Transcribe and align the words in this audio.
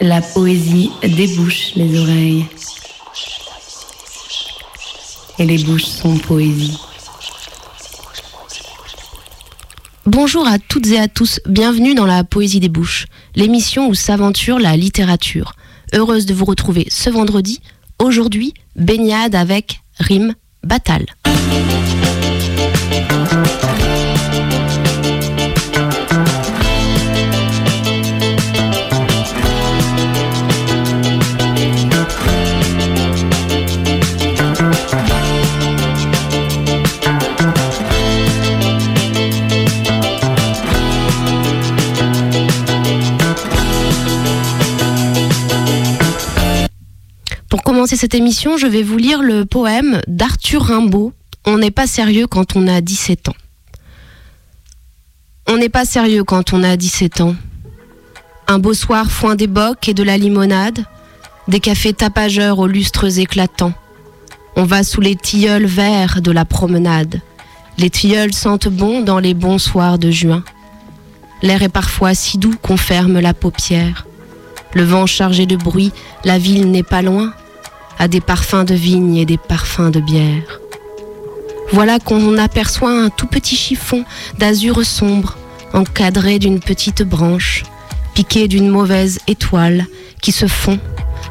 La 0.00 0.22
poésie 0.22 0.90
débouche 1.02 1.74
les 1.76 2.00
oreilles. 2.00 2.46
Et 5.38 5.44
les 5.44 5.62
bouches 5.62 5.84
sont 5.84 6.16
poésie. 6.16 6.78
Bonjour 10.06 10.46
à 10.46 10.58
toutes 10.58 10.86
et 10.88 10.98
à 10.98 11.06
tous, 11.06 11.40
bienvenue 11.46 11.94
dans 11.94 12.06
la 12.06 12.24
Poésie 12.24 12.60
des 12.60 12.68
Bouches, 12.68 13.06
l'émission 13.36 13.88
où 13.88 13.94
s'aventure 13.94 14.58
la 14.58 14.76
littérature. 14.76 15.52
Heureuse 15.92 16.26
de 16.26 16.34
vous 16.34 16.46
retrouver 16.46 16.86
ce 16.90 17.10
vendredi, 17.10 17.60
aujourd'hui, 17.98 18.54
baignade 18.76 19.34
avec 19.34 19.82
Rime 19.98 20.34
Batal. 20.64 21.06
Commencer 47.80 47.96
cette 47.96 48.14
émission, 48.14 48.58
je 48.58 48.66
vais 48.66 48.82
vous 48.82 48.98
lire 48.98 49.22
le 49.22 49.46
poème 49.46 50.02
d'Arthur 50.06 50.64
Rimbaud, 50.64 51.14
On 51.46 51.56
n'est 51.56 51.70
pas 51.70 51.86
sérieux 51.86 52.26
quand 52.26 52.54
on 52.54 52.68
a 52.68 52.82
17 52.82 53.30
ans. 53.30 53.34
On 55.46 55.56
n'est 55.56 55.70
pas 55.70 55.86
sérieux 55.86 56.22
quand 56.22 56.52
on 56.52 56.62
a 56.62 56.76
17 56.76 57.22
ans. 57.22 57.34
Un 58.48 58.58
beau 58.58 58.74
soir, 58.74 59.10
foin 59.10 59.34
des 59.34 59.46
bocs 59.46 59.88
et 59.88 59.94
de 59.94 60.02
la 60.02 60.18
limonade, 60.18 60.84
des 61.48 61.58
cafés 61.58 61.94
tapageurs 61.94 62.58
aux 62.58 62.66
lustres 62.66 63.18
éclatants. 63.18 63.72
On 64.56 64.64
va 64.64 64.82
sous 64.82 65.00
les 65.00 65.16
tilleuls 65.16 65.64
verts 65.64 66.20
de 66.20 66.32
la 66.32 66.44
promenade. 66.44 67.22
Les 67.78 67.88
tilleuls 67.88 68.34
sentent 68.34 68.68
bon 68.68 69.00
dans 69.00 69.20
les 69.20 69.32
bons 69.32 69.56
soirs 69.56 69.98
de 69.98 70.10
juin. 70.10 70.44
L'air 71.40 71.62
est 71.62 71.70
parfois 71.70 72.12
si 72.12 72.36
doux 72.36 72.56
qu'on 72.60 72.76
ferme 72.76 73.20
la 73.20 73.32
paupière. 73.32 74.06
Le 74.74 74.84
vent 74.84 75.06
chargé 75.06 75.46
de 75.46 75.56
bruit, 75.56 75.92
la 76.24 76.36
ville 76.36 76.70
n'est 76.70 76.82
pas 76.82 77.00
loin, 77.00 77.32
à 77.98 78.08
des 78.08 78.20
parfums 78.20 78.64
de 78.64 78.74
vigne 78.74 79.16
et 79.16 79.26
des 79.26 79.38
parfums 79.38 79.90
de 79.90 80.00
bière. 80.00 80.60
Voilà 81.72 81.98
qu'on 81.98 82.36
aperçoit 82.38 82.90
un 82.90 83.10
tout 83.10 83.26
petit 83.26 83.56
chiffon 83.56 84.04
d'azur 84.38 84.84
sombre, 84.84 85.36
encadré 85.72 86.38
d'une 86.38 86.60
petite 86.60 87.02
branche, 87.02 87.62
piqué 88.14 88.48
d'une 88.48 88.68
mauvaise 88.68 89.20
étoile 89.28 89.86
qui 90.20 90.32
se 90.32 90.46
fond 90.46 90.78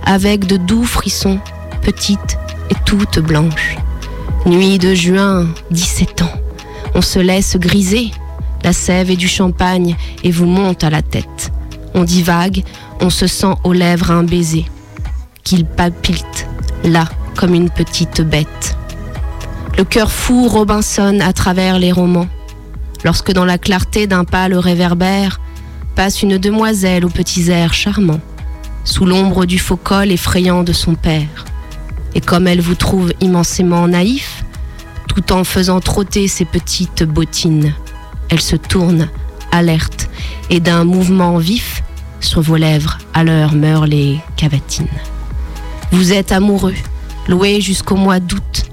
avec 0.05 0.45
de 0.45 0.57
doux 0.57 0.85
frissons, 0.85 1.39
petites 1.81 2.37
et 2.69 2.75
toutes 2.85 3.19
blanches. 3.19 3.77
Nuit 4.45 4.77
de 4.77 4.93
juin, 4.93 5.47
17 5.71 6.21
ans, 6.21 6.33
on 6.95 7.01
se 7.01 7.19
laisse 7.19 7.57
griser, 7.57 8.11
la 8.63 8.73
sève 8.73 9.11
et 9.11 9.15
du 9.15 9.27
champagne 9.27 9.95
et 10.23 10.31
vous 10.31 10.45
monte 10.45 10.83
à 10.83 10.89
la 10.89 11.01
tête. 11.01 11.51
On 11.93 12.03
divague, 12.03 12.63
on 13.01 13.09
se 13.09 13.27
sent 13.27 13.53
aux 13.63 13.73
lèvres 13.73 14.11
un 14.11 14.23
baiser, 14.23 14.65
qu'il 15.43 15.65
palpite, 15.65 16.47
là, 16.83 17.05
comme 17.35 17.53
une 17.53 17.69
petite 17.69 18.21
bête. 18.21 18.77
Le 19.77 19.83
cœur 19.83 20.11
fou 20.11 20.47
Robinson 20.47 21.19
à 21.21 21.33
travers 21.33 21.79
les 21.79 21.91
romans, 21.91 22.27
lorsque 23.03 23.31
dans 23.31 23.45
la 23.45 23.57
clarté 23.57 24.07
d'un 24.07 24.25
pâle 24.25 24.53
réverbère 24.55 25.39
passe 25.95 26.21
une 26.21 26.37
demoiselle 26.37 27.05
aux 27.05 27.09
petits 27.09 27.49
airs 27.49 27.73
charmants, 27.73 28.21
sous 28.83 29.05
l'ombre 29.05 29.45
du 29.45 29.59
faux 29.59 29.77
col 29.77 30.11
effrayant 30.11 30.63
de 30.63 30.73
son 30.73 30.95
père. 30.95 31.45
Et 32.15 32.21
comme 32.21 32.47
elle 32.47 32.61
vous 32.61 32.75
trouve 32.75 33.13
immensément 33.21 33.87
naïf, 33.87 34.43
tout 35.07 35.31
en 35.31 35.43
faisant 35.43 35.79
trotter 35.79 36.27
ses 36.27 36.45
petites 36.45 37.03
bottines, 37.03 37.73
elle 38.29 38.41
se 38.41 38.55
tourne, 38.55 39.09
alerte, 39.51 40.09
et 40.49 40.59
d'un 40.59 40.83
mouvement 40.83 41.37
vif, 41.37 41.83
sur 42.19 42.41
vos 42.41 42.57
lèvres, 42.57 42.97
à 43.13 43.23
l'heure 43.23 43.53
meurent 43.53 43.87
les 43.87 44.19
cavatines. 44.35 44.87
Vous 45.91 46.13
êtes 46.13 46.31
amoureux, 46.31 46.75
loué 47.27 47.61
jusqu'au 47.61 47.95
mois 47.95 48.19
d'août. 48.19 48.69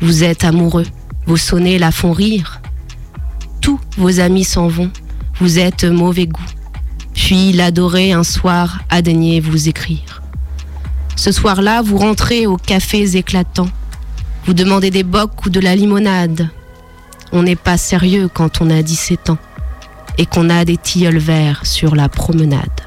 Vous 0.00 0.24
êtes 0.24 0.42
amoureux, 0.42 0.86
vos 1.26 1.36
sonnets 1.36 1.78
la 1.78 1.90
font 1.92 2.12
rire. 2.12 2.62
Tous 3.60 3.78
vos 3.98 4.20
amis 4.20 4.44
s'en 4.44 4.68
vont, 4.68 4.90
vous 5.38 5.58
êtes 5.58 5.84
mauvais 5.84 6.26
goût. 6.26 6.40
Puis 7.14 7.52
l'adorer 7.52 8.12
un 8.12 8.24
soir 8.24 8.80
a 8.88 9.02
daigné 9.02 9.40
vous 9.40 9.68
écrire. 9.68 10.22
Ce 11.14 11.30
soir-là, 11.30 11.82
vous 11.82 11.98
rentrez 11.98 12.46
aux 12.46 12.56
cafés 12.56 13.16
éclatants. 13.16 13.70
Vous 14.46 14.54
demandez 14.54 14.90
des 14.90 15.02
bocs 15.02 15.44
ou 15.44 15.50
de 15.50 15.60
la 15.60 15.76
limonade. 15.76 16.48
On 17.32 17.42
n'est 17.42 17.56
pas 17.56 17.76
sérieux 17.76 18.28
quand 18.32 18.62
on 18.62 18.70
a 18.70 18.82
17 18.82 19.30
ans 19.30 19.38
et 20.16 20.24
qu'on 20.24 20.48
a 20.48 20.64
des 20.64 20.78
tilleuls 20.78 21.18
verts 21.18 21.66
sur 21.66 21.94
la 21.94 22.08
promenade. 22.08 22.85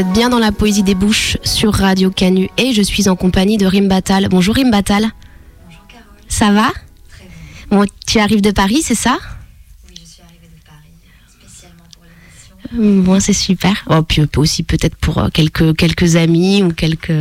Êtes 0.00 0.12
bien 0.12 0.30
dans 0.30 0.38
la 0.38 0.50
poésie 0.50 0.82
des 0.82 0.94
bouches 0.94 1.36
sur 1.44 1.74
Radio 1.74 2.10
Canu 2.10 2.48
et 2.56 2.72
je 2.72 2.80
suis 2.80 3.10
en 3.10 3.16
compagnie 3.16 3.58
de 3.58 3.66
Rim 3.66 3.86
Batal. 3.86 4.28
Bonjour 4.30 4.54
Rim 4.54 4.70
Batal. 4.70 5.10
Bonjour 5.66 5.86
Carole. 5.88 6.06
Ça 6.26 6.52
va 6.52 6.70
Très 7.10 7.26
bien. 7.26 7.78
Bon, 7.78 7.84
tu 8.06 8.18
arrives 8.18 8.40
de 8.40 8.50
Paris, 8.50 8.80
c'est 8.82 8.94
ça 8.94 9.18
Oui, 9.86 9.94
je 10.00 10.10
suis 10.10 10.22
arrivée 10.22 10.46
de 10.46 10.64
Paris 10.64 10.94
spécialement 11.28 11.84
pour 11.92 12.04
l'émission. 12.04 12.56
Bon, 12.80 13.20
c'est 13.20 13.34
super. 13.34 13.84
Oh, 13.90 14.00
puis 14.02 14.22
aussi 14.36 14.62
peut-être 14.62 14.96
pour 14.96 15.18
euh, 15.18 15.28
quelques, 15.32 15.76
quelques 15.76 16.16
amis 16.16 16.62
ou 16.62 16.70
quelques... 16.70 17.12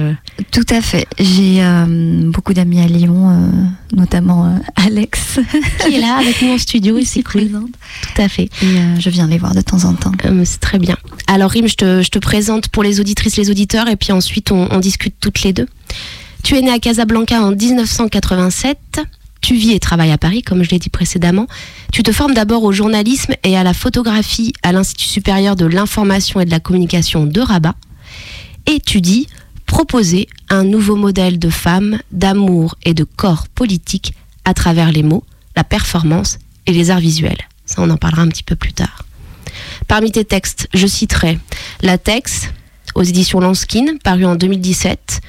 Tout 0.51 0.65
à 0.69 0.79
fait. 0.79 1.06
J'ai 1.19 1.61
euh, 1.61 1.85
beaucoup 2.31 2.53
d'amis 2.53 2.79
à 2.79 2.88
Lyon, 2.88 3.29
euh, 3.29 3.50
notamment 3.94 4.45
euh, 4.45 4.57
Alex. 4.77 5.39
Qui 5.81 5.95
est 5.95 6.00
là 6.00 6.15
avec 6.19 6.41
nous 6.41 6.51
en 6.53 6.57
studio 6.57 6.97
et 6.97 7.03
c'est 7.03 7.23
cool. 7.23 7.50
présente. 7.50 7.71
Tout 8.01 8.21
à 8.21 8.29
fait. 8.29 8.44
Et 8.44 8.65
euh, 8.65 9.00
je 9.00 9.09
viens 9.09 9.27
les 9.27 9.38
voir 9.38 9.53
de 9.53 9.59
temps 9.59 9.83
en 9.83 9.94
temps. 9.95 10.13
Euh, 10.25 10.44
c'est 10.45 10.61
très 10.61 10.79
bien. 10.79 10.95
Alors 11.27 11.51
Rim, 11.51 11.67
je 11.67 11.75
te, 11.75 12.01
je 12.01 12.09
te 12.09 12.19
présente 12.19 12.69
pour 12.69 12.83
les 12.83 13.01
auditrices, 13.01 13.35
les 13.35 13.50
auditeurs, 13.51 13.89
et 13.89 13.97
puis 13.97 14.13
ensuite 14.13 14.53
on, 14.53 14.69
on 14.71 14.79
discute 14.79 15.15
toutes 15.19 15.44
les 15.44 15.51
deux. 15.51 15.67
Tu 16.44 16.55
es 16.55 16.62
née 16.62 16.71
à 16.71 16.79
Casablanca 16.79 17.41
en 17.41 17.51
1987. 17.51 19.01
Tu 19.41 19.56
vis 19.56 19.71
et 19.71 19.80
travailles 19.80 20.12
à 20.12 20.18
Paris, 20.18 20.41
comme 20.41 20.63
je 20.63 20.69
l'ai 20.69 20.80
dit 20.80 20.89
précédemment. 20.89 21.47
Tu 21.91 22.03
te 22.03 22.12
formes 22.12 22.33
d'abord 22.33 22.63
au 22.63 22.71
journalisme 22.71 23.33
et 23.44 23.57
à 23.57 23.63
la 23.63 23.74
photographie 23.74 24.53
à 24.63 24.71
l'Institut 24.71 25.07
supérieur 25.07 25.56
de 25.56 25.65
l'information 25.65 26.39
et 26.39 26.45
de 26.45 26.51
la 26.51 26.59
communication 26.59 27.25
de 27.25 27.41
Rabat. 27.41 27.75
Et 28.65 28.80
tu 28.80 29.01
dis 29.01 29.27
proposer 29.65 30.27
un 30.50 30.63
nouveau 30.63 30.95
modèle 30.95 31.39
de 31.39 31.50
femme, 31.50 32.00
d'amour 32.12 32.75
et 32.83 32.94
de 32.94 33.03
corps 33.03 33.47
politique 33.47 34.13
à 34.44 34.53
travers 34.53 34.91
les 34.91 35.03
mots, 35.03 35.24
la 35.56 35.63
performance 35.63 36.39
et 36.65 36.74
les 36.74 36.89
arts 36.89 37.00
visuels. 37.00 37.47
Ça, 37.65 37.75
on 37.80 37.89
en 37.89 37.97
parlera 37.97 38.24
un 38.24 38.27
petit 38.30 38.44
peu 38.44 38.56
plus 38.56 38.74
tard. 38.74 39.06
Parmi 39.88 40.12
tes 40.12 40.25
textes, 40.25 40.68
je 40.74 40.88
citerai 40.88 41.39
Latex 41.81 42.50
aux 42.95 43.03
éditions 43.03 43.39
Lanskin, 43.39 43.97
paru 44.03 44.25
en 44.25 44.36
2017, 44.36 45.21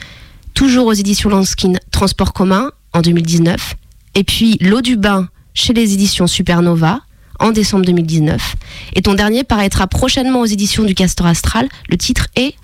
toujours 0.54 0.86
aux 0.86 0.92
éditions 0.92 1.28
Lanskin, 1.28 1.74
Transport 1.90 2.32
commun 2.32 2.70
en 2.92 3.02
2019, 3.02 3.76
et 4.14 4.24
puis 4.24 4.56
L'eau 4.60 4.80
du 4.80 4.96
bain 4.96 5.28
chez 5.54 5.72
les 5.72 5.92
éditions 5.94 6.26
Supernova 6.26 7.00
en 7.38 7.50
décembre 7.52 7.84
2019. 7.86 8.56
Et 8.94 9.02
ton 9.02 9.14
dernier 9.14 9.44
paraîtra 9.44 9.86
prochainement 9.86 10.40
aux 10.40 10.46
éditions 10.46 10.84
du 10.84 10.94
Castor 10.94 11.26
Astral. 11.26 11.68
Le 11.88 11.96
titre 11.96 12.26
est 12.36 12.54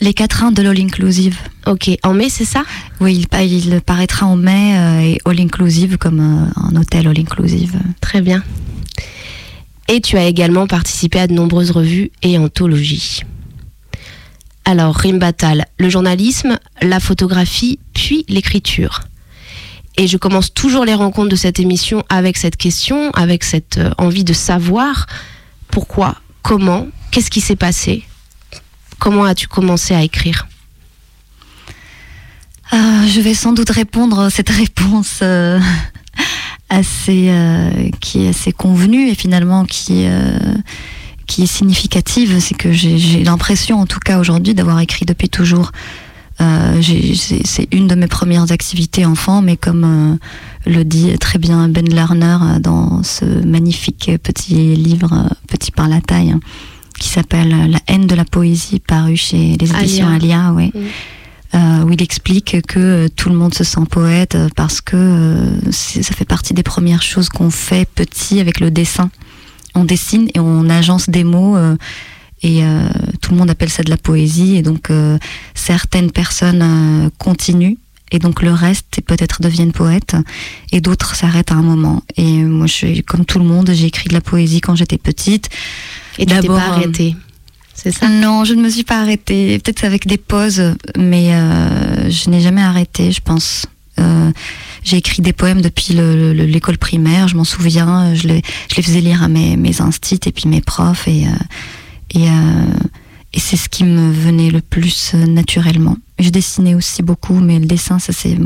Les 0.00 0.14
quatrains 0.14 0.50
de 0.52 0.62
l'All 0.62 0.80
Inclusive. 0.80 1.38
Ok, 1.66 1.90
en 2.02 2.12
mai, 2.14 2.28
c'est 2.28 2.44
ça? 2.44 2.64
Oui, 3.00 3.14
il, 3.14 3.28
pa- 3.28 3.42
il 3.44 3.80
paraîtra 3.82 4.26
en 4.26 4.34
mai 4.36 4.76
euh, 4.76 5.00
et 5.00 5.18
All 5.26 5.40
Inclusive 5.40 5.96
comme 5.98 6.20
euh, 6.20 6.60
un 6.60 6.74
hôtel 6.76 7.06
All 7.06 7.18
Inclusive. 7.20 7.78
Très 8.00 8.20
bien. 8.20 8.42
Et 9.88 10.00
tu 10.00 10.16
as 10.16 10.24
également 10.26 10.66
participé 10.66 11.20
à 11.20 11.26
de 11.26 11.32
nombreuses 11.32 11.70
revues 11.70 12.10
et 12.22 12.36
anthologies. 12.38 13.20
Alors, 14.64 14.94
Rim 14.96 15.18
Batal, 15.18 15.66
le 15.78 15.88
journalisme, 15.88 16.58
la 16.82 17.00
photographie, 17.00 17.78
puis 17.94 18.24
l'écriture. 18.28 19.00
Et 20.00 20.06
je 20.06 20.16
commence 20.16 20.54
toujours 20.54 20.86
les 20.86 20.94
rencontres 20.94 21.28
de 21.28 21.36
cette 21.36 21.60
émission 21.60 22.02
avec 22.08 22.38
cette 22.38 22.56
question, 22.56 23.10
avec 23.10 23.44
cette 23.44 23.76
euh, 23.76 23.90
envie 23.98 24.24
de 24.24 24.32
savoir 24.32 25.04
pourquoi, 25.70 26.16
comment, 26.40 26.86
qu'est-ce 27.10 27.30
qui 27.30 27.42
s'est 27.42 27.54
passé, 27.54 28.02
comment 28.98 29.24
as-tu 29.24 29.46
commencé 29.46 29.92
à 29.92 30.02
écrire? 30.02 30.48
Euh, 32.72 33.06
je 33.08 33.20
vais 33.20 33.34
sans 33.34 33.52
doute 33.52 33.68
répondre 33.68 34.20
à 34.20 34.30
cette 34.30 34.48
réponse 34.64 35.18
euh, 35.20 35.60
assez, 36.70 37.30
qui 38.00 38.24
est 38.24 38.28
assez 38.30 38.52
convenue 38.52 39.10
et 39.10 39.14
finalement 39.14 39.66
qui, 39.66 40.06
qui 41.26 41.42
est 41.42 41.46
significative. 41.46 42.40
C'est 42.40 42.56
que 42.56 42.72
j'ai 42.72 43.22
l'impression, 43.22 43.78
en 43.78 43.86
tout 43.86 44.00
cas 44.00 44.18
aujourd'hui, 44.18 44.54
d'avoir 44.54 44.80
écrit 44.80 45.04
depuis 45.04 45.28
toujours. 45.28 45.72
Euh, 46.40 46.80
c'est 47.44 47.68
une 47.72 47.86
de 47.86 47.94
mes 47.94 48.06
premières 48.06 48.50
activités 48.50 49.04
enfant, 49.04 49.42
mais 49.42 49.56
comme 49.56 49.84
euh, 49.84 50.70
le 50.70 50.84
dit 50.84 51.16
très 51.18 51.38
bien 51.38 51.68
Ben 51.68 51.86
Lerner 51.86 52.38
euh, 52.42 52.58
dans 52.58 53.02
ce 53.02 53.24
magnifique 53.46 54.10
petit 54.22 54.74
livre, 54.74 55.28
petit 55.48 55.70
par 55.70 55.88
la 55.88 56.00
taille, 56.00 56.30
hein, 56.30 56.40
qui 56.98 57.08
s'appelle 57.08 57.70
La 57.70 57.78
haine 57.88 58.06
de 58.06 58.14
la 58.14 58.24
poésie, 58.24 58.80
paru 58.80 59.16
chez 59.16 59.56
les 59.60 59.70
éditions 59.70 60.08
Alia, 60.08 60.52
ouais. 60.52 60.72
Euh, 61.52 61.82
où 61.82 61.90
il 61.90 62.00
explique 62.00 62.62
que 62.68 63.08
tout 63.08 63.28
le 63.28 63.34
monde 63.34 63.52
se 63.52 63.64
sent 63.64 63.80
poète 63.90 64.38
parce 64.54 64.80
que 64.80 65.36
ça 65.72 66.14
fait 66.14 66.24
partie 66.24 66.54
des 66.54 66.62
premières 66.62 67.02
choses 67.02 67.28
qu'on 67.28 67.50
fait 67.50 67.88
petit 67.92 68.38
avec 68.38 68.60
le 68.60 68.70
dessin. 68.70 69.10
On 69.74 69.82
dessine 69.84 70.28
et 70.34 70.38
on 70.38 70.70
agence 70.70 71.10
des 71.10 71.24
mots 71.24 71.56
et 72.42 72.64
euh, 72.64 72.88
tout 73.20 73.32
le 73.32 73.36
monde 73.38 73.50
appelle 73.50 73.68
ça 73.70 73.82
de 73.82 73.90
la 73.90 73.96
poésie 73.96 74.56
et 74.56 74.62
donc 74.62 74.90
euh, 74.90 75.18
certaines 75.54 76.10
personnes 76.10 76.62
euh, 76.62 77.10
continuent 77.18 77.76
et 78.12 78.18
donc 78.18 78.42
le 78.42 78.52
reste 78.52 79.00
peut-être 79.06 79.40
deviennent 79.42 79.72
poètes 79.72 80.16
et 80.72 80.80
d'autres 80.80 81.14
s'arrêtent 81.14 81.52
à 81.52 81.54
un 81.54 81.62
moment. 81.62 82.02
Et 82.16 82.42
moi, 82.42 82.66
je 82.66 82.72
suis 82.72 83.02
comme 83.04 83.24
tout 83.24 83.38
le 83.38 83.44
monde, 83.44 83.70
j'ai 83.72 83.86
écrit 83.86 84.08
de 84.08 84.14
la 84.14 84.20
poésie 84.20 84.60
quand 84.60 84.74
j'étais 84.74 84.98
petite. 84.98 85.48
Et 86.18 86.26
tu 86.26 86.34
t'es 86.34 86.40
D'abord, 86.40 86.58
pas 86.58 86.68
euh, 86.70 86.72
arrêtée, 86.72 87.14
c'est 87.72 87.92
ça? 87.92 88.08
Non, 88.08 88.44
je 88.44 88.54
ne 88.54 88.62
me 88.62 88.68
suis 88.68 88.82
pas 88.84 89.00
arrêtée. 89.00 89.58
Peut-être 89.60 89.84
avec 89.84 90.06
des 90.08 90.16
pauses, 90.18 90.60
mais 90.98 91.34
euh, 91.34 92.10
je 92.10 92.28
n'ai 92.30 92.40
jamais 92.40 92.62
arrêté, 92.62 93.12
je 93.12 93.20
pense. 93.20 93.66
Euh, 94.00 94.32
j'ai 94.82 94.96
écrit 94.96 95.22
des 95.22 95.32
poèmes 95.32 95.60
depuis 95.60 95.94
le- 95.94 96.32
le- 96.32 96.46
l'école 96.46 96.78
primaire, 96.78 97.28
je 97.28 97.36
m'en 97.36 97.44
souviens. 97.44 98.14
Je 98.14 98.26
les, 98.26 98.42
je 98.70 98.76
les 98.76 98.82
faisais 98.82 99.00
lire 99.00 99.22
à 99.22 99.28
mes, 99.28 99.56
mes 99.56 99.80
instits 99.80 100.20
et 100.26 100.32
puis 100.32 100.48
mes 100.48 100.60
profs. 100.62 101.06
Et, 101.06 101.26
euh, 101.26 101.30
et, 102.10 102.28
euh, 102.28 102.64
et 103.32 103.40
c'est 103.40 103.56
ce 103.56 103.68
qui 103.68 103.84
me 103.84 104.10
venait 104.10 104.50
le 104.50 104.60
plus 104.60 105.12
euh, 105.14 105.26
naturellement. 105.26 105.96
Je 106.18 106.30
dessinais 106.30 106.74
aussi 106.74 107.02
beaucoup, 107.02 107.34
mais 107.34 107.58
le 107.58 107.66
dessin, 107.66 107.98
ça 107.98 108.12
c'est. 108.12 108.36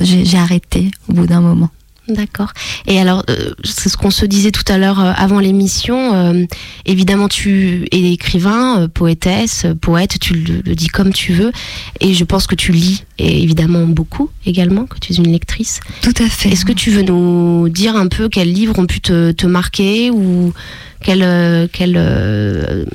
J'ai 0.00 0.24
j'ai 0.24 0.38
arrêté 0.38 0.90
au 1.08 1.14
bout 1.14 1.26
d'un 1.26 1.40
moment. 1.40 1.70
D'accord. 2.08 2.52
Et 2.86 3.00
alors, 3.00 3.24
euh, 3.30 3.50
c'est 3.64 3.88
ce 3.88 3.96
qu'on 3.96 4.10
se 4.12 4.24
disait 4.26 4.52
tout 4.52 4.62
à 4.68 4.78
l'heure 4.78 5.00
euh, 5.00 5.12
avant 5.16 5.40
l'émission. 5.40 6.14
euh, 6.14 6.44
évidemment, 6.84 7.28
tu 7.28 7.88
es 7.90 8.12
écrivain, 8.12 8.88
poétesse, 8.88 9.66
poète, 9.80 10.18
tu 10.20 10.34
le, 10.34 10.62
le 10.64 10.74
dis 10.76 10.86
comme 10.86 11.12
tu 11.12 11.32
veux. 11.32 11.50
Et 12.00 12.14
je 12.14 12.24
pense 12.24 12.46
que 12.46 12.54
tu 12.54 12.70
lis, 12.70 13.04
et 13.18 13.42
évidemment, 13.42 13.86
beaucoup 13.86 14.30
également, 14.44 14.86
que 14.86 14.98
tu 15.00 15.12
es 15.12 15.16
une 15.16 15.32
lectrice. 15.32 15.80
Tout 16.02 16.14
à 16.18 16.28
fait. 16.28 16.50
Est-ce 16.50 16.64
que 16.64 16.72
tu 16.72 16.90
veux 16.90 17.02
nous 17.02 17.68
dire 17.68 17.96
un 17.96 18.06
peu 18.06 18.28
quels 18.28 18.52
livres 18.52 18.78
ont 18.78 18.86
pu 18.86 19.00
te, 19.00 19.32
te 19.32 19.46
marquer 19.46 20.10
ou 20.12 20.52
quels, 21.02 21.68
quels 21.72 22.86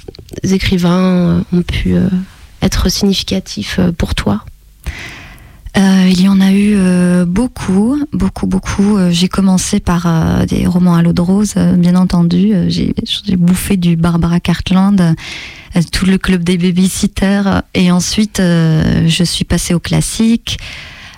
écrivains 0.43 1.43
ont 1.51 1.61
pu 1.63 1.95
être 2.61 2.89
significatifs 2.89 3.79
pour 3.97 4.15
toi? 4.15 4.45
Euh, 5.77 6.07
il 6.09 6.21
y 6.21 6.27
en 6.27 6.41
a 6.41 6.51
eu 6.51 6.75
euh, 6.75 7.25
beaucoup, 7.25 7.97
beaucoup, 8.11 8.45
beaucoup. 8.45 8.97
Euh, 8.97 9.09
j'ai 9.11 9.29
commencé 9.29 9.79
par 9.79 10.05
euh, 10.05 10.45
des 10.45 10.67
romans 10.67 10.95
à 10.95 11.01
l'eau 11.01 11.13
de 11.13 11.21
rose, 11.21 11.53
euh, 11.55 11.73
bien 11.77 11.95
entendu. 11.95 12.53
Euh, 12.53 12.69
j'ai 12.69 12.93
bouffé 13.37 13.77
du 13.77 13.95
Barbara 13.95 14.41
Cartland, 14.41 15.15
tout 15.93 16.05
le 16.05 16.17
club 16.17 16.43
des 16.43 16.57
babysitters. 16.57 17.61
Et 17.73 17.89
ensuite, 17.91 18.39
je 18.41 19.23
suis 19.23 19.45
passée 19.45 19.73
au 19.73 19.79
classique. 19.79 20.57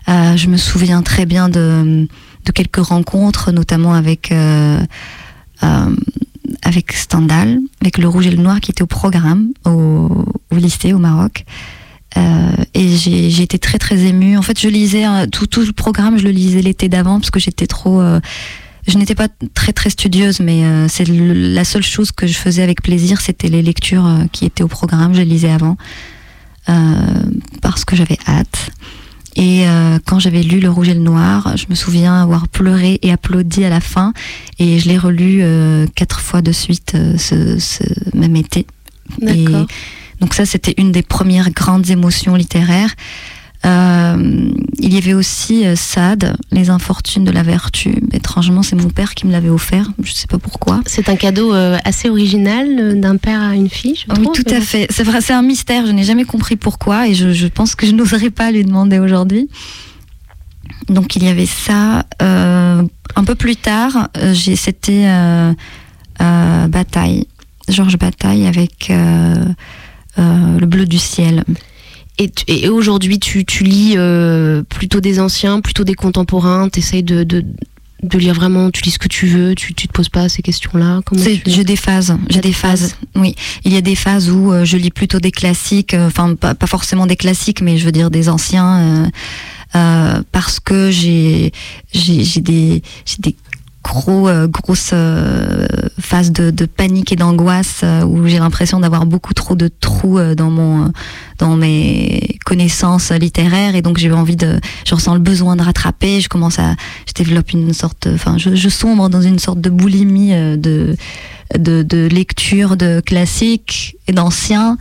Je 0.08 0.48
me 0.48 0.58
souviens 0.58 1.02
très 1.02 1.26
bien 1.26 1.50
de, 1.50 2.08
de 2.46 2.52
quelques 2.52 2.78
rencontres, 2.86 3.52
notamment 3.52 3.94
avec 3.94 4.32
avec 6.62 6.94
Stendhal, 6.94 7.60
avec 7.82 7.98
le 7.98 8.08
Rouge 8.08 8.28
et 8.28 8.32
le 8.32 8.42
Noir 8.42 8.60
qui 8.60 8.70
était 8.70 8.84
au 8.84 8.88
programme 8.88 9.54
au, 9.66 10.26
au 10.52 10.56
lycée 10.56 10.94
au 10.94 11.00
Maroc. 11.00 11.46
Euh, 12.18 12.64
et 12.74 12.88
j'ai 12.98 13.42
été 13.42 13.60
très 13.60 13.80
très 13.80 14.00
émue. 14.00 14.38
En 14.38 14.42
fait, 14.42 14.60
je 14.60 14.68
lisais 14.68 15.06
euh, 15.06 15.26
tout, 15.28 15.48
tout 15.48 15.62
le 15.62 15.72
programme, 15.72 16.18
je 16.18 16.24
le 16.24 16.32
lisais 16.32 16.62
l'été 16.62 16.90
d'avant 16.90 17.20
parce 17.20 17.32
que 17.32 17.40
j'étais 17.40 17.68
trop. 17.68 18.02
euh, 18.02 18.20
je 18.86 18.98
n'étais 18.98 19.16
pas 19.16 19.30
très 19.54 19.72
très 19.72 19.90
studieuse, 19.90 20.42
mais 20.42 20.62
c'est 20.90 21.08
la 21.08 21.64
seule 21.64 21.84
chose 21.84 22.12
que 22.12 22.28
je 22.28 22.34
faisais 22.34 22.62
avec 22.62 22.82
plaisir, 22.82 23.22
c'était 23.22 23.48
les 23.48 23.62
lectures 23.62 24.06
qui 24.34 24.44
étaient 24.44 24.62
au 24.62 24.68
programme. 24.68 25.14
Je 25.14 25.20
les 25.20 25.26
lisais 25.26 25.50
avant 25.50 25.78
parce 27.62 27.86
que 27.86 27.96
j'avais 27.96 28.18
hâte. 28.28 28.72
Et 29.38 29.64
quand 30.06 30.20
j'avais 30.20 30.44
lu 30.44 30.60
Le 30.60 30.70
Rouge 30.70 30.90
et 30.90 30.96
le 30.96 31.00
Noir, 31.00 31.56
je 31.56 31.68
me 31.70 31.76
souviens 31.76 32.22
avoir 32.22 32.50
pleuré 32.50 33.00
et 33.04 33.14
applaudi 33.14 33.64
à 33.64 33.70
la 33.70 33.80
fin. 33.80 34.12
Et 34.60 34.80
je 34.80 34.90
l'ai 34.90 34.98
relu 34.98 35.46
quatre 35.96 36.20
fois 36.20 36.42
de 36.42 36.52
suite 36.52 36.98
ce, 37.18 37.58
ce 37.60 37.84
même 38.14 38.36
été. 38.36 38.68
D'accord. 39.22 39.66
Donc 40.24 40.36
ça, 40.36 40.46
c'était 40.46 40.74
une 40.78 40.94
des 40.94 41.02
premières 41.02 41.52
grandes 41.52 41.90
émotions 41.90 42.36
littéraires. 42.36 42.96
Euh, 43.66 44.50
il 44.80 44.94
y 44.94 44.98
avait 44.98 45.14
aussi 45.14 45.66
euh, 45.66 45.76
Sade, 45.76 46.38
Les 46.50 46.70
Infortunes 46.70 47.26
de 47.26 47.32
la 47.32 47.44
Vertu. 47.44 48.02
Étrangement, 48.14 48.64
c'est 48.64 48.78
mon 48.78 48.88
père 48.90 49.16
qui 49.16 49.28
me 49.28 49.34
l'avait 49.34 49.50
offert. 49.50 49.92
Je 50.02 50.12
ne 50.12 50.16
sais 50.16 50.28
pas 50.28 50.38
pourquoi. 50.38 50.80
C'est 50.86 51.10
un 51.10 51.18
cadeau 51.18 51.54
euh, 51.54 51.78
assez 51.84 52.10
original 52.10 52.68
euh, 52.80 52.94
d'un 52.94 53.18
père 53.18 53.42
à 53.42 53.54
une 53.54 53.68
fille, 53.70 53.98
je 53.98 54.14
Oui, 54.16 54.24
trouve. 54.24 54.34
tout 54.34 54.50
à 54.50 54.62
fait. 54.62 54.88
C'est 54.92 55.04
vrai, 55.04 55.20
c'est 55.20 55.34
un 55.34 55.42
mystère. 55.42 55.86
Je 55.86 55.92
n'ai 55.92 56.06
jamais 56.06 56.24
compris 56.24 56.56
pourquoi 56.56 57.10
et 57.10 57.16
je, 57.16 57.34
je 57.34 57.48
pense 57.48 57.76
que 57.76 57.86
je 57.86 57.92
n'oserais 57.96 58.30
pas 58.30 58.50
lui 58.50 58.64
demander 58.64 59.00
aujourd'hui. 59.00 59.50
Donc 60.88 61.18
il 61.18 61.26
y 61.26 61.28
avait 61.28 61.48
ça. 61.48 62.06
Un 62.22 63.24
peu 63.26 63.36
plus 63.36 63.58
tard, 63.58 64.08
c'était 64.34 65.06
Bataille, 66.20 67.28
Georges 67.68 67.98
Bataille 67.98 68.48
avec 68.48 68.90
le 70.18 70.66
bleu 70.66 70.86
du 70.86 70.98
ciel. 70.98 71.44
Et, 72.20 72.30
et 72.48 72.70
aujourd'hui, 72.70 73.20
tu, 73.20 73.44
tu 73.46 73.64
lis 73.64 73.98
plutôt 74.70 75.02
des 75.02 75.20
anciens, 75.20 75.62
plutôt 75.62 75.84
des 75.84 75.96
contemporains, 75.96 76.70
tu 76.70 76.80
essayes 76.80 77.04
de, 77.04 77.24
de, 77.24 77.44
de, 78.04 78.18
lire 78.20 78.36
vraiment, 78.36 78.70
tu 78.70 78.84
lis 78.84 78.92
ce 78.92 79.00
que 79.00 79.08
tu 79.08 79.26
veux, 79.26 79.56
tu, 79.56 79.74
tu 79.74 79.88
te 79.88 79.94
poses 79.94 80.10
pas 80.10 80.30
ces 80.30 80.44
questions-là? 80.44 81.02
J'ai 81.46 81.64
des 81.64 81.76
phases, 81.76 82.16
j'ai 82.30 82.42
des 82.42 82.54
phases. 82.54 82.96
Oui, 83.16 83.36
il 83.66 83.74
y 83.74 83.78
a 83.78 83.82
des 83.82 83.96
phases 83.96 84.30
où 84.30 84.54
je 84.64 84.78
lis 84.78 84.92
plutôt 84.92 85.20
des 85.20 85.32
classiques, 85.32 85.96
enfin 85.96 86.36
pas, 86.36 86.54
pas, 86.54 86.68
forcément 86.68 87.08
des 87.08 87.16
classiques, 87.16 87.62
mais 87.62 87.78
je 87.78 87.86
veux 87.86 87.92
dire 87.92 88.12
des 88.12 88.30
anciens. 88.30 89.10
Euh, 89.76 90.22
parce 90.32 90.60
que 90.60 90.92
j'ai 90.92 91.52
j'ai 91.92 92.42
des 92.42 92.84
j'ai 93.06 93.18
des 93.20 93.36
gros 93.84 94.28
euh, 94.28 94.48
grosses 94.48 94.92
euh, 94.94 95.68
phases 96.00 96.32
de, 96.32 96.50
de, 96.50 96.66
panique 96.66 97.12
et 97.12 97.16
d'angoisse 97.16 97.82
euh, 97.84 98.04
où 98.04 98.26
j'ai 98.28 98.40
l'impression 98.40 98.80
d'avoir 98.80 99.06
beaucoup 99.06 99.34
trop 99.34 99.56
de 99.56 99.68
trous 99.68 100.20
dans 100.36 100.50
mon 100.50 100.92
dans 101.38 101.56
mes 101.56 102.38
connaissances 102.46 103.12
littéraires. 103.12 103.76
Et 103.76 103.82
donc 103.82 103.98
j'ai 103.98 104.12
envie 104.12 104.38
de 104.38 104.60
je 104.86 104.96
ressens 104.96 105.14
le 105.14 105.20
besoin 105.20 105.56
de 105.56 105.64
rattraper. 105.64 106.22
Je 106.22 106.30
commence 106.30 106.60
à 106.60 106.76
je 107.08 107.14
développe 107.14 107.52
une 107.52 107.74
sorte 107.74 108.08
enfin 108.12 108.38
je, 108.38 108.56
je 108.56 108.70
sombre 108.70 109.10
dans 109.10 109.22
une 109.22 109.40
sorte 109.40 109.60
de 109.60 109.70
boulimie 109.70 110.32
de 110.32 110.96
de, 111.58 111.84
de 111.84 112.08
lecture 112.08 112.78
de 112.78 113.00
classiques 113.00 113.98
et 114.08 114.12
d'anciens 114.12 114.78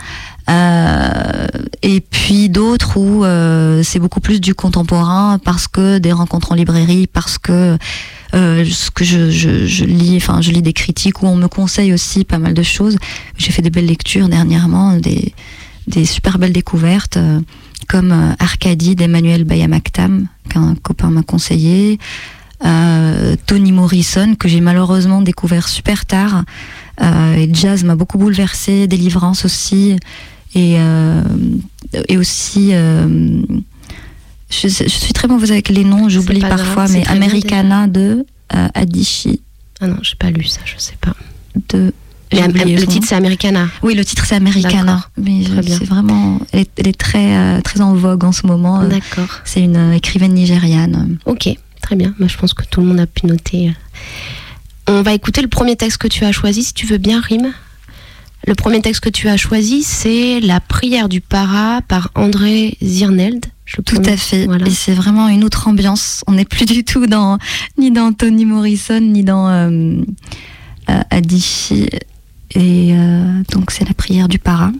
euh, 0.51 1.47
et 1.83 2.01
puis 2.01 2.49
d'autres 2.49 2.97
où 2.97 3.25
euh, 3.25 3.83
c'est 3.83 3.99
beaucoup 3.99 4.21
plus 4.21 4.41
du 4.41 4.55
contemporain 4.55 5.39
parce 5.45 5.69
que 5.69 5.99
des 5.99 6.13
rencontres 6.13 6.53
en 6.53 6.55
librairie, 6.55 7.07
parce 7.07 7.39
que 7.39 7.79
euh, 8.35 8.65
ce 8.65 8.91
que 8.91 9.05
je, 9.05 9.31
je, 9.31 9.67
je, 9.67 9.85
lis, 9.85 10.17
enfin 10.17 10.41
je 10.41 10.51
lis 10.51 10.63
des 10.63 10.73
critiques 10.73 11.23
où 11.23 11.27
on 11.27 11.37
me 11.37 11.49
conseille 11.49 11.93
aussi 11.93 12.25
pas 12.25 12.39
mal 12.39 12.55
de 12.55 12.63
choses. 12.63 12.97
J'ai 13.37 13.53
fait 13.53 13.63
des 13.63 13.71
belles 13.71 13.87
lectures 13.87 14.29
dernièrement, 14.29 14.97
des, 14.97 15.35
des 15.87 16.05
super 16.05 16.39
belles 16.39 16.53
découvertes 16.53 17.17
euh, 17.17 17.41
comme 17.89 18.13
euh, 18.13 18.33
Arcadie 18.39 18.97
d'Emmanuel 18.97 19.45
Bayamaktam 19.45 20.27
qu'un 20.49 20.75
copain 20.77 21.11
m'a 21.11 21.23
conseillé. 21.23 21.99
Euh, 22.65 23.35
Tony 23.47 23.73
Morrison 23.73 24.35
que 24.37 24.49
j'ai 24.49 24.61
malheureusement 24.61 25.21
découvert 25.21 25.69
super 25.69 26.07
tard. 26.07 26.45
Euh, 27.01 27.35
et 27.35 27.49
jazz 27.53 27.85
m'a 27.85 27.97
beaucoup 27.97 28.19
bouleversé, 28.19 28.87
délivrance 28.87 29.45
aussi 29.45 29.97
et, 30.55 30.77
euh, 30.79 31.23
et 32.09 32.19
aussi 32.19 32.71
euh, 32.73 33.43
je, 34.51 34.69
je, 34.69 34.89
suis 34.89 35.15
très 35.15 35.27
mauvaise 35.27 35.53
avec 35.53 35.71
les 35.71 35.85
noms, 35.85 36.11
j'oublie 36.11 36.41
parfois, 36.41 36.87
mais 36.89 37.07
Americana 37.09 37.87
de 37.87 38.27
Adichie. 38.51 39.41
Ah 39.81 39.87
non, 39.87 39.97
j'ai 40.03 40.17
pas 40.17 40.31
lu 40.31 40.45
ça, 40.45 40.61
je 40.67 40.75
sais 40.77 40.97
pas. 41.01 41.15
De 41.71 41.93
le 42.33 42.87
titre 42.87 43.07
c'est 43.09 43.15
Americana. 43.15 43.69
Oui, 43.83 43.95
le 43.95 44.05
titre 44.05 44.25
c'est 44.27 44.35
Americana. 44.35 45.05
Mais 45.17 45.43
c'est 45.67 45.85
vraiment, 45.85 46.41
elle 46.53 46.61
est, 46.61 46.71
elle 46.77 46.89
est 46.89 46.99
très 46.99 47.37
euh, 47.37 47.61
très 47.61 47.81
en 47.81 47.95
vogue 47.95 48.25
en 48.25 48.33
ce 48.33 48.47
moment. 48.47 48.83
D'accord. 48.85 49.29
C'est 49.45 49.61
une 49.61 49.77
euh, 49.77 49.93
écrivaine 49.93 50.35
nigériane. 50.35 51.19
Ok, 51.27 51.49
très 51.81 51.97
bien. 51.97 52.15
Moi, 52.19 52.29
je 52.29 52.37
pense 52.37 52.55
que 52.55 52.65
tout 52.65 52.81
le 52.81 52.87
monde 52.87 53.01
a 53.01 53.07
pu 53.07 53.27
noter. 53.27 53.73
On 54.89 55.03
va 55.03 55.15
écouter 55.15 55.43
le 55.43 55.49
premier 55.49 55.77
texte 55.77 55.99
que 55.99 56.09
tu 56.09 56.25
as 56.25 56.33
choisi, 56.33 56.63
si 56.65 56.75
tu 56.75 56.87
veux 56.87 56.99
bien, 56.99 57.21
Rime. 57.21 57.53
Le 58.47 58.55
premier 58.55 58.81
texte 58.81 59.03
que 59.03 59.09
tu 59.09 59.29
as 59.29 59.37
choisi, 59.37 59.83
c'est 59.83 60.41
La 60.41 60.61
prière 60.61 61.09
du 61.09 61.21
para 61.21 61.81
par 61.83 62.11
André 62.15 62.77
Zirneld. 62.83 63.47
Tout 63.87 64.03
à 64.05 64.17
fait. 64.17 64.45
Et 64.67 64.71
c'est 64.71 64.93
vraiment 64.93 65.29
une 65.29 65.45
autre 65.45 65.69
ambiance. 65.69 66.25
On 66.27 66.33
n'est 66.33 66.45
plus 66.45 66.67
du 66.67 66.85
tout 66.85 67.07
dans 67.07 67.39
ni 67.79 67.91
dans 67.91 68.13
Tony 68.13 68.45
Morrison 68.45 69.01
ni 69.01 69.23
dans 69.23 69.49
euh, 69.49 70.03
euh 70.91 71.03
Adichie. 71.11 71.89
Et 72.55 72.91
euh, 72.93 73.43
donc 73.51 73.71
c'est 73.71 73.87
la 73.87 73.95
prière 73.95 74.29
du 74.29 74.39
para. 74.39 74.73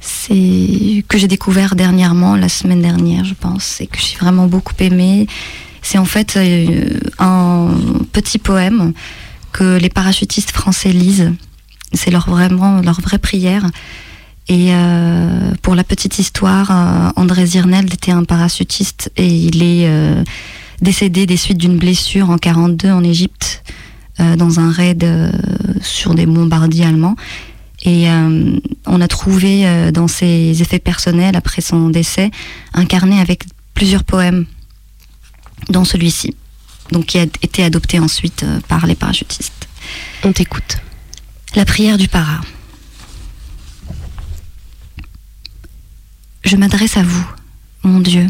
C'est 0.00 1.04
que 1.08 1.16
j'ai 1.16 1.28
découvert 1.28 1.76
dernièrement, 1.76 2.36
la 2.36 2.48
semaine 2.48 2.82
dernière, 2.82 3.24
je 3.24 3.34
pense, 3.34 3.80
et 3.80 3.86
que 3.86 3.98
j'ai 3.98 4.16
vraiment 4.16 4.46
beaucoup 4.46 4.74
aimé. 4.80 5.26
C'est 5.82 5.98
en 5.98 6.04
fait 6.04 6.36
euh, 6.36 6.98
un 7.18 7.74
petit 8.12 8.38
poème 8.38 8.92
que 9.52 9.78
les 9.78 9.88
parachutistes 9.88 10.50
français 10.50 10.90
lisent 10.90 11.32
c'est 11.92 12.12
leur 12.12 12.30
vraiment 12.30 12.80
leur 12.80 13.00
vraie 13.00 13.18
prière. 13.18 13.66
Et 14.46 14.68
euh, 14.70 15.52
pour 15.62 15.74
la 15.74 15.82
petite 15.82 16.20
histoire, 16.20 16.70
euh, 16.70 17.10
André 17.16 17.46
Zirneld 17.46 17.92
était 17.92 18.12
un 18.12 18.22
parachutiste 18.22 19.10
et 19.16 19.26
il 19.26 19.62
est 19.62 19.88
décédé 20.80 21.26
des 21.26 21.36
suites 21.36 21.58
d'une 21.58 21.78
blessure 21.78 22.30
en 22.30 22.38
42 22.38 22.90
en 22.90 23.02
Égypte 23.02 23.62
dans 24.18 24.60
un 24.60 24.70
raid 24.70 25.04
sur 25.80 26.14
des 26.14 26.26
bombardiers 26.26 26.84
allemands. 26.84 27.16
Et 27.84 28.06
on 28.86 29.00
a 29.00 29.08
trouvé 29.08 29.90
dans 29.92 30.08
ses 30.08 30.62
effets 30.62 30.78
personnels 30.78 31.36
après 31.36 31.60
son 31.60 31.88
décès 31.88 32.30
un 32.74 32.84
carnet 32.84 33.18
avec 33.18 33.44
plusieurs 33.74 34.04
poèmes, 34.04 34.46
dont 35.68 35.84
celui-ci, 35.84 36.34
donc 36.90 37.06
qui 37.06 37.18
a 37.18 37.22
été 37.22 37.62
adopté 37.62 37.98
ensuite 37.98 38.44
par 38.68 38.86
les 38.86 38.94
parachutistes. 38.94 39.68
On 40.24 40.32
t'écoute. 40.32 40.78
La 41.54 41.64
prière 41.64 41.98
du 41.98 42.08
para. 42.08 42.40
Je 46.44 46.56
m'adresse 46.56 46.96
à 46.96 47.02
vous, 47.02 47.26
mon 47.82 48.00
Dieu, 48.00 48.26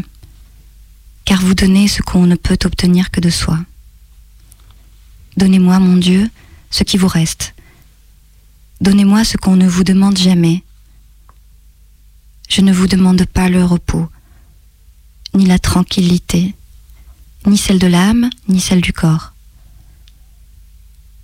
car 1.25 1.39
vous 1.41 1.53
donnez 1.53 1.87
ce 1.87 2.01
qu'on 2.01 2.25
ne 2.25 2.35
peut 2.35 2.57
obtenir 2.65 3.09
que 3.11 3.21
de 3.21 3.29
soi. 3.29 3.59
Donnez-moi, 5.37 5.79
mon 5.79 5.97
Dieu, 5.97 6.29
ce 6.71 6.83
qui 6.83 6.97
vous 6.97 7.07
reste. 7.07 7.53
Donnez-moi 8.81 9.23
ce 9.23 9.37
qu'on 9.37 9.55
ne 9.55 9.67
vous 9.67 9.83
demande 9.83 10.17
jamais. 10.17 10.63
Je 12.49 12.61
ne 12.61 12.73
vous 12.73 12.87
demande 12.87 13.23
pas 13.25 13.47
le 13.47 13.63
repos, 13.63 14.09
ni 15.33 15.45
la 15.45 15.59
tranquillité, 15.59 16.53
ni 17.45 17.57
celle 17.57 17.79
de 17.79 17.87
l'âme, 17.87 18.29
ni 18.47 18.59
celle 18.59 18.81
du 18.81 18.93
corps. 18.93 19.33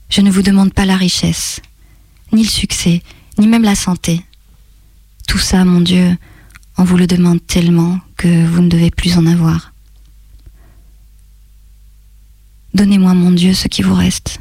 Je 0.09 0.21
ne 0.21 0.31
vous 0.31 0.41
demande 0.41 0.73
pas 0.73 0.85
la 0.85 0.97
richesse, 0.97 1.61
ni 2.31 2.43
le 2.43 2.49
succès, 2.49 3.03
ni 3.37 3.47
même 3.47 3.63
la 3.63 3.75
santé. 3.75 4.23
Tout 5.27 5.37
ça, 5.37 5.65
mon 5.65 5.81
Dieu, 5.81 6.17
on 6.77 6.83
vous 6.83 6.97
le 6.97 7.07
demande 7.07 7.45
tellement 7.45 7.99
que 8.15 8.45
vous 8.45 8.61
ne 8.61 8.69
devez 8.69 8.91
plus 8.91 9.17
en 9.17 9.25
avoir. 9.25 9.73
Donnez-moi, 12.73 13.13
mon 13.13 13.31
Dieu, 13.31 13.53
ce 13.53 13.67
qui 13.67 13.81
vous 13.81 13.95
reste. 13.95 14.39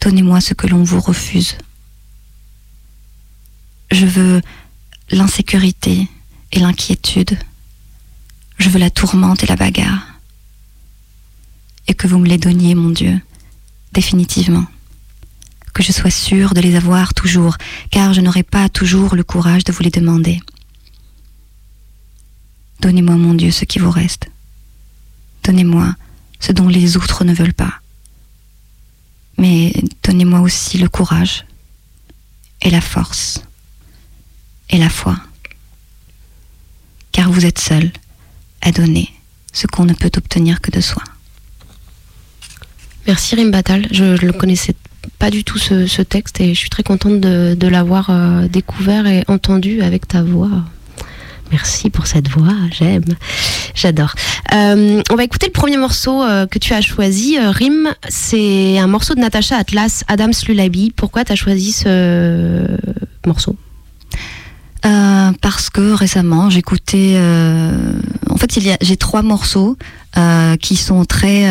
Donnez-moi 0.00 0.40
ce 0.40 0.54
que 0.54 0.66
l'on 0.66 0.82
vous 0.82 1.00
refuse. 1.00 1.56
Je 3.90 4.04
veux 4.04 4.42
l'insécurité 5.10 6.08
et 6.52 6.58
l'inquiétude. 6.58 7.38
Je 8.58 8.68
veux 8.68 8.78
la 8.78 8.90
tourmente 8.90 9.42
et 9.42 9.46
la 9.46 9.56
bagarre. 9.56 10.06
Et 11.88 11.94
que 11.94 12.06
vous 12.06 12.18
me 12.18 12.26
les 12.26 12.38
donniez, 12.38 12.74
mon 12.74 12.90
Dieu, 12.90 13.20
définitivement 13.92 14.66
que 15.76 15.82
je 15.82 15.92
sois 15.92 16.10
sûre 16.10 16.54
de 16.54 16.62
les 16.62 16.74
avoir 16.74 17.12
toujours, 17.12 17.58
car 17.90 18.14
je 18.14 18.22
n'aurai 18.22 18.42
pas 18.42 18.70
toujours 18.70 19.14
le 19.14 19.22
courage 19.22 19.62
de 19.62 19.72
vous 19.72 19.82
les 19.82 19.90
demander. 19.90 20.40
Donnez-moi, 22.80 23.16
mon 23.16 23.34
Dieu, 23.34 23.50
ce 23.50 23.66
qui 23.66 23.78
vous 23.78 23.90
reste. 23.90 24.30
Donnez-moi 25.44 25.94
ce 26.40 26.52
dont 26.52 26.68
les 26.68 26.96
autres 26.96 27.24
ne 27.24 27.34
veulent 27.34 27.52
pas. 27.52 27.80
Mais 29.36 29.74
donnez-moi 30.02 30.40
aussi 30.40 30.78
le 30.78 30.88
courage 30.88 31.44
et 32.62 32.70
la 32.70 32.80
force 32.80 33.42
et 34.70 34.78
la 34.78 34.88
foi. 34.88 35.18
Car 37.12 37.30
vous 37.30 37.44
êtes 37.44 37.58
seul 37.58 37.92
à 38.66 38.72
donner 38.72 39.08
ce 39.52 39.66
qu'on 39.66 39.84
ne 39.84 39.94
peut 39.94 40.10
obtenir 40.16 40.60
que 40.60 40.70
de 40.70 40.80
soi. 40.80 41.02
Merci 43.06 43.36
Rimbatal, 43.36 43.86
je, 43.92 44.16
je 44.16 44.26
le 44.26 44.32
connaissais 44.32 44.74
pas 45.18 45.30
du 45.30 45.44
tout 45.44 45.58
ce, 45.58 46.02
texte 46.02 46.40
et 46.40 46.54
je 46.54 46.58
suis 46.58 46.70
très 46.70 46.82
contente 46.82 47.20
de, 47.20 47.68
l'avoir 47.68 48.10
euh, 48.10 48.48
découvert 48.48 49.06
et 49.06 49.24
entendu 49.28 49.82
avec 49.82 50.08
ta 50.08 50.22
voix. 50.22 50.50
Merci 51.52 51.90
pour 51.90 52.08
cette 52.08 52.28
voix, 52.28 52.54
j'aime, 52.72 53.04
j'adore. 53.74 54.14
Euh, 54.52 55.00
on 55.10 55.14
va 55.14 55.22
écouter 55.22 55.46
le 55.46 55.52
premier 55.52 55.76
morceau 55.76 56.22
euh, 56.22 56.46
que 56.46 56.58
tu 56.58 56.74
as 56.74 56.80
choisi. 56.80 57.38
Rim, 57.38 57.94
c'est 58.08 58.78
un 58.78 58.88
morceau 58.88 59.14
de 59.14 59.20
Natacha 59.20 59.56
Atlas, 59.56 60.02
Adams 60.08 60.34
Lulabi. 60.48 60.92
Pourquoi 60.94 61.24
tu 61.24 61.32
as 61.32 61.36
choisi 61.36 61.70
ce 61.70 62.66
morceau? 63.24 63.56
Euh, 64.86 65.32
parce 65.40 65.70
que 65.70 65.92
récemment 65.92 66.48
j'écoutais. 66.50 67.14
Euh, 67.16 67.92
en 68.30 68.36
fait, 68.36 68.56
il 68.56 68.66
y 68.66 68.70
a 68.70 68.78
j'ai 68.80 68.96
trois 68.96 69.22
morceaux 69.22 69.76
euh, 70.16 70.56
qui 70.56 70.76
sont 70.76 71.04
très 71.04 71.46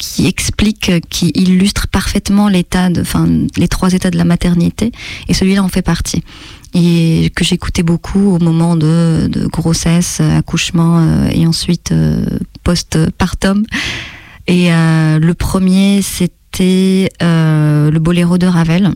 qui 0.00 0.26
explique, 0.26 0.90
qui 1.10 1.30
illustre 1.34 1.86
parfaitement 1.86 2.48
l'état 2.48 2.88
de, 2.88 3.02
enfin, 3.02 3.28
les 3.56 3.68
trois 3.68 3.92
états 3.92 4.10
de 4.10 4.16
la 4.16 4.24
maternité, 4.24 4.92
et 5.28 5.34
celui-là 5.34 5.62
en 5.62 5.68
fait 5.68 5.82
partie. 5.82 6.24
Et 6.72 7.30
que 7.36 7.44
j'écoutais 7.44 7.82
beaucoup 7.82 8.34
au 8.34 8.38
moment 8.38 8.76
de, 8.76 9.28
de 9.30 9.46
grossesse, 9.46 10.20
accouchement 10.20 11.00
euh, 11.00 11.28
et 11.32 11.46
ensuite 11.46 11.92
euh, 11.92 12.24
post-partum. 12.64 13.64
Et 14.46 14.72
euh, 14.72 15.18
le 15.18 15.34
premier, 15.34 16.00
c'était 16.00 17.10
le 17.20 17.98
boléro 17.98 18.38
de 18.38 18.46
Ravel. 18.46 18.90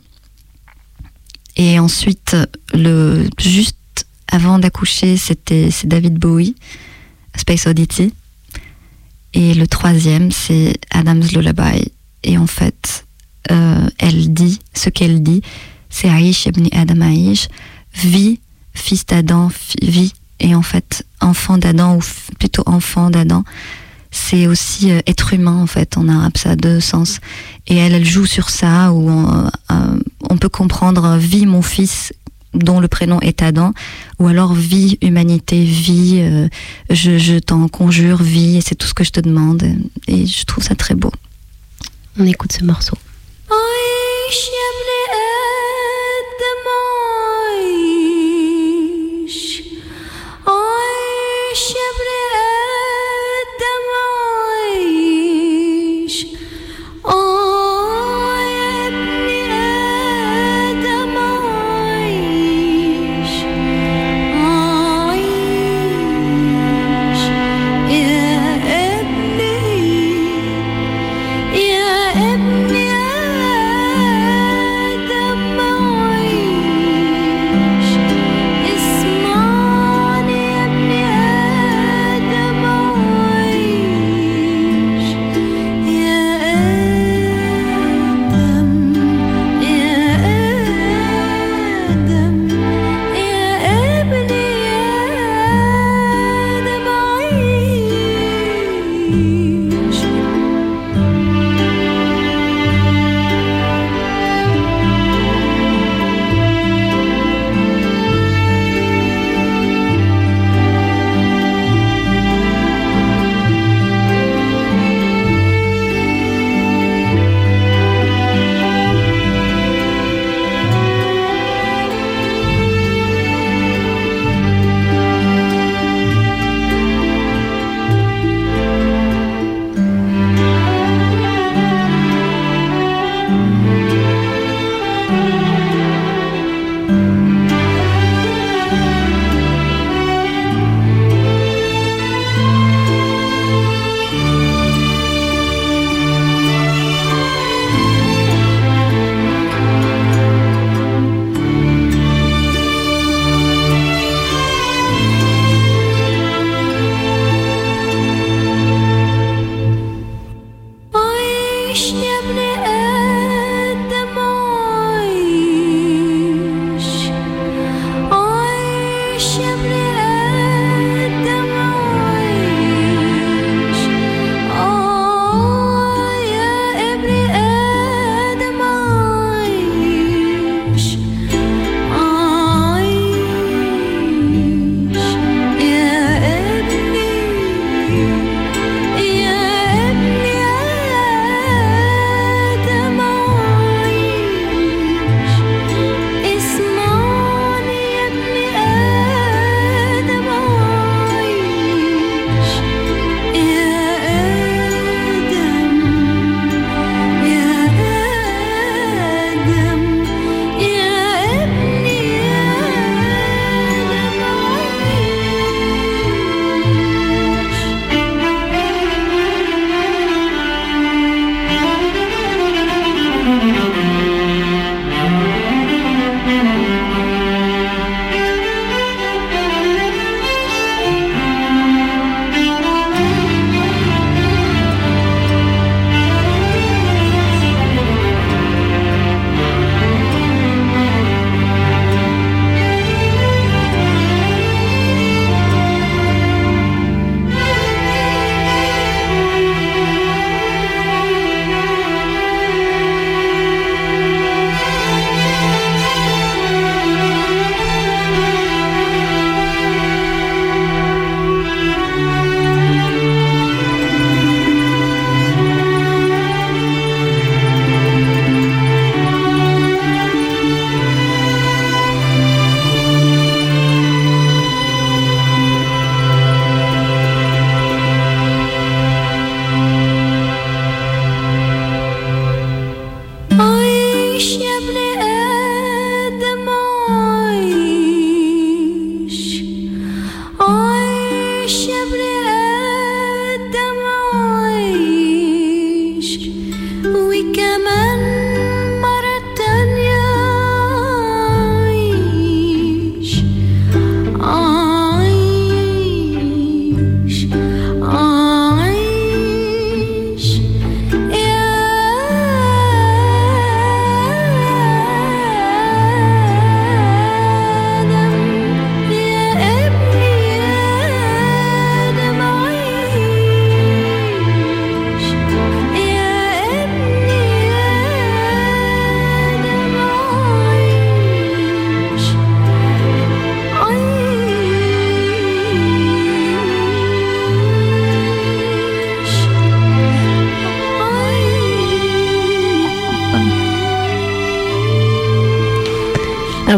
Et 1.57 1.79
ensuite, 1.79 2.37
le, 2.73 3.29
juste 3.39 4.07
avant 4.29 4.59
d'accoucher, 4.59 5.17
c'était 5.17 5.71
c'est 5.71 5.87
David 5.87 6.19
Bowie, 6.19 6.57
Space 7.37 7.67
Oddity. 7.67 8.13
Et 9.35 9.55
le 9.55 9.67
troisième, 9.67 10.31
c'est 10.31 10.75
Adam's 10.91 11.33
Lullaby. 11.33 11.93
Et 12.23 12.39
en 12.39 12.47
fait, 12.47 13.05
euh, 13.51 13.89
elle 13.99 14.33
dit, 14.33 14.61
ce 14.75 14.89
qu'elle 14.91 15.23
dit, 15.23 15.43
c'est 15.91 16.09
Aïch 16.09 16.47
ibn 16.47 16.67
Adam 16.73 17.01
Aïch, 17.03 17.49
vie, 17.95 18.41
fils 18.75 19.07
d'Adam, 19.07 19.51
vie, 19.83 20.13
et 20.41 20.55
en 20.55 20.63
fait, 20.63 21.07
enfant 21.21 21.59
d'Adam, 21.59 21.97
ou 21.97 22.01
plutôt 22.39 22.63
enfant 22.67 23.11
d'Adam, 23.11 23.45
c'est 24.15 24.47
aussi 24.47 24.93
euh, 24.93 25.01
être 25.07 25.35
humain 25.35 25.61
en 25.61 25.67
fait. 25.67 25.99
En 25.99 26.09
arabe, 26.09 26.37
ça 26.37 26.51
a 26.51 26.57
deux 26.57 26.81
sens. 26.81 27.19
Et 27.67 27.77
elle, 27.77 27.95
elle 27.95 28.05
joue 28.05 28.27
sur 28.27 28.49
ça 28.49 28.93
où 28.93 29.11
on, 29.11 29.51
euh, 29.73 30.37
peut 30.41 30.49
comprendre 30.49 31.05
euh, 31.05 31.19
vie 31.19 31.47
mon 31.47 31.63
fils 31.63 32.13
dont 32.55 32.79
le 32.79 32.87
prénom 32.87 33.21
est 33.21 33.43
Adam, 33.43 33.73
ou 34.21 34.29
alors 34.29 34.55
vie, 34.55 34.97
humanité, 35.03 35.65
vie, 35.65 36.49
je, 36.89 37.19
je 37.19 37.41
t'en 37.41 37.67
conjure, 37.67 38.23
vie, 38.23 38.59
et 38.59 38.61
c'est 38.61 38.77
tout 38.77 38.87
ce 38.87 38.95
que 38.95 39.03
je 39.03 39.11
te 39.11 39.19
demande. 39.19 39.65
Et 40.07 40.25
je 40.25 40.45
trouve 40.45 40.63
ça 40.63 40.77
très 40.77 40.95
beau. 40.95 41.11
On 42.17 42.25
écoute 42.25 42.53
ce 42.53 42.63
morceau. 42.63 42.97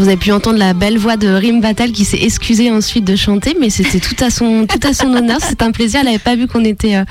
Vous 0.07 0.13
avez 0.13 0.21
pu 0.21 0.31
entendre 0.31 0.59
la 0.61 0.73
belle 0.73 0.99
voix 0.99 1.17
de 1.17 1.27
Rim 1.27 1.61
qui 1.93 2.05
s'est 2.05 2.23
excusée 2.23 2.71
ensuite 2.71 3.05
de 3.05 3.17
chanter, 3.17 3.57
mais 3.61 3.71
c'était 3.71 3.99
tout 3.99 4.15
à 4.23 4.31
son 4.31 4.65
tout 4.65 4.79
à 4.87 4.95
son 4.95 5.13
honneur. 5.13 5.39
C'est 5.41 5.63
un 5.63 5.73
plaisir. 5.73 5.99
Elle 5.99 6.07
n'avait 6.07 6.21
pas 6.21 6.37
vu 6.37 6.47
qu'on 6.47 6.65
était 6.65 6.95
euh, 6.95 7.05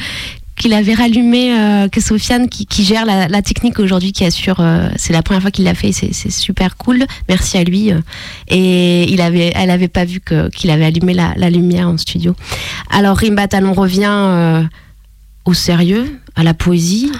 qu'il 0.55 0.71
avait 0.71 0.93
rallumé, 0.93 1.51
euh, 1.51 1.89
que 1.89 1.99
Sofiane 1.99 2.47
qui, 2.47 2.85
gère 2.85 3.05
la, 3.05 3.41
technique 3.41 3.79
aujourd'hui, 3.79 4.13
qui 4.13 4.23
assure, 4.23 4.61
euh, 4.61 4.87
c'est 4.95 5.11
la 5.11 5.21
première 5.23 5.41
fois 5.41 5.51
qu'il 5.51 5.65
l'a 5.65 5.73
fait, 5.73 5.91
c'est 5.91 6.31
super 6.31 6.77
cool. 6.77 7.03
Merci 7.27 7.57
à 7.57 7.65
lui. 7.65 7.91
et 8.47 9.11
il 9.11 9.19
avait, 9.19 9.51
elle 9.55 9.71
avait 9.71 9.89
pas 9.89 10.05
vu 10.05 10.21
qu'il 10.55 10.71
avait 10.71 10.85
allumé 10.85 11.13
la, 11.13 11.49
lumière 11.49 11.89
en 11.89 11.97
studio. 11.97 12.33
Alors 12.89 13.17
Rim 13.17 13.35
Batal, 13.35 13.65
on 13.65 13.73
revient 13.73 14.69
au 15.43 15.53
sérieux, 15.53 16.17
à 16.37 16.43
la 16.43 16.53
poésie. 16.53 17.11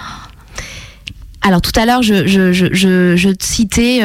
Alors 1.41 1.61
tout 1.61 1.77
à 1.77 1.85
l'heure, 1.85 2.01
je, 2.01 3.35
citais 3.41 4.03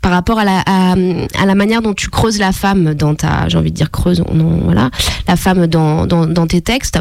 par 0.00 0.12
rapport 0.12 0.38
à 0.38 0.44
la, 0.44 1.54
manière 1.54 1.82
dont 1.82 1.94
tu 1.94 2.08
creuses 2.08 2.38
la 2.38 2.52
femme 2.52 2.94
dans 2.94 3.14
ta, 3.14 3.48
j'ai 3.48 3.58
envie 3.58 3.70
de 3.70 3.76
dire 3.76 3.90
creuse, 3.90 4.22
non, 4.32 4.60
voilà, 4.62 4.90
la 5.26 5.36
femme 5.36 5.66
dans, 5.66 6.46
tes 6.46 6.60
textes. 6.60 6.98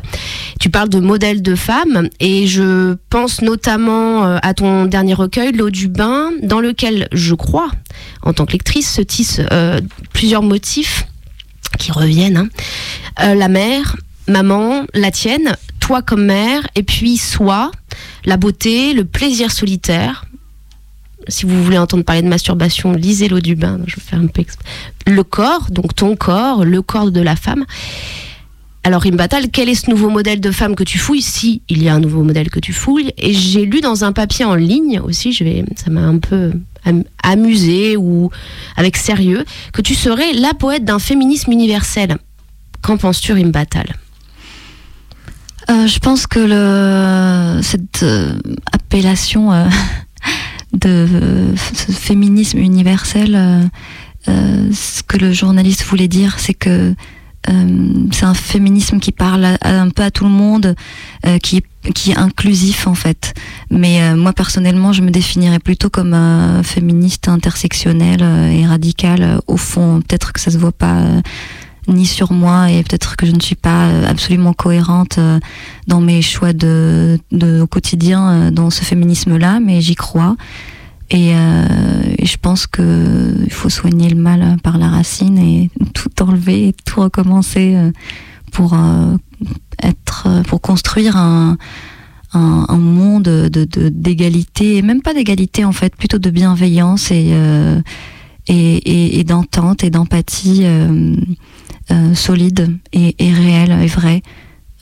Tu 0.60 0.70
parles 0.70 0.90
de 0.90 1.00
modèle 1.00 1.42
de 1.42 1.56
femme 1.56 2.10
et 2.20 2.48
je 2.48 2.96
pense 3.10 3.42
notamment 3.42 4.26
euh, 4.26 4.38
à 4.42 4.54
ton 4.54 4.86
dernier 4.86 5.14
recueil, 5.14 5.52
L'eau 5.52 5.70
du 5.70 5.88
bain, 5.88 6.32
dans 6.42 6.60
lequel 6.60 7.08
je 7.12 7.34
crois, 7.34 7.70
en 8.24 8.34
tant 8.34 8.46
que 8.46 8.54
lectrice, 8.54 8.92
se 8.92 9.02
tissent 9.02 9.42
euh, 9.52 9.80
plusieurs 10.14 10.44
motifs 10.44 11.06
qui 11.78 11.92
reviennent. 11.92 12.38
Hein. 12.38 12.50
Euh, 13.22 13.36
la 13.36 13.48
mère, 13.48 13.96
maman, 14.28 14.86
la 14.94 15.12
tienne, 15.12 15.56
toi 15.80 16.02
comme 16.02 16.26
mère, 16.26 16.68
et 16.76 16.84
puis 16.84 17.18
soi, 17.18 17.72
la 18.26 18.38
beauté, 18.38 18.94
le 18.94 19.06
plaisir 19.06 19.52
solitaire, 19.52 20.26
si 21.28 21.46
vous 21.46 21.64
voulez 21.64 21.78
entendre 21.78 22.04
parler 22.04 22.22
de 22.22 22.28
masturbation, 22.28 22.94
lisez 22.94 23.28
l'eau 23.28 23.40
du 23.40 23.56
bain. 23.56 23.80
Je 23.86 23.96
vais 23.96 24.02
faire 24.02 24.20
un 24.20 24.28
peu 24.28 24.44
le 25.06 25.24
corps, 25.24 25.68
donc 25.72 25.96
ton 25.96 26.16
corps, 26.16 26.66
le 26.66 26.82
corps 26.82 27.12
de 27.12 27.22
la 27.22 27.36
femme. 27.36 27.66
Alors 28.84 29.06
Imbatal, 29.06 29.50
quel 29.52 29.68
est 29.68 29.76
ce 29.76 29.90
nouveau 29.90 30.10
modèle 30.10 30.40
de 30.40 30.52
femme 30.52 30.76
que 30.76 30.84
tu 30.84 30.98
fouilles 30.98 31.22
Si 31.22 31.62
il 31.68 31.84
y 31.84 31.90
a 31.90 31.94
un 31.94 32.00
nouveau 32.00 32.24
modèle 32.24 32.50
que 32.50 32.60
tu 32.60 32.72
fouilles, 32.72 33.12
et 33.18 33.34
j'ai 33.34 33.66
lu 33.66 33.82
dans 33.82 34.06
un 34.06 34.14
papier 34.14 34.46
en 34.46 34.56
ligne 34.56 35.02
aussi, 35.02 35.34
je 35.34 35.44
vais, 35.44 35.66
ça 35.76 35.90
m'a 35.90 36.02
un 36.02 36.20
peu 36.20 36.54
amusé 37.22 37.98
ou 37.98 38.30
avec 38.78 38.96
sérieux, 38.96 39.44
que 39.74 39.82
tu 39.82 39.94
serais 39.94 40.32
la 40.34 40.54
poète 40.54 40.86
d'un 40.86 41.00
féminisme 41.00 41.52
universel. 41.52 42.18
Qu'en 42.82 42.96
penses-tu, 42.96 43.34
Imbatal? 43.34 43.94
Euh, 45.70 45.88
Je 45.88 46.00
pense 46.00 46.28
que 46.28 47.60
cette 47.62 48.04
euh, 48.04 48.40
appellation 48.72 49.52
euh, 49.52 49.68
de 50.78 51.08
ce 51.56 51.92
féminisme 51.92 52.60
universel, 52.60 53.36
euh, 53.36 53.64
euh, 54.28 54.70
ce 54.74 55.04
que 55.04 55.18
le 55.18 55.32
journaliste 55.34 55.84
voulait 55.84 56.08
dire, 56.08 56.40
c'est 56.40 56.54
que 56.54 56.94
euh, 57.50 58.04
c'est 58.12 58.26
un 58.26 58.34
féminisme 58.34 59.00
qui 59.00 59.12
parle 59.12 59.58
un 59.62 59.90
peu 59.90 60.04
à 60.04 60.12
tout 60.12 60.26
le 60.26 60.30
monde, 60.30 60.76
qui, 61.42 61.64
qui 61.96 62.12
est 62.12 62.18
inclusif 62.18 62.88
en 62.88 62.94
fait. 62.94 63.34
Mais 63.72 64.14
moi 64.16 64.34
personnellement, 64.34 64.92
je 64.92 65.02
me 65.02 65.12
définirais 65.12 65.60
plutôt 65.60 65.90
comme 65.90 66.62
féministe 66.64 67.30
intersectionnelle 67.30 68.22
et 68.52 68.66
radicale. 68.66 69.40
au 69.48 69.56
fond, 69.56 70.02
peut-être 70.06 70.34
que 70.34 70.42
ça 70.42 70.52
se 70.52 70.58
voit 70.58 70.74
pas 70.74 71.06
ni 71.88 72.06
sur 72.06 72.32
moi 72.32 72.72
et 72.72 72.84
peut-être 72.84 73.16
que 73.16 73.26
je 73.26 73.32
ne 73.32 73.40
suis 73.40 73.56
pas 73.56 73.88
absolument 74.08 74.54
cohérente 74.54 75.20
dans 75.88 76.02
mes 76.02 76.22
choix 76.22 76.54
de, 76.54 77.20
de 77.32 77.62
au 77.62 77.68
quotidien 77.68 78.52
dans 78.52 78.70
ce 78.70 78.84
féminisme-là, 78.84 79.60
mais 79.60 79.82
j'y 79.82 79.96
crois. 79.96 80.36
Euh, 81.14 81.68
et, 82.18 82.26
je 82.26 82.38
pense 82.38 82.68
que 82.68 83.36
il 83.46 83.52
faut 83.52 83.70
soigner 83.70 84.10
le 84.10 84.18
mal 84.18 84.58
par 84.62 84.78
la 84.78 84.90
racine 84.90 85.38
et 85.38 85.70
tout 85.94 86.22
enlever 86.22 86.70
et 86.70 86.74
tout 86.74 87.02
recommencer 87.02 87.76
euh, 87.76 87.92
pour 88.52 88.74
euh, 88.74 89.16
être, 89.82 90.44
pour 90.48 90.60
construire 90.60 91.16
un, 91.16 91.58
un, 92.34 92.78
monde 92.78 93.24
de 93.24 93.90
d'égalité, 93.90 94.78
et 94.78 94.82
même 94.82 95.02
pas 95.02 95.14
d'égalité 95.14 95.64
en 95.64 95.72
fait, 95.72 95.96
plutôt 95.96 96.20
de 96.20 96.30
bienveillance 96.30 97.12
et 97.12 97.34
et, 98.50 99.20
et, 99.20 99.24
d'entente 99.26 99.84
et 99.84 99.90
d'empathie 99.90 100.64
solide 102.14 102.78
et, 102.94 103.16
réelle 103.20 103.72
et 103.72 103.88
vraie. 103.88 104.22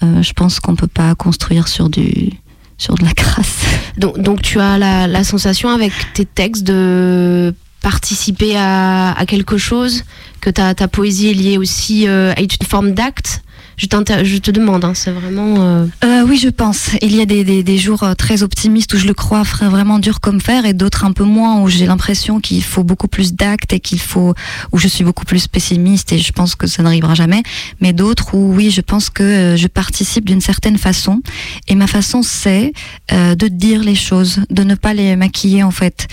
je 0.02 0.34
pense 0.34 0.60
qu'on 0.60 0.76
peut 0.76 0.88
pas 0.88 1.16
construire 1.16 1.68
sur 1.68 1.90
du 1.90 2.32
sur 2.78 2.96
de 2.96 3.06
la 3.06 3.14
crasse. 3.14 3.64
Donc, 3.98 4.20
donc 4.20 4.42
tu 4.42 4.60
as 4.60 4.78
la, 4.78 5.08
la 5.08 5.24
sensation 5.24 5.70
avec 5.70 5.94
tes 6.14 6.26
textes 6.26 6.64
de 6.64 7.56
participer 7.82 8.58
à, 8.58 9.14
à 9.14 9.26
quelque 9.26 9.58
chose, 9.58 10.04
que 10.42 10.50
ta, 10.50 10.74
ta 10.74 10.88
poésie 10.88 11.30
est 11.30 11.34
liée 11.34 11.58
aussi 11.58 12.08
euh, 12.08 12.34
à 12.36 12.42
une 12.42 12.50
forme 12.68 12.92
d'acte 12.94 13.44
je, 13.78 13.88
je 14.24 14.38
te 14.38 14.52
demande, 14.52 14.86
hein, 14.86 14.94
c'est 14.94 15.12
vraiment. 15.12 15.56
Euh... 15.60 15.86
Euh, 16.04 16.26
oui, 16.28 16.38
je 16.38 16.50
pense. 16.50 16.92
Il 17.02 17.16
y 17.16 17.22
a 17.22 17.26
des, 17.26 17.44
des, 17.44 17.64
des, 17.64 17.78
jours 17.78 18.04
euh, 18.04 18.14
très 18.14 18.44
optimistes 18.44 18.94
où 18.94 18.98
je 18.98 19.08
le 19.08 19.14
crois 19.14 19.44
vraiment 19.44 20.00
dur 20.00 20.20
comme 20.22 20.40
fer, 20.42 20.66
et 20.66 20.74
d'autres 20.74 21.04
un 21.04 21.12
peu 21.12 21.24
moins 21.24 21.62
où 21.62 21.68
j'ai 21.68 21.86
l'impression 21.86 22.40
qu'il 22.40 22.64
faut 22.64 22.84
beaucoup 22.84 23.08
plus 23.08 23.34
d'actes 23.34 23.74
et 23.74 23.80
qu'il 23.80 24.00
faut 24.00 24.34
où 24.72 24.78
je 24.78 24.88
suis 24.88 25.04
beaucoup 25.04 25.26
plus 25.26 25.48
pessimiste 25.48 26.14
et 26.14 26.18
je 26.18 26.32
pense 26.32 26.56
que 26.56 26.68
ça 26.68 26.84
n'arrivera 26.84 27.16
jamais. 27.16 27.44
Mais 27.82 27.94
d'autres 27.94 28.34
où 28.36 28.54
oui, 28.54 28.72
je 28.72 28.82
pense 28.82 29.10
que 29.10 29.24
euh, 29.24 29.58
je 29.58 29.68
participe 29.68 30.26
d'une 30.26 30.42
certaine 30.42 30.78
façon 30.78 31.22
et 31.68 31.76
ma 31.76 31.88
façon 31.88 32.22
c'est 32.24 32.74
euh, 33.12 33.36
de 33.36 33.48
dire 33.48 33.82
les 33.84 33.96
choses, 33.96 34.42
de 34.50 34.64
ne 34.64 34.76
pas 34.76 34.94
les 34.94 35.16
maquiller 35.16 35.64
en 35.64 35.72
fait. 35.72 36.08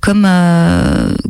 comme 0.00 0.26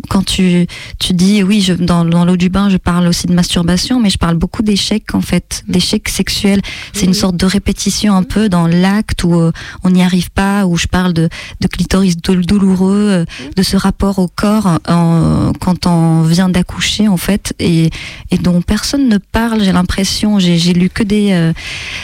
quand 0.08 0.24
tu 0.24 0.66
tu 0.98 1.12
dis 1.12 1.42
oui, 1.42 1.60
je, 1.60 1.74
dans, 1.74 2.04
dans 2.04 2.24
l'eau 2.24 2.36
du 2.36 2.48
bain, 2.48 2.68
je 2.68 2.76
parle 2.76 3.06
aussi 3.06 3.26
de 3.26 3.34
masturbation, 3.34 4.00
mais 4.00 4.10
je 4.10 4.18
parle 4.18 4.36
beaucoup 4.36 4.62
d'échecs 4.62 5.14
en 5.14 5.20
fait 5.20 5.57
d'échec 5.66 6.08
sexuel. 6.08 6.60
C'est 6.92 7.06
une 7.06 7.14
sorte 7.14 7.36
de 7.36 7.46
répétition 7.46 8.14
un 8.14 8.22
peu 8.22 8.48
dans 8.48 8.66
l'acte 8.66 9.24
où 9.24 9.34
euh, 9.34 9.52
on 9.84 9.90
n'y 9.90 10.02
arrive 10.02 10.30
pas, 10.30 10.66
où 10.66 10.76
je 10.76 10.86
parle 10.86 11.12
de, 11.12 11.28
de 11.60 11.66
clitoris 11.66 12.16
douloureux, 12.16 13.08
euh, 13.10 13.24
de 13.56 13.62
ce 13.62 13.76
rapport 13.76 14.18
au 14.18 14.28
corps 14.28 14.78
quand 14.84 15.86
on 15.86 16.22
vient 16.22 16.48
d'accoucher 16.48 17.08
en 17.08 17.16
fait, 17.16 17.54
et, 17.58 17.90
et 18.30 18.38
dont 18.38 18.62
personne 18.62 19.08
ne 19.08 19.18
parle. 19.18 19.62
J'ai 19.62 19.72
l'impression, 19.72 20.38
j'ai 20.38 20.72
lu 20.72 20.90
que 20.90 21.02
des, 21.02 21.32
euh, 21.32 21.52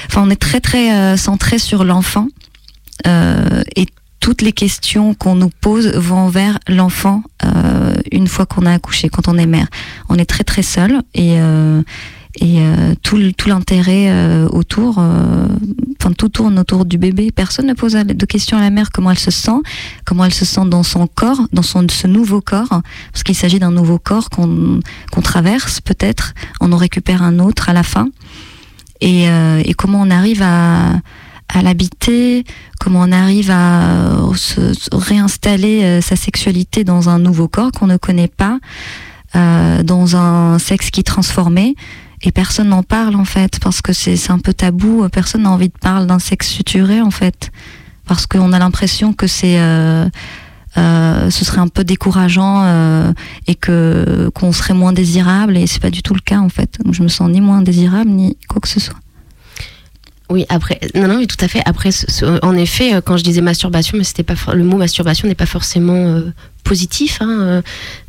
enfin 0.07 0.23
on 0.25 0.31
est 0.31 0.41
très 0.41 0.61
très 0.61 1.17
centré 1.17 1.59
sur 1.59 1.85
l'enfant 1.85 2.29
et 3.07 3.87
toutes 4.21 4.43
les 4.43 4.53
questions 4.53 5.15
qu'on 5.15 5.35
nous 5.35 5.51
pose 5.61 5.89
vont 5.89 6.29
vers 6.29 6.59
l'enfant 6.69 7.23
une 8.11 8.27
fois 8.27 8.47
qu'on 8.47 8.65
a 8.67 8.73
accouché, 8.73 9.09
quand 9.09 9.29
on 9.29 9.37
est 9.37 9.47
mère. 9.47 9.67
On 10.09 10.17
est 10.17 10.25
très 10.25 10.45
très 10.45 10.63
seul 10.63 11.03
et 11.15 11.37
et 12.41 12.59
euh, 12.59 12.95
tout, 13.03 13.17
l'intérêt 13.47 14.09
euh, 14.09 14.49
autour, 14.49 14.97
euh, 14.99 15.47
enfin 16.01 16.13
tout 16.13 16.29
tourne 16.29 16.59
autour 16.59 16.85
du 16.85 16.99
bébé. 16.99 17.31
Personne 17.31 17.67
ne 17.67 17.75
pose 17.75 17.93
de 17.93 18.27
questions 18.27 18.59
à 18.59 18.61
la 18.61 18.71
mère 18.71 18.91
comment 18.91 19.11
elle 19.11 19.19
se 19.19 19.31
sent, 19.31 19.61
comment 20.05 20.25
elle 20.25 20.35
se 20.35 20.45
sent 20.45 20.67
dans 20.67 20.83
son 20.83 21.07
corps, 21.07 21.43
dans 21.53 21.63
son 21.63 21.87
ce 21.89 22.07
nouveau 22.07 22.41
corps, 22.41 22.83
parce 23.13 23.23
qu'il 23.23 23.37
s'agit 23.37 23.61
d'un 23.61 23.71
nouveau 23.71 23.99
corps 23.99 24.31
qu'on 24.31 24.81
qu'on 25.13 25.23
traverse 25.23 25.81
peut-être, 25.81 26.35
on 26.61 26.73
en 26.73 26.77
récupère 26.77 27.23
un 27.23 27.39
autre 27.39 27.69
à 27.69 27.73
la 27.73 27.85
fin, 27.85 28.09
et, 29.01 29.27
et 29.27 29.75
comment 29.75 30.01
on 30.01 30.11
arrive 30.11 30.43
à 30.43 31.01
à 31.49 31.63
l'habiter, 31.63 32.45
comment 32.81 33.03
on 33.03 33.13
arrive 33.13 33.51
à 33.51 34.17
se, 34.35 34.73
réinstaller 34.93 36.01
sa 36.01 36.17
sexualité 36.17 36.85
dans 36.85 37.11
un 37.11 37.19
nouveau 37.19 37.47
corps 37.49 37.71
qu'on 37.71 37.87
ne 37.87 37.99
connaît 37.99 38.29
pas, 38.29 38.59
dans 39.35 40.17
un 40.17 40.59
sexe 40.59 40.91
qui 40.91 41.01
est 41.01 41.05
transformé 41.05 41.77
et 42.25 42.33
personne 42.33 42.69
n'en 42.69 42.83
parle 42.83 43.17
en 43.17 43.25
fait 43.25 43.61
parce 43.61 43.83
que 43.83 43.93
c'est 43.93 44.31
un 44.31 44.39
peu 44.39 44.55
tabou. 44.55 45.07
Personne 45.11 45.43
n'a 45.43 45.51
envie 45.51 45.69
de 45.69 45.79
parler 45.79 46.07
d'un 46.07 46.19
sexe 46.19 46.49
suturé 46.49 47.01
en 47.01 47.11
fait 47.11 47.51
parce 48.07 48.27
qu'on 48.27 48.53
a 48.53 48.59
l'impression 48.59 49.13
que 49.13 49.27
c'est 49.27 49.59
euh, 49.59 50.07
euh, 50.77 51.31
ce 51.31 51.45
serait 51.45 51.61
un 51.61 51.69
peu 51.69 51.85
décourageant 51.85 52.65
euh, 52.65 53.13
et 53.47 53.55
que 53.55 54.31
qu'on 54.35 54.53
serait 54.53 54.75
moins 54.75 54.93
désirable 54.93 55.57
et 55.57 55.67
c'est 55.67 55.81
pas 55.81 55.91
du 55.91 56.03
tout 56.03 56.15
le 56.15 56.21
cas 56.21 56.39
en 56.39 56.49
fait. 56.49 56.79
Donc 56.83 56.95
je 56.95 57.03
me 57.03 57.09
sens 57.09 57.31
ni 57.31 57.41
moins 57.41 57.63
désirable 57.63 58.11
ni 58.11 58.37
quoi 58.49 58.61
que 58.61 58.69
ce 58.69 58.81
soit. 58.81 58.97
Oui, 60.31 60.47
après, 60.49 60.81
non, 60.95 61.07
non, 61.07 61.19
mais 61.19 61.27
tout 61.27 61.37
à 61.45 61.49
fait. 61.49 61.61
Après, 61.67 61.91
en 62.43 62.57
effet, 62.57 62.95
quand 63.05 63.19
je 63.19 63.23
disais 63.23 63.43
masturbation, 63.43 63.99
mais 63.99 64.05
c'était 64.05 64.23
pas 64.23 64.35
le 64.55 64.65
mot 64.65 64.79
masturbation 64.79 65.29
n'est 65.29 65.35
pas 65.35 65.45
forcément 65.45 66.23
positif, 66.65 67.19
hein, 67.21 67.29
euh, 67.31 67.63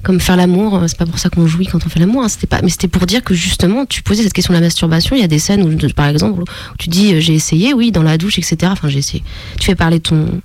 comme 0.04 0.20
faire 0.20 0.38
l'amour. 0.38 0.76
Euh, 0.76 0.88
c'est 0.88 0.98
pas 0.98 1.06
pour 1.06 1.20
ça 1.20 1.30
qu'on 1.30 1.46
jouit 1.46 1.68
quand 1.68 1.86
on 1.86 1.90
fait 1.90 2.00
l'amour. 2.00 2.24
Hein, 2.24 2.30
c'était 2.30 2.48
pas, 2.48 2.62
mais 2.64 2.70
c'était 2.70 2.88
pour 2.88 3.06
dire 3.06 3.24
que 3.24 3.36
justement, 3.36 3.86
tu 3.86 4.02
posais 4.02 4.24
cette 4.24 4.34
question 4.34 4.54
de 4.54 4.60
la 4.60 4.66
masturbation. 4.66 5.16
Il 5.16 5.22
y 5.22 5.24
a 5.24 5.28
des 5.28 5.40
scènes 5.40 5.62
où, 5.62 5.94
par 5.94 6.08
exemple, 6.08 6.42
où 6.42 6.46
tu 6.80 6.90
dis 6.90 7.14
euh, 7.14 7.20
j'ai 7.20 7.36
essayé, 7.36 7.74
oui, 7.74 7.92
dans 7.92 8.04
la 8.04 8.18
douche, 8.18 8.40
etc. 8.40 8.72
Enfin, 8.72 8.90
j'ai 8.90 9.00
essayé. 9.00 9.24
Tu 9.60 9.66
fais 9.66 9.76
parler 9.76 10.00
ton 10.00 10.42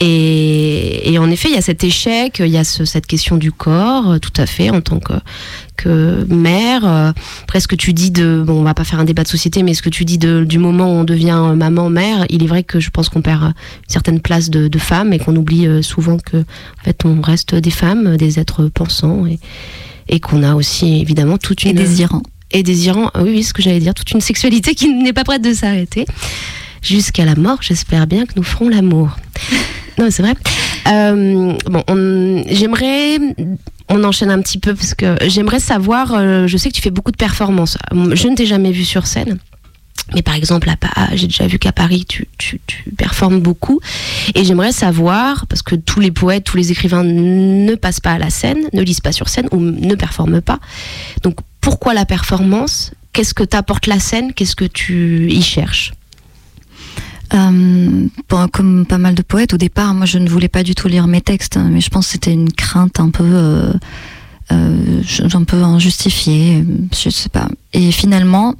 et, 0.00 1.16
en 1.18 1.30
effet, 1.30 1.48
il 1.48 1.54
y 1.54 1.58
a 1.58 1.62
cet 1.62 1.82
échec, 1.82 2.38
il 2.38 2.50
y 2.50 2.58
a 2.58 2.64
cette 2.64 3.06
question 3.06 3.36
du 3.36 3.50
corps, 3.50 4.20
tout 4.20 4.32
à 4.36 4.46
fait, 4.46 4.70
en 4.70 4.80
tant 4.80 5.00
que 5.00 5.14
que 5.78 6.26
mère, 6.28 6.84
euh, 6.84 7.12
presque 7.46 7.76
tu 7.76 7.92
dis 7.92 8.10
de, 8.10 8.42
bon, 8.44 8.54
on 8.54 8.62
va 8.64 8.74
pas 8.74 8.82
faire 8.82 8.98
un 8.98 9.04
débat 9.04 9.22
de 9.22 9.28
société, 9.28 9.62
mais 9.62 9.74
ce 9.74 9.80
que 9.80 9.88
tu 9.88 10.04
dis 10.04 10.18
de, 10.18 10.44
du 10.44 10.58
moment 10.58 10.86
où 10.86 10.96
on 10.96 11.04
devient 11.04 11.54
maman, 11.54 11.88
mère, 11.88 12.26
il 12.28 12.42
est 12.42 12.48
vrai 12.48 12.64
que 12.64 12.80
je 12.80 12.90
pense 12.90 13.08
qu'on 13.08 13.22
perd 13.22 13.42
une 13.44 13.54
certaine 13.86 14.20
place 14.20 14.50
de, 14.50 14.66
de 14.66 14.78
femme 14.78 15.12
et 15.12 15.18
qu'on 15.18 15.36
oublie 15.36 15.68
souvent 15.84 16.18
que, 16.18 16.38
en 16.38 16.84
fait, 16.84 17.04
on 17.04 17.20
reste 17.20 17.37
reste 17.38 17.54
des 17.54 17.70
femmes, 17.70 18.16
des 18.16 18.38
êtres 18.38 18.66
pensants, 18.68 19.26
et, 19.26 19.38
et 20.08 20.18
qu'on 20.20 20.42
a 20.42 20.54
aussi 20.54 21.00
évidemment 21.00 21.38
toute 21.38 21.62
une... 21.64 21.70
Et 21.70 21.74
désirant. 21.74 22.22
Et 22.50 22.62
désirant, 22.62 23.10
oui, 23.16 23.30
oui, 23.30 23.42
ce 23.44 23.52
que 23.52 23.62
j'allais 23.62 23.78
dire, 23.80 23.94
toute 23.94 24.10
une 24.10 24.20
sexualité 24.20 24.74
qui 24.74 24.88
n'est 24.92 25.12
pas 25.12 25.24
prête 25.24 25.42
de 25.42 25.52
s'arrêter. 25.52 26.06
Jusqu'à 26.82 27.24
la 27.24 27.34
mort, 27.34 27.58
j'espère 27.60 28.06
bien 28.06 28.24
que 28.26 28.32
nous 28.36 28.42
ferons 28.42 28.68
l'amour. 28.68 29.16
Non, 29.98 30.06
c'est 30.12 30.22
vrai. 30.22 30.34
Euh, 30.92 31.54
bon, 31.66 31.82
on- 31.88 32.44
j'aimerais, 32.48 33.18
on 33.88 34.04
enchaîne 34.04 34.30
un 34.30 34.40
petit 34.40 34.58
peu 34.58 34.72
parce 34.72 34.94
que 34.94 35.16
j'aimerais 35.26 35.58
savoir. 35.58 36.14
euh, 36.14 36.46
je 36.46 36.56
sais 36.56 36.68
que 36.68 36.74
tu 36.76 36.80
fais 36.80 36.92
beaucoup 36.92 37.10
de 37.10 37.16
performances. 37.16 37.76
Je 38.12 38.28
ne 38.28 38.36
t'ai 38.36 38.46
jamais 38.46 38.70
vu 38.70 38.84
sur 38.84 39.08
scène. 39.08 39.38
Mais 40.14 40.22
par 40.22 40.34
exemple, 40.34 40.70
j'ai 41.12 41.26
déjà 41.26 41.46
vu 41.46 41.58
qu'à 41.58 41.72
Paris, 41.72 42.06
tu, 42.08 42.28
tu, 42.38 42.60
tu 42.66 42.84
performes 42.96 43.40
beaucoup. 43.40 43.80
Et 44.34 44.44
j'aimerais 44.44 44.72
savoir, 44.72 45.46
parce 45.46 45.62
que 45.62 45.74
tous 45.74 46.00
les 46.00 46.10
poètes, 46.10 46.44
tous 46.44 46.56
les 46.56 46.72
écrivains 46.72 47.04
ne 47.04 47.74
passent 47.74 48.00
pas 48.00 48.12
à 48.12 48.18
la 48.18 48.30
scène, 48.30 48.68
ne 48.72 48.82
lisent 48.82 49.00
pas 49.00 49.12
sur 49.12 49.28
scène 49.28 49.48
ou 49.52 49.60
ne 49.60 49.94
performent 49.94 50.40
pas. 50.40 50.58
Donc 51.22 51.36
pourquoi 51.60 51.92
la 51.92 52.06
performance? 52.06 52.92
Qu'est-ce 53.12 53.34
que 53.34 53.42
t'apporte 53.42 53.86
la 53.86 53.98
scène? 53.98 54.32
Qu'est-ce 54.32 54.56
que 54.56 54.64
tu 54.64 55.28
y 55.30 55.42
cherches? 55.42 55.92
Euh, 57.34 58.06
comme 58.52 58.86
pas 58.86 58.98
mal 58.98 59.14
de 59.14 59.22
poètes, 59.22 59.52
au 59.52 59.58
départ, 59.58 59.92
moi, 59.92 60.06
je 60.06 60.18
ne 60.18 60.28
voulais 60.28 60.48
pas 60.48 60.62
du 60.62 60.74
tout 60.74 60.88
lire 60.88 61.06
mes 61.06 61.20
textes, 61.20 61.58
hein, 61.58 61.68
mais 61.70 61.80
je 61.80 61.90
pense 61.90 62.06
que 62.06 62.12
c'était 62.12 62.32
une 62.32 62.50
crainte 62.52 63.00
un 63.00 63.10
peu, 63.10 63.24
euh, 63.24 63.72
euh, 64.52 65.02
un 65.34 65.44
peu 65.44 65.62
injustifiée, 65.62 66.64
je 66.96 67.10
sais 67.10 67.28
pas. 67.28 67.48
Et 67.74 67.92
finalement, 67.92 68.54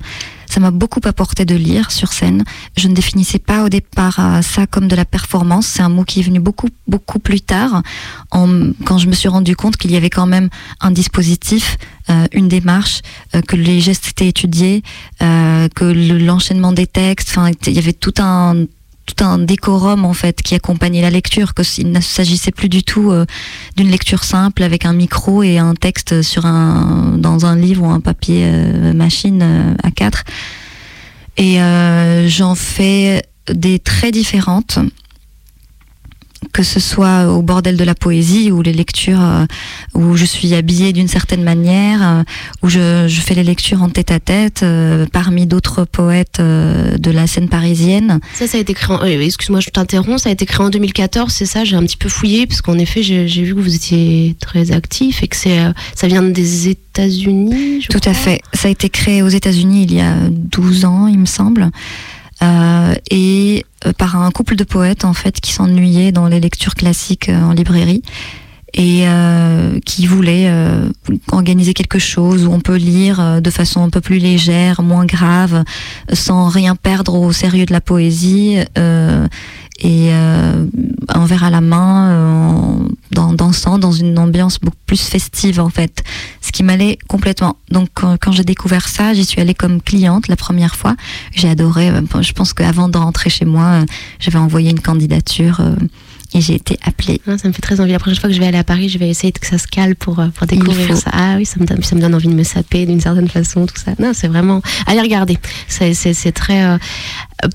ça 0.49 0.61
m'a 0.61 0.71
beaucoup 0.71 1.01
apporté 1.05 1.45
de 1.45 1.55
lire 1.55 1.91
sur 1.91 2.13
scène. 2.13 2.45
Je 2.77 2.89
ne 2.89 2.95
définissais 2.95 3.39
pas 3.39 3.65
au 3.65 3.69
départ 3.69 4.19
euh, 4.19 4.43
ça 4.43 4.67
comme 4.67 4.89
de 4.89 4.97
la 4.97 5.05
performance. 5.05 5.67
C'est 5.67 5.83
un 5.83 5.89
mot 5.89 6.05
qui 6.05 6.21
est 6.21 6.23
venu 6.23 6.41
beaucoup, 6.41 6.69
beaucoup 6.87 7.19
plus 7.19 7.41
tard, 7.41 7.83
quand 8.31 8.99
je 8.99 9.07
me 9.07 9.13
suis 9.13 9.29
rendu 9.29 9.57
compte 9.57 9.77
qu'il 9.77 9.91
y 9.91 9.97
avait 9.97 10.11
quand 10.11 10.27
même 10.27 10.49
un 10.81 10.91
dispositif, 10.91 11.77
euh, 12.11 12.27
une 12.33 12.49
démarche, 12.49 13.01
euh, 13.35 13.43
que 13.43 13.57
les 13.57 13.81
gestes 13.81 14.09
étaient 14.09 14.29
étudiés, 14.29 14.83
que 15.21 15.85
le- 15.85 16.19
l'enchaînement 16.19 16.73
des 16.73 16.87
textes, 16.87 17.37
il 17.67 17.73
y 17.73 17.79
avait 17.79 17.93
tout 17.93 18.15
un 18.19 18.65
tout 19.09 19.25
un 19.25 19.38
décorum 19.38 20.05
en 20.05 20.12
fait 20.12 20.42
qui 20.42 20.55
accompagnait 20.55 21.03
la 21.03 21.11
lecture, 21.11 21.55
que 21.55 21.62
il 21.79 21.90
ne 21.90 22.01
s'agissait 22.01 22.51
plus 22.51 22.68
du 22.68 22.83
tout 22.83 23.11
euh, 23.11 23.25
d'une 23.77 23.90
lecture 23.90 24.25
simple 24.25 24.62
avec 24.62 24.85
un 24.85 24.92
micro 24.92 25.42
et 25.42 25.59
un 25.59 25.75
texte 25.75 26.23
sur 26.23 26.47
un 26.47 27.16
dans 27.16 27.47
un 27.47 27.57
livre 27.57 27.85
ou 27.85 27.90
un 27.90 28.01
papier 28.01 28.44
euh, 28.44 28.92
machine 28.92 29.40
euh, 29.42 29.75
à 29.83 29.90
4 29.90 30.25
Et 31.37 31.61
euh, 31.61 32.29
j'en 32.29 32.55
fais 32.55 33.23
des 33.51 33.79
très 33.79 34.11
différentes 34.11 34.79
que 36.53 36.62
ce 36.62 36.81
soit 36.81 37.33
au 37.33 37.42
bordel 37.42 37.77
de 37.77 37.85
la 37.85 37.94
poésie 37.94 38.51
ou 38.51 38.62
les 38.62 38.72
lectures 38.72 39.20
euh, 39.20 39.46
où 39.94 40.16
je 40.16 40.24
suis 40.24 40.55
habillée 40.55 40.92
d'une 40.92 41.09
certaine 41.09 41.42
manière, 41.42 42.01
euh, 42.03 42.22
où 42.62 42.68
je, 42.68 43.07
je 43.09 43.20
fais 43.20 43.35
les 43.35 43.42
lectures 43.42 43.83
en 43.83 43.88
tête 43.88 44.11
à 44.11 44.20
tête 44.20 44.62
euh, 44.62 45.07
parmi 45.12 45.46
d'autres 45.46 45.85
poètes 45.85 46.40
de 46.40 47.11
la 47.11 47.27
scène 47.27 47.48
parisienne. 47.48 48.20
Ça, 48.35 48.46
ça 48.46 48.59
a 48.59 48.61
été 48.61 48.74
créé. 48.74 48.96
En... 48.96 49.05
Excuse-moi, 49.05 49.61
je 49.61 49.70
t'interromps. 49.70 50.22
Ça 50.22 50.29
a 50.29 50.33
été 50.33 50.46
créé 50.46 50.64
en 50.64 50.70
2014, 50.70 51.33
c'est 51.33 51.46
ça 51.46 51.64
J'ai 51.64 51.77
un 51.77 51.83
petit 51.83 51.96
peu 51.96 52.09
fouillé 52.09 52.46
parce 52.46 52.62
qu'en 52.62 52.79
effet, 52.79 53.03
j'ai 53.03 53.42
vu 53.42 53.55
que 53.55 53.61
vous 53.61 53.74
étiez 53.74 54.37
très 54.40 54.72
actif 54.72 55.22
et 55.22 55.29
que 55.29 55.37
c'est, 55.37 55.59
ça 55.94 56.07
vient 56.07 56.22
des 56.22 56.68
États-Unis. 56.68 57.85
Tout 57.90 57.98
crois. 57.98 58.12
à 58.12 58.14
fait. 58.14 58.40
Ça 58.55 58.68
a 58.68 58.70
été 58.70 58.88
créé 58.88 59.22
aux 59.22 59.29
États-Unis 59.29 59.85
il 59.85 59.94
y 59.94 60.01
a 60.01 60.14
12 60.31 60.85
ans, 60.85 61.07
il 61.07 61.18
me 61.18 61.27
semble. 61.27 61.70
Euh, 62.42 62.94
et 63.11 63.64
par 63.97 64.17
un 64.17 64.31
couple 64.31 64.57
de 64.57 64.64
poètes 64.64 65.05
en 65.05 65.14
fait 65.14 65.41
qui 65.41 65.53
s'ennuyaient 65.53 66.12
dans 66.12 66.27
les 66.27 66.41
lectures 66.41 66.75
classiques 66.75 67.29
euh, 67.29 67.41
en 67.41 67.53
librairie 67.53 68.03
et 68.74 69.09
euh, 69.09 69.78
qui 69.85 70.07
voulaient 70.07 70.46
euh, 70.48 70.88
organiser 71.33 71.72
quelque 71.72 71.98
chose 71.98 72.46
où 72.46 72.52
on 72.52 72.61
peut 72.61 72.76
lire 72.76 73.18
euh, 73.18 73.40
de 73.40 73.50
façon 73.50 73.83
un 73.83 73.90
peu 73.90 74.00
plus 74.00 74.18
légère, 74.18 74.83
moins 74.83 75.07
grave, 75.07 75.64
sans 76.12 76.48
rien 76.48 76.76
perdre 76.76 77.14
au 77.14 77.33
sérieux 77.33 77.64
de 77.64 77.72
la 77.72 77.81
poésie 77.81 78.59
euh, 78.76 79.26
et 79.81 80.09
euh, 80.12 80.66
un 81.09 81.24
verre 81.24 81.44
à 81.44 81.50
la 81.50 81.61
main, 81.61 82.11
euh, 82.11 82.26
en 82.26 82.88
dan- 83.12 83.37
dansant 83.37 83.78
dans 83.78 83.92
une 83.92 84.18
ambiance 84.18 84.59
beaucoup 84.61 84.76
plus 84.87 85.00
festive 85.00 85.61
en 85.61 85.70
fait, 85.70 86.04
ce 86.42 86.52
qui 86.52 86.62
m'allait 86.62 86.98
complètement. 87.09 87.57
Donc 87.70 87.88
quand, 87.94 88.16
quand 88.20 88.33
j'ai 88.33 88.44
découvert 88.44 88.88
ça, 88.88 89.14
j'y 89.14 89.24
suis 89.24 89.40
allée 89.40 89.54
comme 89.54 89.81
cliente 89.81 90.28
la 90.28 90.37
première 90.37 90.74
fois. 90.74 90.94
J'ai 91.33 91.48
adoré. 91.48 91.90
Je 92.20 92.33
pense 92.33 92.52
qu'avant 92.52 92.88
de 92.88 92.98
rentrer 92.98 93.31
chez 93.31 93.44
moi, 93.44 93.85
j'avais 94.18 94.38
envoyé 94.38 94.70
une 94.70 94.81
candidature 94.81 95.62
et 96.35 96.41
j'ai 96.41 96.55
été 96.55 96.79
appelée. 96.83 97.21
Ah, 97.27 97.38
ça 97.38 97.49
me 97.49 97.53
fait 97.53 97.62
très 97.62 97.81
envie. 97.81 97.93
La 97.93 97.99
prochaine 97.99 98.21
fois 98.21 98.29
que 98.29 98.35
je 98.35 98.41
vais 98.41 98.47
aller 98.47 98.59
à 98.59 98.64
Paris, 98.64 98.88
je 98.88 98.99
vais 98.99 99.09
essayer 99.09 99.33
que 99.33 99.47
ça 99.47 99.57
se 99.59 99.67
cale 99.67 99.97
pour, 99.97 100.19
euh, 100.21 100.29
pour 100.29 100.47
découvrir 100.47 100.97
ça. 100.97 101.11
Ah 101.12 101.35
oui, 101.37 101.47
ça 101.47 101.59
me, 101.59 101.67
donne, 101.67 101.83
ça 101.83 101.95
me 101.95 102.01
donne 102.01 102.14
envie 102.14 102.29
de 102.29 102.35
me 102.35 102.43
saper 102.43 102.85
d'une 102.87 103.01
certaine 103.01 103.29
façon, 103.29 103.67
tout 103.67 103.77
ça. 103.83 103.93
Non, 103.99 104.12
c'est 104.12 104.29
vraiment. 104.29 104.61
Allez 104.87 105.01
regarder. 105.01 105.38
C'est, 105.69 106.33
très. 106.33 106.64
euh, 106.64 106.79
euh, 107.45 107.49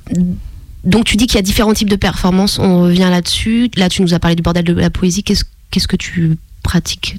Donc 0.84 1.06
tu 1.06 1.18
dis 1.18 1.28
qu'il 1.28 1.36
y 1.36 1.40
a 1.40 1.44
différents 1.44 1.74
types 1.74 1.90
de 1.90 1.96
performances. 1.96 2.58
On 2.58 2.82
revient 2.84 3.10
là-dessus. 3.12 3.70
Là, 3.76 3.90
tu 3.90 4.02
nous 4.02 4.14
as 4.14 4.20
parlé 4.20 4.36
du 4.36 4.42
bordel 4.42 4.64
de 4.64 4.74
la 4.74 4.90
poésie. 4.90 5.24
Qu'est-ce, 5.24 5.44
qu'est-ce 5.70 5.88
que 5.88 5.96
tu 5.96 6.38
pratiques 6.64 7.18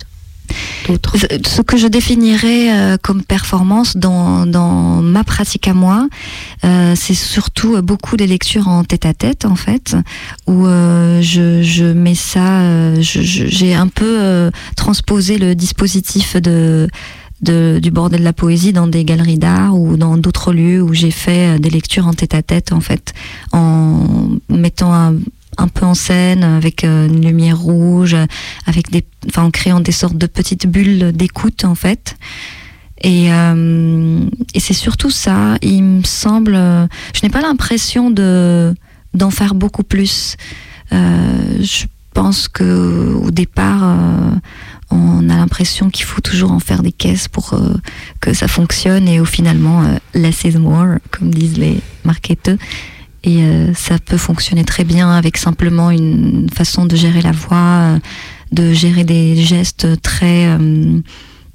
Ce 0.87 1.63
que 1.63 1.77
je 1.77 1.87
définirais 1.87 2.73
euh, 2.73 2.97
comme 3.01 3.23
performance 3.23 3.97
dans, 3.97 4.47
dans 4.47 5.01
ma 5.01 5.25
pratique 5.25 5.67
à 5.69 5.75
moi, 5.75 6.09
euh, 6.65 6.95
c'est 6.97 7.15
surtout 7.15 7.77
euh, 7.77 7.83
beaucoup 7.83 8.17
des 8.17 8.27
lectures 8.27 8.69
en 8.69 8.85
tête-à-tête 8.85 9.45
en 9.47 9.57
fait, 9.57 9.97
où 10.47 10.67
je, 10.67 11.63
je 11.63 11.85
mets 11.85 12.15
ça, 12.15 12.95
j'ai 13.01 13.75
un 13.75 13.89
peu 13.89 14.51
transposé 14.77 15.39
le 15.39 15.55
dispositif 15.55 16.37
de, 16.37 16.89
du 17.41 17.91
bordel 17.91 18.21
de 18.21 18.25
la 18.25 18.33
poésie 18.33 18.73
dans 18.73 18.87
des 18.87 19.05
galeries 19.05 19.39
d'art 19.39 19.79
ou 19.79 19.97
dans 19.97 20.17
d'autres 20.17 20.53
lieux 20.53 20.83
où 20.83 20.93
j'ai 20.93 21.11
fait 21.11 21.59
des 21.59 21.71
lectures 21.71 22.07
en 22.07 22.13
tête-à-tête 22.13 22.73
en 22.73 22.81
fait, 22.81 23.15
en 23.53 24.29
mettant 24.49 24.93
un, 24.93 25.15
un 25.59 25.69
peu 25.69 25.85
en 25.85 25.95
scène 25.95 26.45
avec 26.45 26.85
euh, 26.85 27.07
une 27.07 27.25
lumière 27.25 27.59
rouge, 27.59 28.17
avec 28.67 28.91
des, 28.91 29.05
en 29.37 29.51
créant 29.51 29.81
des 29.81 29.93
sortes 29.93 30.17
de 30.17 30.27
petites 30.27 30.67
bulles 30.67 31.13
d'écoute 31.13 31.65
en 31.65 31.75
fait. 31.75 32.17
Et, 33.03 33.33
euh, 33.33 34.21
et 34.55 34.61
c'est 34.61 34.75
surtout 34.75 35.11
ça. 35.11 35.57
Il 35.63 35.83
me 35.83 36.05
semble, 36.05 36.55
je 36.55 37.21
n'ai 37.23 37.29
pas 37.31 37.41
l'impression 37.41 38.11
de 38.11 38.75
d'en 39.13 39.31
faire 39.31 39.55
beaucoup 39.55 39.85
plus. 39.85 40.37
Euh, 40.93 41.59
je 41.61 41.85
pense 42.15 42.49
que 42.49 43.15
au 43.15 43.31
départ, 43.31 43.97
on 44.91 45.29
a 45.29 45.37
l'impression 45.37 45.91
qu'il 45.91 46.05
faut 46.05 46.21
toujours 46.21 46.53
en 46.53 46.61
faire 46.61 46.83
des 46.83 46.93
caisses 46.93 47.29
pour 47.29 47.55
que 48.21 48.33
ça 48.33 48.49
fonctionne 48.49 49.09
et 49.09 49.21
au 49.21 49.25
finalement 49.25 49.83
less 50.15 50.45
is 50.45 50.57
more, 50.57 50.99
comme 51.11 51.35
disent 51.35 51.59
les 51.59 51.81
marketeurs. 52.05 52.57
Et 53.25 53.43
euh, 53.43 53.73
ça 53.75 53.99
peut 53.99 54.19
fonctionner 54.19 54.65
très 54.65 54.85
bien 54.85 55.11
avec 55.11 55.39
simplement 55.39 55.91
une 55.91 56.49
façon 56.55 56.85
de 56.85 56.95
gérer 56.95 57.23
la 57.23 57.33
voix, 57.33 57.57
euh, 57.57 57.99
de 58.53 58.73
gérer 58.75 59.05
des 59.05 59.37
gestes 59.37 60.01
très, 60.03 60.47
euh, 60.47 61.01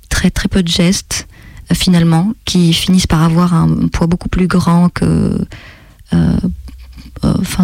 très, 0.10 0.32
très 0.32 0.48
peu 0.48 0.64
de 0.64 0.68
gestes 0.68 1.28
finalement, 1.72 2.34
qui 2.46 2.74
finissent 2.74 3.06
par 3.06 3.22
avoir 3.24 3.54
un 3.54 3.88
poids 3.90 4.08
beaucoup 4.08 4.28
plus 4.28 4.48
grand 4.48 4.90
que, 4.90 5.38
enfin, 7.22 7.64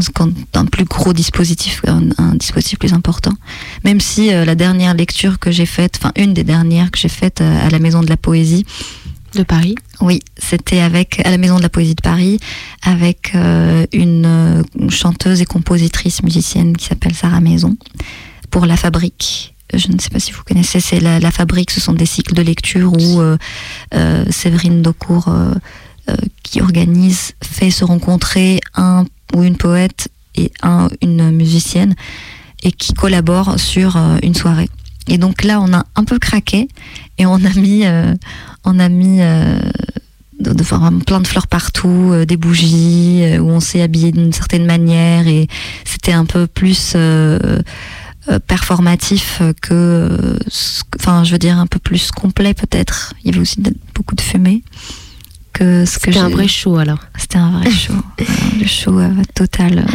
un 0.54 0.66
plus 0.66 0.86
gros 0.86 1.12
dispositif, 1.12 1.82
un, 1.88 2.36
dispositif 2.36 2.78
plus 2.78 2.94
important. 2.94 3.34
Même 3.84 4.00
si 4.00 4.30
la 4.30 4.54
dernière 4.54 4.94
lecture 4.94 5.40
que 5.40 5.50
j'ai 5.50 5.66
faite, 5.66 5.98
enfin 5.98 6.12
une 6.18 6.36
des 6.36 6.44
dernières 6.44 6.92
que 6.92 7.00
j'ai 7.00 7.10
faites 7.10 7.42
euh, 7.42 7.66
à 7.66 7.72
la 7.72 7.80
Maison 7.80 8.04
de 8.04 8.08
la 8.08 8.18
Poésie, 8.18 8.68
de 9.36 9.44
Paris 9.44 9.76
oui, 10.02 10.20
c'était 10.38 10.80
avec 10.80 11.26
à 11.26 11.32
la 11.32 11.38
Maison 11.38 11.58
de 11.58 11.62
la 11.62 11.70
Poésie 11.70 11.96
de 11.96 12.02
Paris, 12.02 12.40
avec 12.82 13.34
euh, 13.36 13.86
une 13.94 14.26
euh, 14.26 14.90
chanteuse 14.90 15.42
et 15.42 15.46
compositrice 15.46 16.22
musicienne 16.24 16.76
qui 16.76 16.86
s'appelle 16.86 17.14
Sarah 17.14 17.40
Maison, 17.40 17.78
pour 18.52 18.66
La 18.66 18.78
Fabrique. 18.78 19.56
Je 19.74 19.92
ne 19.92 20.00
sais 20.00 20.10
pas 20.10 20.20
si 20.20 20.32
vous 20.32 20.44
connaissez, 20.44 20.80
c'est 20.80 21.00
la, 21.00 21.20
la 21.20 21.32
Fabrique, 21.32 21.72
ce 21.72 21.82
sont 21.82 21.94
des 21.94 22.06
cycles 22.06 22.34
de 22.34 22.42
lecture 22.42 22.94
où 22.94 23.22
euh, 23.22 23.38
Séverine 24.30 24.82
Daucourt, 24.82 25.34
qui 26.44 26.62
organise, 26.62 27.34
fait 27.44 27.72
se 27.72 27.84
rencontrer 27.84 28.60
un 28.76 29.06
ou 29.34 29.44
une 29.44 29.58
poète 29.58 30.10
et 30.36 30.52
un, 30.62 30.88
une 31.02 31.32
musicienne, 31.32 31.96
et 32.62 32.72
qui 32.72 32.94
collaborent 32.94 33.60
sur 33.60 33.98
une 34.22 34.36
soirée. 34.36 34.70
Et 35.08 35.18
donc 35.18 35.44
là, 35.44 35.60
on 35.62 35.72
a 35.74 35.86
un 35.96 36.04
peu 36.04 36.18
craqué 36.20 36.68
et 37.18 37.26
on 37.26 37.36
a 37.36 37.54
mis, 37.56 37.86
euh, 37.86 38.14
on 38.64 38.80
a 38.80 38.90
mis 38.90 39.22
euh, 39.22 39.60
de, 40.40 40.52
de- 40.54 40.62
enfin, 40.62 40.92
plein 41.06 41.22
de 41.22 41.28
fleurs 41.28 41.48
partout, 41.48 42.10
euh, 42.12 42.26
des 42.26 42.38
bougies, 42.38 43.22
euh, 43.24 43.38
où 43.40 43.50
on 43.50 43.60
s'est 43.60 43.82
habillé 43.82 44.12
d'une 44.12 44.34
certaine 44.34 44.66
manière 44.66 45.28
et 45.28 45.48
c'était 45.86 46.12
un 46.14 46.26
peu 46.26 46.48
plus 46.48 46.96
performatif 48.48 49.42
que, 49.62 50.40
enfin, 51.00 51.24
je 51.24 51.32
veux 51.32 51.38
dire 51.38 51.58
un 51.60 51.68
peu 51.68 51.80
plus 51.80 52.12
complet 52.12 52.54
peut-être. 52.54 53.14
Il 53.24 53.28
y 53.28 53.30
avait 53.32 53.40
aussi 53.42 53.62
beaucoup 53.94 54.16
de 54.16 54.22
fumée 54.22 54.64
que 55.54 55.86
ce 55.86 56.00
que 56.00 56.06
C'était 56.12 56.18
un 56.18 56.30
vrai 56.30 56.48
show 56.48 56.78
alors. 56.78 57.00
C'était 57.18 57.38
un 57.38 57.52
vrai 57.60 57.70
show, 57.70 57.94
le 58.60 58.66
show 58.66 59.00
total. 59.36 59.86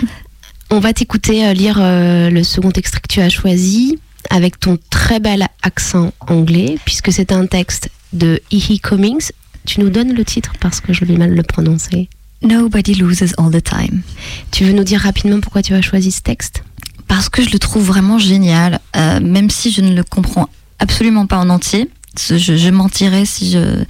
On 0.70 0.78
va 0.78 0.92
t'écouter 0.92 1.52
lire 1.54 1.78
le 1.80 2.42
second 2.44 2.70
extrait 2.70 3.00
que 3.00 3.12
tu 3.12 3.20
as 3.20 3.28
choisi. 3.28 3.98
Avec 4.30 4.60
ton 4.60 4.78
très 4.90 5.20
bel 5.20 5.46
accent 5.62 6.12
anglais, 6.20 6.78
puisque 6.84 7.12
c'est 7.12 7.32
un 7.32 7.46
texte 7.46 7.90
de 8.12 8.40
E.E. 8.52 8.78
Cummings. 8.82 9.30
Tu 9.66 9.80
nous 9.80 9.90
donnes 9.90 10.12
le 10.12 10.24
titre 10.24 10.52
parce 10.60 10.80
que 10.80 10.92
je 10.92 11.04
vais 11.04 11.16
mal 11.16 11.34
le 11.34 11.42
prononcer. 11.42 12.08
Nobody 12.42 12.94
loses 12.94 13.34
all 13.38 13.50
the 13.50 13.62
time. 13.62 14.02
Tu 14.50 14.64
veux 14.64 14.72
nous 14.72 14.84
dire 14.84 15.00
rapidement 15.00 15.40
pourquoi 15.40 15.62
tu 15.62 15.74
as 15.74 15.82
choisi 15.82 16.10
ce 16.10 16.22
texte? 16.22 16.64
Parce 17.06 17.28
que 17.28 17.42
je 17.42 17.50
le 17.50 17.58
trouve 17.58 17.84
vraiment 17.84 18.18
génial, 18.18 18.80
euh, 18.96 19.20
même 19.20 19.50
si 19.50 19.70
je 19.70 19.80
ne 19.80 19.94
le 19.94 20.04
comprends 20.04 20.48
absolument 20.78 21.26
pas 21.26 21.36
en 21.36 21.50
entier. 21.50 21.90
Je, 22.18 22.36
je 22.38 22.70
mentirais 22.70 23.24
si 23.24 23.50
je 23.50 23.84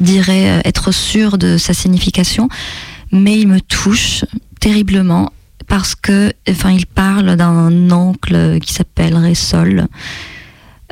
dirais 0.00 0.50
euh, 0.50 0.60
être 0.64 0.92
sûre 0.92 1.38
de 1.38 1.58
sa 1.58 1.74
signification, 1.74 2.48
mais 3.10 3.38
il 3.38 3.48
me 3.48 3.60
touche 3.60 4.24
terriblement 4.60 5.32
parce 5.68 5.94
que, 5.94 6.32
enfin, 6.48 6.70
il 6.72 6.86
parle 6.86 7.36
d'un 7.36 7.90
oncle 7.90 8.58
qui 8.60 8.72
s'appellerait 8.72 9.34
Sol. 9.34 9.86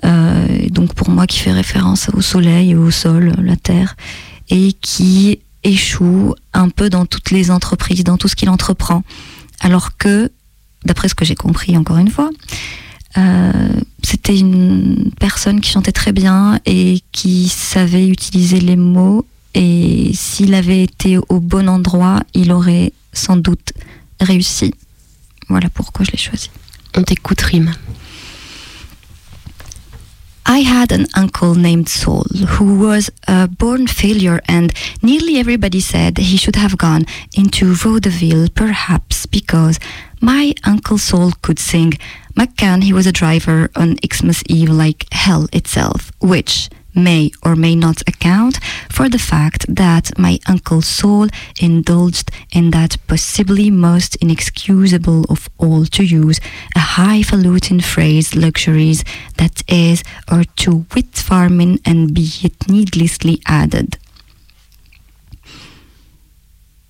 Euh, 0.04 0.68
donc 0.68 0.92
pour 0.92 1.08
moi 1.08 1.26
qui 1.26 1.38
fait 1.38 1.52
référence 1.52 2.10
au 2.12 2.20
soleil, 2.20 2.74
au 2.74 2.90
sol, 2.90 3.34
la 3.42 3.56
terre, 3.56 3.96
et 4.50 4.74
qui 4.74 5.40
échoue 5.64 6.34
un 6.52 6.68
peu 6.68 6.90
dans 6.90 7.06
toutes 7.06 7.30
les 7.30 7.50
entreprises, 7.50 8.04
dans 8.04 8.18
tout 8.18 8.28
ce 8.28 8.36
qu'il 8.36 8.50
entreprend. 8.50 9.02
Alors 9.60 9.96
que, 9.96 10.30
d'après 10.84 11.08
ce 11.08 11.14
que 11.14 11.24
j'ai 11.24 11.34
compris 11.34 11.76
encore 11.76 11.96
une 11.96 12.10
fois, 12.10 12.30
euh, 13.16 13.80
c'était 14.02 14.38
une 14.38 15.10
personne 15.18 15.60
qui 15.60 15.70
chantait 15.70 15.92
très 15.92 16.12
bien 16.12 16.60
et 16.66 17.00
qui 17.12 17.48
savait 17.48 18.06
utiliser 18.06 18.60
les 18.60 18.76
mots. 18.76 19.26
Et 19.54 20.10
s'il 20.12 20.54
avait 20.54 20.82
été 20.82 21.18
au 21.30 21.40
bon 21.40 21.68
endroit, 21.68 22.20
il 22.34 22.52
aurait 22.52 22.92
sans 23.14 23.38
doute 23.38 23.72
réussi. 24.20 24.72
Voilà 25.48 25.68
pourquoi 25.70 26.04
je 26.04 26.12
l'ai 26.12 26.18
choisi. 26.18 26.50
On 26.96 27.02
t'écoute, 27.02 27.40
Rime. 27.42 27.72
I 30.48 30.60
had 30.60 30.92
an 30.92 31.06
uncle 31.16 31.56
named 31.56 31.88
Saul 31.88 32.24
who 32.50 32.78
was 32.78 33.10
a 33.26 33.48
born 33.48 33.88
failure, 33.88 34.40
and 34.46 34.72
nearly 35.02 35.38
everybody 35.38 35.80
said 35.80 36.18
he 36.18 36.36
should 36.36 36.54
have 36.54 36.78
gone 36.78 37.04
into 37.36 37.74
vaudeville, 37.74 38.48
perhaps 38.54 39.26
because 39.26 39.80
my 40.20 40.54
uncle 40.64 40.98
Saul 40.98 41.32
could 41.42 41.58
sing. 41.58 41.94
McCann, 42.36 42.84
he 42.84 42.92
was 42.92 43.06
a 43.06 43.12
driver 43.12 43.70
on 43.74 43.96
Xmas 44.06 44.44
Eve 44.48 44.70
like 44.70 45.06
hell 45.10 45.48
itself, 45.52 46.12
which 46.20 46.68
may 46.96 47.30
or 47.44 47.54
may 47.54 47.76
not 47.76 48.00
account 48.08 48.58
for 48.90 49.08
the 49.08 49.18
fact 49.18 49.66
that 49.68 50.18
my 50.18 50.38
Uncle 50.48 50.82
Saul 50.82 51.28
indulged 51.60 52.30
in 52.52 52.70
that 52.70 52.96
possibly 53.06 53.70
most 53.70 54.16
inexcusable 54.16 55.24
of 55.28 55.48
all 55.58 55.84
to 55.86 56.02
use 56.02 56.40
a 56.74 56.80
highfalutin 56.80 57.80
phrase 57.80 58.34
luxuries 58.34 59.04
that 59.36 59.62
is 59.68 60.02
or 60.32 60.44
to 60.56 60.86
wit 60.94 61.14
farming 61.14 61.78
and 61.84 62.14
be 62.14 62.28
it 62.42 62.68
needlessly 62.68 63.40
added. 63.46 63.98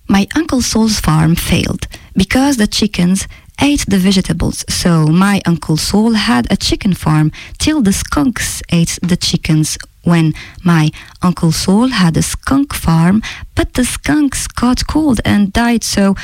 My 0.07 0.25
Uncle 0.35 0.61
Saul's 0.61 0.99
farm 1.01 1.35
failed 1.35 1.87
because 2.15 2.55
the 2.55 2.67
chickens 2.67 3.27
ate 3.61 3.85
the 3.87 3.97
vegetables, 3.97 4.63
so 4.69 5.07
my 5.07 5.41
Uncle 5.45 5.77
Saul 5.77 6.13
had 6.13 6.49
a 6.49 6.55
chicken 6.55 6.93
farm 6.93 7.31
till 7.57 7.81
the 7.81 7.91
skunks 7.91 8.61
ate 8.69 8.97
the 9.01 9.17
chickens 9.17 9.77
when 10.07 10.33
my 10.63 10.89
Uncle 11.21 11.51
Saul 11.51 11.89
had 11.89 12.15
a 12.15 12.21
skunk 12.21 12.73
farm, 12.73 13.21
but 13.55 13.73
the 13.73 13.83
skunks 13.83 14.47
caught 14.47 14.87
cold 14.87 15.19
and 15.25 15.51
died, 15.51 15.83
so 15.83 16.15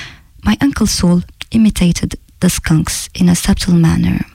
my 0.44 0.56
Uncle 0.62 0.88
Saul 0.88 1.22
imitated 1.52 2.16
the 2.40 2.50
skunks 2.50 3.10
in 3.14 3.28
a 3.28 3.36
subtle 3.36 3.74
manner, 3.74 4.26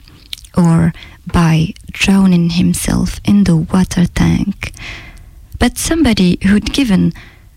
or 0.55 0.93
by 1.25 1.73
drowning 1.91 2.51
himself 2.51 3.19
in 3.25 3.43
the 3.45 3.57
water 3.57 4.05
tank. 4.05 4.71
But 5.57 5.77
somebody 5.77 6.37
who'd 6.43 6.71
given 6.71 7.13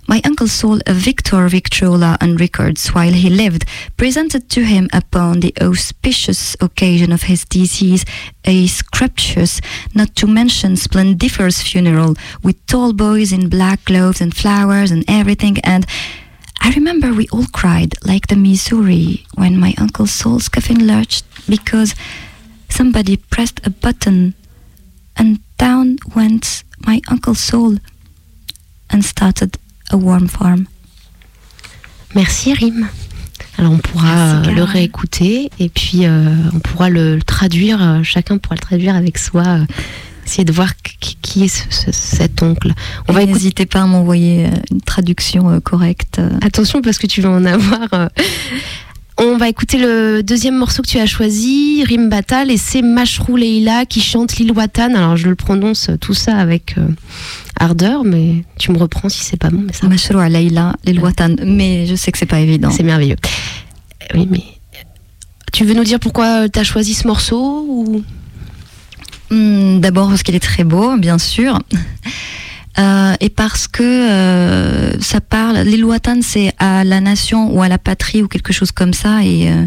my 0.08 0.20
Uncle 0.24 0.48
Saul 0.48 0.80
a 0.86 0.92
Victor 0.92 1.48
Victrola 1.48 2.16
on 2.20 2.36
records 2.36 2.88
while 2.88 3.12
he 3.12 3.30
lived 3.30 3.64
presented 3.96 4.50
to 4.50 4.64
him 4.64 4.88
upon 4.92 5.40
the 5.40 5.54
auspicious 5.60 6.56
occasion 6.60 7.12
of 7.12 7.22
his 7.24 7.44
decease 7.44 8.04
a 8.44 8.66
scrumptious, 8.66 9.60
not 9.94 10.14
to 10.16 10.26
mention 10.26 10.76
splendiferous 10.76 11.62
funeral 11.62 12.16
with 12.42 12.64
tall 12.66 12.92
boys 12.92 13.32
in 13.32 13.48
black 13.48 13.84
clothes 13.84 14.20
and 14.20 14.34
flowers 14.34 14.90
and 14.90 15.04
everything 15.08 15.58
and 15.60 15.86
I 16.64 16.70
remember 16.70 17.12
we 17.12 17.28
all 17.28 17.46
cried 17.52 17.94
like 18.04 18.28
the 18.28 18.36
Missouri 18.36 19.26
when 19.34 19.58
my 19.58 19.74
Uncle 19.78 20.06
Saul's 20.06 20.48
coffin 20.48 20.86
lurched 20.86 21.24
because 21.48 21.96
somebody 22.68 23.16
pressed 23.16 23.66
a 23.66 23.70
button 23.70 24.34
and 25.16 25.40
down 25.58 25.98
went 26.14 26.62
my 26.86 27.00
Uncle 27.08 27.34
Saul 27.34 27.78
and 28.90 29.04
started 29.04 29.58
a 29.92 29.96
warm 29.96 30.28
farm. 30.28 30.64
Merci, 32.14 32.52
Rime. 32.54 32.88
Alors 33.58 33.72
on 33.72 33.78
pourra 33.78 34.34
Merci, 34.40 34.54
le 34.54 34.62
réécouter 34.64 35.50
et 35.58 35.68
puis 35.68 36.06
euh, 36.06 36.34
on 36.54 36.58
pourra 36.60 36.88
le 36.88 37.20
traduire, 37.22 37.82
euh, 37.82 38.02
chacun 38.02 38.38
pourra 38.38 38.54
le 38.56 38.60
traduire 38.60 38.96
avec 38.96 39.18
soi, 39.18 39.42
euh, 39.46 39.64
essayer 40.26 40.44
de 40.44 40.52
voir 40.52 40.70
qui, 41.00 41.16
qui 41.20 41.44
est 41.44 41.48
ce- 41.48 41.64
ce- 41.70 41.92
cet 41.92 42.42
oncle. 42.42 42.72
On 43.08 43.12
Et 43.12 43.16
va. 43.16 43.26
N'hésitez 43.26 43.66
pas 43.66 43.82
à 43.82 43.86
m'envoyer 43.86 44.46
euh, 44.46 44.50
une 44.70 44.80
traduction 44.80 45.50
euh, 45.50 45.60
correcte. 45.60 46.18
euh. 46.18 46.30
Attention 46.42 46.80
parce 46.82 46.98
que 46.98 47.06
tu 47.06 47.20
vas 47.20 47.30
en 47.30 47.44
avoir. 47.44 47.88
Euh. 49.22 49.34
On 49.34 49.36
va 49.36 49.48
écouter 49.48 49.78
le 49.78 50.22
deuxième 50.22 50.56
morceau 50.56 50.82
que 50.82 50.88
tu 50.88 50.98
as 50.98 51.06
choisi, 51.06 51.84
Rim 51.84 52.08
Batal, 52.08 52.50
et 52.50 52.56
c'est 52.56 52.82
Mashrou 52.82 53.36
Leila 53.36 53.86
qui 53.86 54.00
chante 54.00 54.36
Lil 54.36 54.52
Watan. 54.52 54.94
Alors 54.94 55.16
je 55.16 55.28
le 55.28 55.34
prononce 55.34 55.88
euh, 55.88 55.96
tout 55.96 56.14
ça 56.14 56.36
avec 56.36 56.76
euh, 56.78 56.86
ardeur, 57.58 58.04
mais 58.04 58.44
tu 58.58 58.72
me 58.72 58.78
reprends 58.78 59.08
si 59.08 59.24
c'est 59.24 59.36
pas 59.36 59.50
bon, 59.50 59.62
mais 59.66 59.72
ça 59.72 59.82
va. 59.82 59.88
Mashroua 59.88 60.28
Leila, 60.28 60.74
les 60.84 60.98
Watan. 60.98 61.36
Mais 61.44 61.86
je 61.86 61.94
sais 61.94 62.12
que 62.12 62.18
c'est 62.18 62.26
pas 62.26 62.40
évident. 62.40 62.70
C'est 62.70 62.82
merveilleux. 62.82 63.16
Oui, 64.14 64.26
mais 64.30 64.42
tu 65.52 65.64
veux 65.64 65.74
nous 65.74 65.84
dire 65.84 66.00
pourquoi 66.00 66.48
tu 66.48 66.58
as 66.58 66.64
choisi 66.64 66.94
ce 66.94 67.06
morceau 67.06 67.64
ou? 67.68 68.02
Hmm, 69.30 69.80
D'abord 69.80 70.08
parce 70.08 70.22
qu'il 70.22 70.34
est 70.34 70.40
très 70.40 70.64
beau, 70.64 70.96
bien 70.96 71.18
sûr. 71.18 71.58
Euh, 72.78 73.14
et 73.20 73.28
parce 73.28 73.68
que 73.68 73.82
euh, 73.82 75.00
ça 75.00 75.20
parle, 75.20 75.58
Watan, 75.84 76.20
c'est 76.22 76.52
à 76.58 76.84
la 76.84 77.00
nation 77.00 77.54
ou 77.54 77.62
à 77.62 77.68
la 77.68 77.78
patrie 77.78 78.22
ou 78.22 78.28
quelque 78.28 78.52
chose 78.52 78.72
comme 78.72 78.94
ça, 78.94 79.22
et 79.22 79.50
euh, 79.50 79.66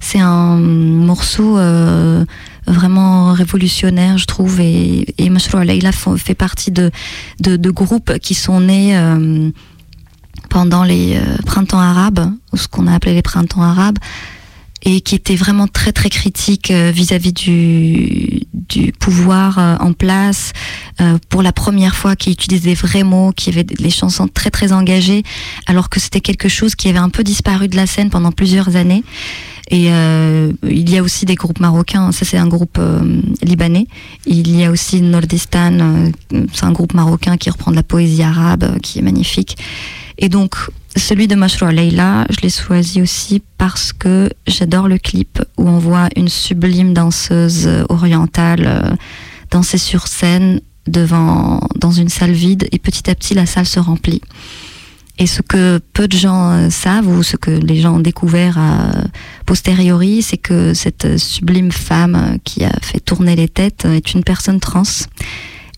c'est 0.00 0.18
un 0.18 0.56
morceau 0.56 1.58
euh, 1.58 2.24
vraiment 2.66 3.32
révolutionnaire, 3.32 4.18
je 4.18 4.24
trouve. 4.24 4.60
Et, 4.60 5.14
et 5.18 5.30
Mashroua 5.30 5.64
Leila 5.64 5.92
fait 5.92 6.34
partie 6.34 6.72
de, 6.72 6.90
de, 7.38 7.56
de 7.56 7.70
groupes 7.70 8.18
qui 8.18 8.34
sont 8.34 8.60
nés 8.60 8.96
euh, 8.96 9.50
pendant 10.48 10.82
les 10.82 11.16
euh, 11.16 11.36
printemps 11.46 11.78
arabes, 11.78 12.32
ou 12.52 12.56
ce 12.56 12.66
qu'on 12.66 12.88
a 12.88 12.94
appelé 12.94 13.14
les 13.14 13.22
printemps 13.22 13.62
arabes, 13.62 13.98
et 14.82 15.00
qui 15.00 15.14
étaient 15.14 15.36
vraiment 15.36 15.66
très 15.66 15.92
très 15.92 16.08
critiques 16.08 16.70
euh, 16.70 16.90
vis-à-vis 16.90 17.32
du, 17.32 18.46
du 18.52 18.92
pouvoir 18.92 19.58
euh, 19.58 19.76
en 19.80 19.92
place, 19.92 20.52
euh, 21.00 21.18
pour 21.28 21.42
la 21.42 21.52
première 21.52 21.94
fois, 21.94 22.16
qui 22.16 22.30
utilisait 22.32 22.70
des 22.70 22.74
vrais 22.74 23.02
mots, 23.02 23.32
qui 23.32 23.50
avait 23.50 23.64
des 23.64 23.90
chansons 23.90 24.28
très 24.28 24.50
très 24.50 24.72
engagées, 24.72 25.22
alors 25.66 25.90
que 25.90 26.00
c'était 26.00 26.20
quelque 26.20 26.48
chose 26.48 26.74
qui 26.74 26.88
avait 26.88 26.98
un 26.98 27.10
peu 27.10 27.24
disparu 27.24 27.68
de 27.68 27.76
la 27.76 27.86
scène 27.86 28.10
pendant 28.10 28.32
plusieurs 28.32 28.76
années. 28.76 29.02
Et 29.72 29.92
euh, 29.92 30.52
il 30.68 30.90
y 30.90 30.98
a 30.98 31.02
aussi 31.02 31.26
des 31.26 31.36
groupes 31.36 31.60
marocains, 31.60 32.10
ça 32.10 32.24
c'est 32.24 32.38
un 32.38 32.48
groupe 32.48 32.80
libanais. 33.42 33.86
Il 34.26 34.56
y 34.56 34.64
a 34.64 34.70
aussi 34.70 35.00
Nordistan, 35.00 36.10
c'est 36.52 36.64
un 36.64 36.72
groupe 36.72 36.92
marocain 36.92 37.36
qui 37.36 37.50
reprend 37.50 37.70
de 37.70 37.76
la 37.76 37.84
poésie 37.84 38.24
arabe, 38.24 38.80
qui 38.80 38.98
est 38.98 39.02
magnifique. 39.02 39.56
Et 40.18 40.28
donc, 40.28 40.56
celui 40.96 41.28
de 41.28 41.34
Mashroua 41.34 41.72
Leila, 41.72 42.26
je 42.30 42.40
l'ai 42.40 42.50
choisi 42.50 43.00
aussi 43.00 43.42
parce 43.58 43.92
que 43.92 44.30
j'adore 44.46 44.88
le 44.88 44.98
clip 44.98 45.42
où 45.56 45.68
on 45.68 45.78
voit 45.78 46.08
une 46.16 46.28
sublime 46.28 46.94
danseuse 46.94 47.66
euh, 47.66 47.84
orientale 47.88 48.64
euh, 48.66 48.96
danser 49.50 49.78
sur 49.78 50.06
scène 50.06 50.60
devant, 50.86 51.60
dans 51.76 51.92
une 51.92 52.08
salle 52.08 52.32
vide 52.32 52.68
et 52.72 52.78
petit 52.78 53.08
à 53.10 53.14
petit 53.14 53.34
la 53.34 53.46
salle 53.46 53.66
se 53.66 53.78
remplit. 53.80 54.20
Et 55.18 55.26
ce 55.26 55.42
que 55.42 55.80
peu 55.92 56.08
de 56.08 56.16
gens 56.16 56.50
euh, 56.50 56.70
savent 56.70 57.06
ou 57.06 57.22
ce 57.22 57.36
que 57.36 57.50
les 57.50 57.78
gens 57.80 57.96
ont 57.96 58.00
découvert 58.00 58.58
à 58.58 58.90
posteriori, 59.44 60.22
c'est 60.22 60.38
que 60.38 60.72
cette 60.72 61.04
euh, 61.04 61.18
sublime 61.18 61.72
femme 61.72 62.14
euh, 62.14 62.38
qui 62.42 62.64
a 62.64 62.72
fait 62.80 63.00
tourner 63.00 63.36
les 63.36 63.48
têtes 63.48 63.84
euh, 63.84 63.96
est 63.96 64.14
une 64.14 64.24
personne 64.24 64.60
trans. 64.60 64.82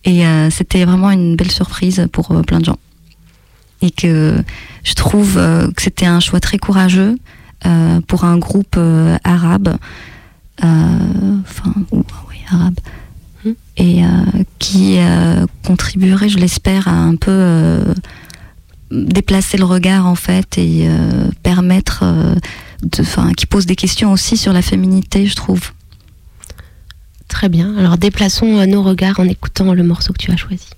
Et 0.05 0.25
euh, 0.25 0.49
c'était 0.49 0.85
vraiment 0.85 1.11
une 1.11 1.35
belle 1.35 1.51
surprise 1.51 2.07
pour 2.13 2.31
euh, 2.31 2.41
plein 2.41 2.59
de 2.59 2.65
gens. 2.65 2.77
Et 3.83 3.91
que 3.91 4.43
je 4.83 4.93
trouve 4.93 5.37
euh, 5.37 5.69
que 5.71 5.81
c'était 5.81 6.05
un 6.07 6.19
choix 6.19 6.39
très 6.39 6.57
courageux 6.57 7.17
euh, 7.65 7.99
pour 8.07 8.23
un 8.23 8.37
groupe 8.37 8.75
euh, 8.77 9.17
arabe, 9.23 9.77
enfin, 10.61 11.73
oui, 11.91 12.37
arabe, 12.49 12.79
Hmm. 13.45 13.51
et 13.75 14.03
qui 14.57 14.99
contribuerait, 15.65 16.29
je 16.29 16.37
l'espère, 16.37 16.87
à 16.87 16.93
un 16.93 17.17
peu 17.17 17.83
déplacer 18.93 19.57
le 19.57 19.65
regard 19.65 20.05
en 20.05 20.15
fait 20.15 20.57
et 20.57 20.87
euh, 20.87 21.29
permettre, 21.41 22.01
euh, 22.03 22.35
de, 22.83 23.33
qui 23.33 23.45
pose 23.45 23.65
des 23.65 23.75
questions 23.75 24.11
aussi 24.11 24.37
sur 24.37 24.53
la 24.53 24.61
féminité, 24.61 25.25
je 25.25 25.35
trouve. 25.35 25.71
très 27.27 27.49
bien. 27.49 27.75
Alors 27.77 27.97
déplaçons 27.97 28.65
nos 28.67 28.83
regards 28.83 29.19
en 29.19 29.27
écoutant 29.27 29.73
le 29.73 29.83
morceau 29.83 30.13
que 30.13 30.19
tu 30.23 30.31
as 30.31 30.37
choisi. 30.37 30.69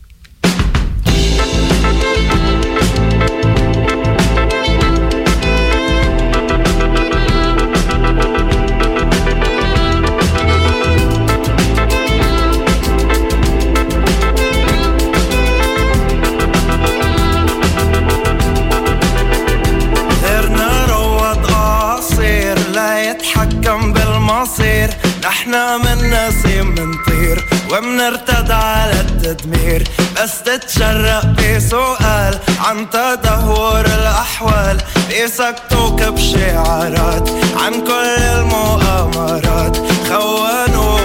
إحنا 25.28 25.78
من 25.78 26.14
نسيم 26.14 26.68
منطير 26.70 27.46
ومنرتد 27.72 28.52
على 28.52 28.92
التدمير 28.92 29.84
بس 30.18 30.44
تتشرق 30.44 31.26
بسؤال 31.26 32.40
عن 32.60 32.90
تدهور 32.90 33.86
الأحوال. 33.86 34.78
بيسكتوك 35.10 36.04
بشعارات 36.04 37.30
عن 37.58 37.74
كل 37.74 38.22
المؤامرات 38.22 39.78
خوانوا 40.10 41.00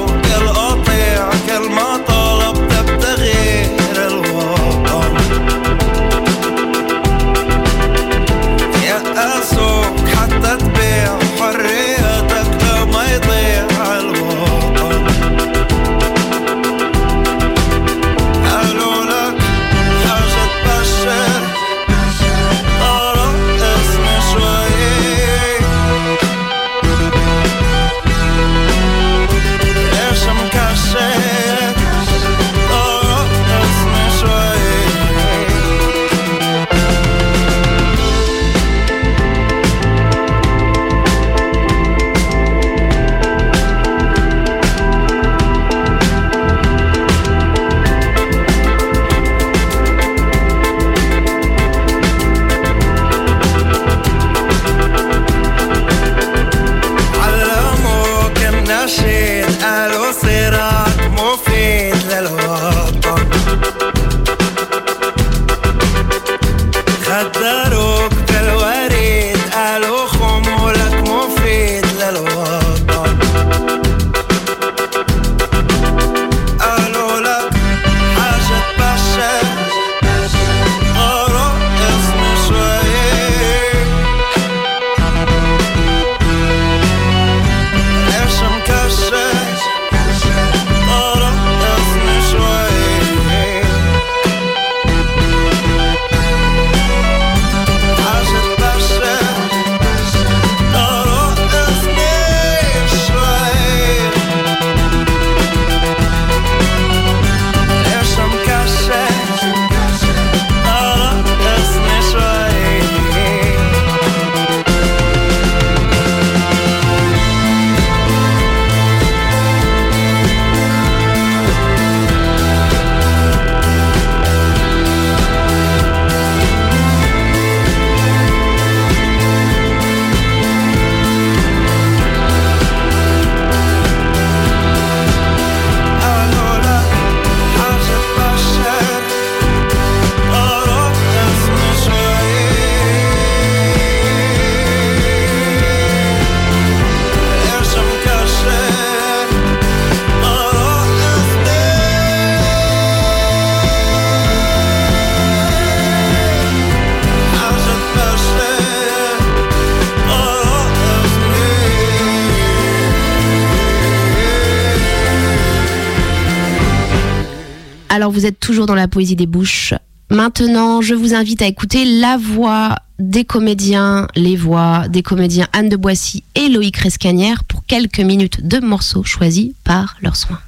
Alors 167.92 168.12
vous 168.12 168.24
êtes 168.24 168.38
toujours 168.38 168.66
dans 168.66 168.76
la 168.76 168.86
poésie 168.86 169.16
des 169.16 169.26
bouches. 169.26 169.74
Maintenant, 170.10 170.80
je 170.80 170.94
vous 170.94 171.12
invite 171.12 171.42
à 171.42 171.46
écouter 171.46 171.84
la 171.84 172.16
voix 172.16 172.76
des 173.00 173.24
comédiens, 173.24 174.06
les 174.14 174.36
voix 174.36 174.86
des 174.86 175.02
comédiens 175.02 175.48
Anne 175.52 175.68
de 175.68 175.76
Boissy 175.76 176.22
et 176.36 176.48
Loïc 176.48 176.76
Rescanière 176.76 177.42
pour 177.42 177.66
quelques 177.66 177.98
minutes 177.98 178.46
de 178.46 178.60
morceaux 178.60 179.02
choisis 179.02 179.50
par 179.64 179.96
leurs 180.02 180.14
soins. 180.14 180.38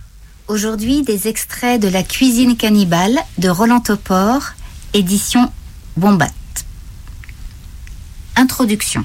Aujourd'hui, 0.47 1.03
des 1.03 1.27
extraits 1.27 1.83
de 1.83 1.89
La 1.89 2.05
cuisine 2.05 2.57
cannibale 2.57 3.19
de 3.39 3.49
Roland 3.49 3.81
Topor, 3.81 4.43
édition 4.95 5.51
Bombat. 5.97 6.31
Introduction. 8.37 9.05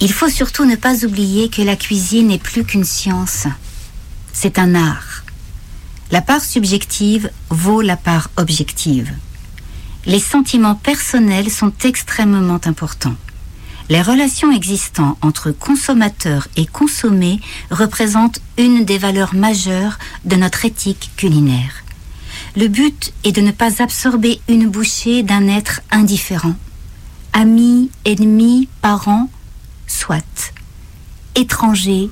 Il 0.00 0.12
faut 0.12 0.28
surtout 0.28 0.64
ne 0.64 0.74
pas 0.74 1.04
oublier 1.04 1.50
que 1.50 1.62
la 1.62 1.76
cuisine 1.76 2.28
n'est 2.28 2.38
plus 2.38 2.64
qu'une 2.64 2.84
science. 2.84 3.46
C'est 4.32 4.58
un 4.58 4.74
art. 4.74 5.22
La 6.10 6.22
part 6.22 6.42
subjective 6.42 7.30
vaut 7.50 7.82
la 7.82 7.96
part 7.96 8.30
objective. 8.38 9.12
Les 10.06 10.20
sentiments 10.20 10.74
personnels 10.74 11.50
sont 11.50 11.72
extrêmement 11.84 12.60
importants. 12.64 13.16
Les 13.90 14.00
relations 14.00 14.50
existant 14.50 15.18
entre 15.20 15.50
consommateurs 15.50 16.48
et 16.56 16.64
consommés 16.64 17.40
représentent 17.70 18.40
une 18.56 18.86
des 18.86 18.96
valeurs 18.96 19.34
majeures 19.34 19.98
de 20.24 20.36
notre 20.36 20.64
éthique 20.64 21.10
culinaire. 21.16 21.84
Le 22.56 22.68
but 22.68 23.12
est 23.24 23.32
de 23.32 23.42
ne 23.42 23.50
pas 23.50 23.82
absorber 23.82 24.40
une 24.48 24.68
bouchée 24.68 25.22
d'un 25.22 25.46
être 25.46 25.82
indifférent. 25.90 26.54
Ami, 27.34 27.90
ennemi, 28.06 28.68
parent, 28.80 29.28
soit. 29.86 30.52
Étranger, 31.34 32.08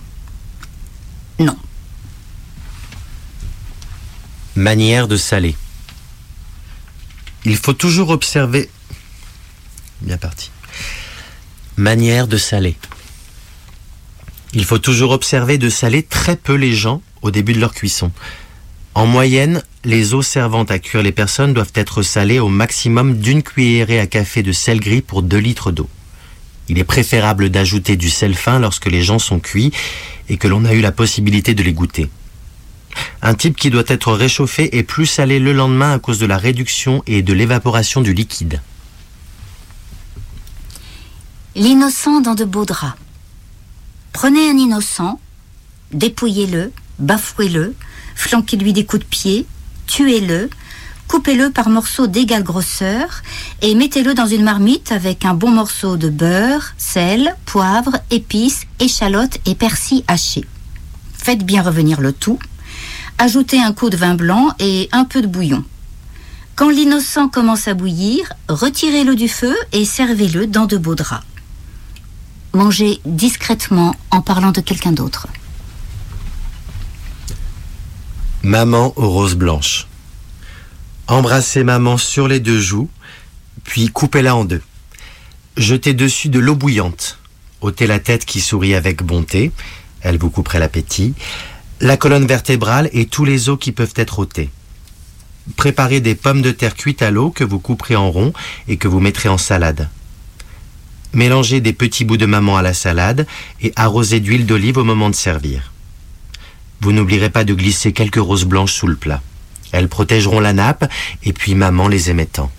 non. 1.38 1.56
Manière 4.56 5.06
de 5.06 5.18
saler. 5.18 5.54
Il 7.44 7.58
faut 7.58 7.74
toujours 7.74 8.08
observer. 8.08 8.70
Bien 10.00 10.16
parti. 10.16 10.50
Manière 11.76 12.26
de 12.26 12.38
saler. 12.38 12.74
Il 14.54 14.64
faut 14.64 14.78
toujours 14.78 15.10
observer 15.10 15.58
de 15.58 15.68
saler 15.68 16.02
très 16.02 16.36
peu 16.36 16.54
les 16.54 16.72
gens 16.72 17.02
au 17.20 17.30
début 17.30 17.52
de 17.52 17.60
leur 17.60 17.74
cuisson. 17.74 18.10
En 18.94 19.04
moyenne, 19.04 19.62
les 19.84 20.14
eaux 20.14 20.22
servant 20.22 20.64
à 20.64 20.78
cuire 20.78 21.02
les 21.02 21.12
personnes 21.12 21.52
doivent 21.52 21.72
être 21.74 22.00
salées 22.00 22.38
au 22.38 22.48
maximum 22.48 23.18
d'une 23.18 23.42
cuillerée 23.42 24.00
à 24.00 24.06
café 24.06 24.42
de 24.42 24.52
sel 24.52 24.80
gris 24.80 25.02
pour 25.02 25.22
2 25.22 25.36
litres 25.36 25.70
d'eau. 25.70 25.90
Il 26.70 26.78
est 26.78 26.84
préférable 26.84 27.50
d'ajouter 27.50 27.96
du 27.96 28.08
sel 28.08 28.34
fin 28.34 28.58
lorsque 28.58 28.86
les 28.86 29.02
gens 29.02 29.18
sont 29.18 29.38
cuits 29.38 29.70
et 30.30 30.38
que 30.38 30.48
l'on 30.48 30.64
a 30.64 30.72
eu 30.72 30.80
la 30.80 30.92
possibilité 30.92 31.52
de 31.52 31.62
les 31.62 31.74
goûter. 31.74 32.08
Un 33.22 33.34
type 33.34 33.56
qui 33.56 33.70
doit 33.70 33.84
être 33.88 34.12
réchauffé 34.12 34.76
est 34.76 34.82
plus 34.82 35.06
salé 35.06 35.38
le 35.38 35.52
lendemain 35.52 35.92
à 35.92 35.98
cause 35.98 36.18
de 36.18 36.26
la 36.26 36.38
réduction 36.38 37.02
et 37.06 37.22
de 37.22 37.32
l'évaporation 37.32 38.00
du 38.00 38.12
liquide. 38.12 38.60
L'innocent 41.54 42.20
dans 42.20 42.34
de 42.34 42.44
beaux 42.44 42.66
draps. 42.66 42.98
Prenez 44.12 44.50
un 44.50 44.56
innocent, 44.56 45.18
dépouillez-le, 45.92 46.72
bafouez-le, 46.98 47.74
flanquez-lui 48.14 48.72
des 48.72 48.84
coups 48.84 49.02
de 49.02 49.08
pied, 49.08 49.46
tuez-le, 49.86 50.50
coupez-le 51.08 51.50
par 51.50 51.68
morceaux 51.68 52.06
d'égale 52.06 52.42
grosseur 52.42 53.22
et 53.62 53.74
mettez-le 53.74 54.14
dans 54.14 54.26
une 54.26 54.42
marmite 54.42 54.92
avec 54.92 55.24
un 55.24 55.34
bon 55.34 55.50
morceau 55.50 55.96
de 55.96 56.08
beurre, 56.08 56.74
sel, 56.78 57.36
poivre, 57.46 57.96
épices, 58.10 58.66
échalotes 58.80 59.38
et 59.46 59.54
persil 59.54 60.04
haché. 60.08 60.44
Faites 61.16 61.44
bien 61.44 61.62
revenir 61.62 62.00
le 62.00 62.12
tout. 62.12 62.38
Ajoutez 63.18 63.62
un 63.62 63.72
coup 63.72 63.88
de 63.88 63.96
vin 63.96 64.14
blanc 64.14 64.54
et 64.58 64.88
un 64.92 65.04
peu 65.04 65.22
de 65.22 65.26
bouillon. 65.26 65.64
Quand 66.54 66.70
l'innocent 66.70 67.28
commence 67.28 67.66
à 67.66 67.74
bouillir, 67.74 68.32
retirez-le 68.48 69.14
du 69.14 69.28
feu 69.28 69.54
et 69.72 69.84
servez-le 69.84 70.46
dans 70.46 70.66
de 70.66 70.76
beaux 70.76 70.94
draps. 70.94 71.24
Mangez 72.52 73.00
discrètement 73.04 73.94
en 74.10 74.20
parlant 74.20 74.52
de 74.52 74.60
quelqu'un 74.60 74.92
d'autre. 74.92 75.28
Maman 78.42 78.92
aux 78.96 79.08
roses 79.08 79.34
blanches. 79.34 79.86
Embrassez 81.08 81.64
maman 81.64 81.98
sur 81.98 82.28
les 82.28 82.40
deux 82.40 82.60
joues, 82.60 82.88
puis 83.64 83.88
coupez-la 83.88 84.36
en 84.36 84.44
deux. 84.44 84.62
Jetez 85.56 85.94
dessus 85.94 86.28
de 86.28 86.38
l'eau 86.38 86.54
bouillante. 86.54 87.18
ôtez 87.60 87.86
la 87.86 87.98
tête 87.98 88.24
qui 88.24 88.40
sourit 88.40 88.74
avec 88.74 89.02
bonté, 89.02 89.52
elle 90.00 90.18
vous 90.18 90.30
couperait 90.30 90.58
l'appétit, 90.58 91.14
la 91.80 91.96
colonne 91.96 92.26
vertébrale 92.26 92.88
et 92.92 93.06
tous 93.06 93.24
les 93.24 93.48
os 93.48 93.58
qui 93.58 93.72
peuvent 93.72 93.94
être 93.96 94.18
ôtés. 94.18 94.50
Préparez 95.56 96.00
des 96.00 96.14
pommes 96.14 96.42
de 96.42 96.50
terre 96.50 96.74
cuites 96.74 97.02
à 97.02 97.10
l'eau 97.10 97.30
que 97.30 97.44
vous 97.44 97.60
couperez 97.60 97.96
en 97.96 98.10
rond 98.10 98.32
et 98.66 98.76
que 98.78 98.88
vous 98.88 99.00
mettrez 99.00 99.28
en 99.28 99.38
salade. 99.38 99.88
Mélangez 101.12 101.60
des 101.60 101.72
petits 101.72 102.04
bouts 102.04 102.16
de 102.16 102.26
maman 102.26 102.56
à 102.56 102.62
la 102.62 102.74
salade 102.74 103.26
et 103.60 103.72
arrosez 103.76 104.20
d'huile 104.20 104.46
d'olive 104.46 104.78
au 104.78 104.84
moment 104.84 105.10
de 105.10 105.14
servir. 105.14 105.72
Vous 106.80 106.92
n'oublierez 106.92 107.30
pas 107.30 107.44
de 107.44 107.54
glisser 107.54 107.92
quelques 107.92 108.16
roses 108.16 108.44
blanches 108.44 108.72
sous 108.72 108.86
le 108.86 108.96
plat. 108.96 109.22
Elles 109.72 109.88
protégeront 109.88 110.40
la 110.40 110.52
nappe 110.52 110.90
et 111.22 111.32
puis 111.32 111.54
maman 111.54 111.88
les 111.88 112.10
aimait 112.10 112.26
tant. 112.26 112.50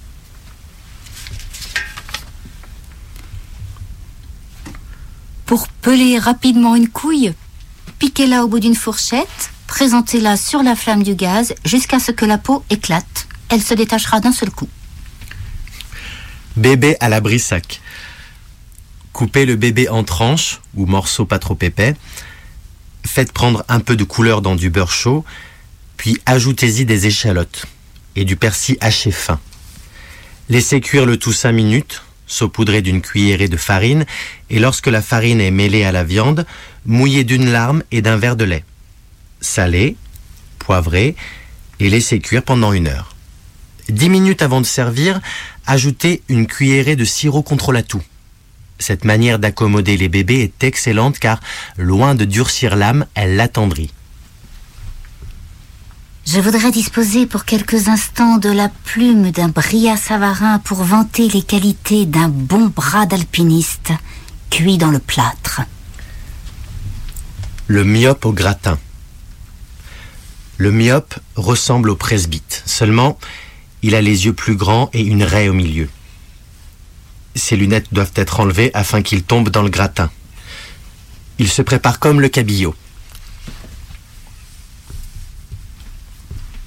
Pour 5.45 5.68
peler 5.68 6.18
rapidement 6.20 6.76
une 6.76 6.89
couille, 6.89 7.34
piquez-la 8.00 8.43
au 8.43 8.48
bout 8.48 8.60
d'une 8.60 8.76
fourchette, 8.76 9.52
présentez-la 9.68 10.38
sur 10.38 10.64
la 10.64 10.76
flamme 10.76 11.04
du 11.04 11.16
gaz 11.16 11.54
jusqu'à 11.66 12.00
ce 12.00 12.12
que 12.12 12.26
la 12.26 12.38
peau 12.38 12.64
éclate. 12.70 13.28
Elle 13.50 13.62
se 13.62 13.74
détachera 13.74 14.20
d'un 14.20 14.32
seul 14.32 14.52
coup. 14.52 14.68
Bébé 16.56 16.98
à 17.00 17.10
la 17.10 17.22
brissac. 17.22 17.82
Coupez 19.14 19.45
le 19.45 19.56
bébé 19.56 19.89
en 19.89 20.04
tranches 20.04 20.60
ou 20.76 20.86
morceaux 20.86 21.26
pas 21.26 21.39
trop 21.39 21.58
épais. 21.62 21.95
Faites 23.06 23.32
prendre 23.32 23.64
un 23.68 23.80
peu 23.80 23.95
de 23.95 24.04
couleur 24.04 24.41
dans 24.41 24.56
du 24.56 24.70
beurre 24.70 24.91
chaud, 24.91 25.24
puis 25.95 26.20
ajoutez-y 26.26 26.86
des 26.86 27.08
échalotes 27.08 27.66
et 28.16 28.26
du 28.26 28.36
persil 28.36 28.78
haché 28.82 29.12
fin. 29.12 29.39
Laissez 30.50 30.82
cuire 30.82 31.06
le 31.06 31.18
tout 31.18 31.34
5 31.34 31.52
minutes, 31.52 32.04
saupoudrez 32.28 32.82
d'une 32.82 33.02
cuillerée 33.02 33.48
de 33.48 33.58
farine, 33.58 34.06
et 34.50 34.60
lorsque 34.60 34.88
la 34.88 35.02
farine 35.02 35.42
est 35.42 35.52
mêlée 35.52 35.84
à 35.84 35.92
la 35.92 36.04
viande, 36.04 36.46
mouillez 36.86 37.24
d'une 37.24 37.50
larme 37.52 37.84
et 37.92 38.02
d'un 38.02 38.18
verre 38.18 38.36
de 38.36 38.44
lait. 38.44 38.64
Salez, 39.42 39.96
poivrez 40.60 41.16
et 41.80 41.90
laissez 41.90 42.20
cuire 42.20 42.44
pendant 42.44 42.74
une 42.74 42.88
heure. 42.88 43.16
10 43.90 44.10
minutes 44.10 44.42
avant 44.42 44.62
de 44.62 44.66
servir, 44.66 45.22
ajoutez 45.66 46.22
une 46.28 46.48
cuillerée 46.48 46.96
de 46.96 47.06
sirop 47.06 47.42
contre 47.42 47.72
la 47.72 47.84
toux. 47.84 48.04
Cette 48.80 49.06
manière 49.06 49.40
d'accommoder 49.40 49.98
les 49.98 50.10
bébés 50.10 50.42
est 50.42 50.64
excellente 50.64 51.20
car, 51.20 51.40
loin 51.78 52.14
de 52.14 52.26
durcir 52.26 52.76
l'âme, 52.76 53.06
elle 53.16 53.36
l'attendrit. 53.36 53.92
Je 56.30 56.42
voudrais 56.42 56.72
disposer 56.72 57.26
pour 57.26 57.46
quelques 57.46 57.88
instants 57.88 58.38
de 58.38 58.50
la 58.50 58.68
plume 58.68 59.32
d'un 59.32 59.48
Bria 59.48 59.96
Savarin 59.96 60.60
pour 60.60 60.84
vanter 60.84 61.30
les 61.30 61.42
qualités 61.42 62.06
d'un 62.06 62.28
bon 62.28 62.66
bras 62.68 63.06
d'alpiniste 63.06 63.94
cuit 64.50 64.78
dans 64.78 64.92
le 64.92 65.00
plâtre. 65.00 65.62
Le 67.68 67.86
myope 67.86 68.26
au 68.26 68.34
gratin. 68.34 68.78
Le 70.58 70.70
myope 70.70 71.16
ressemble 71.38 71.90
au 71.92 71.96
presbyte, 71.96 72.62
seulement 72.66 73.18
il 73.82 73.96
a 73.96 74.02
les 74.02 74.26
yeux 74.26 74.34
plus 74.34 74.58
grands 74.58 74.90
et 74.92 75.04
une 75.04 75.24
raie 75.24 75.48
au 75.48 75.54
milieu. 75.54 75.88
Ses 77.36 77.56
lunettes 77.56 77.94
doivent 77.94 78.12
être 78.16 78.42
enlevées 78.42 78.72
afin 78.74 79.02
qu'il 79.02 79.24
tombe 79.24 79.48
dans 79.48 79.64
le 79.64 79.70
gratin. 79.70 80.12
Il 81.40 81.48
se 81.48 81.62
prépare 81.62 82.00
comme 82.00 82.20
le 82.20 82.28
cabillaud. 82.28 82.76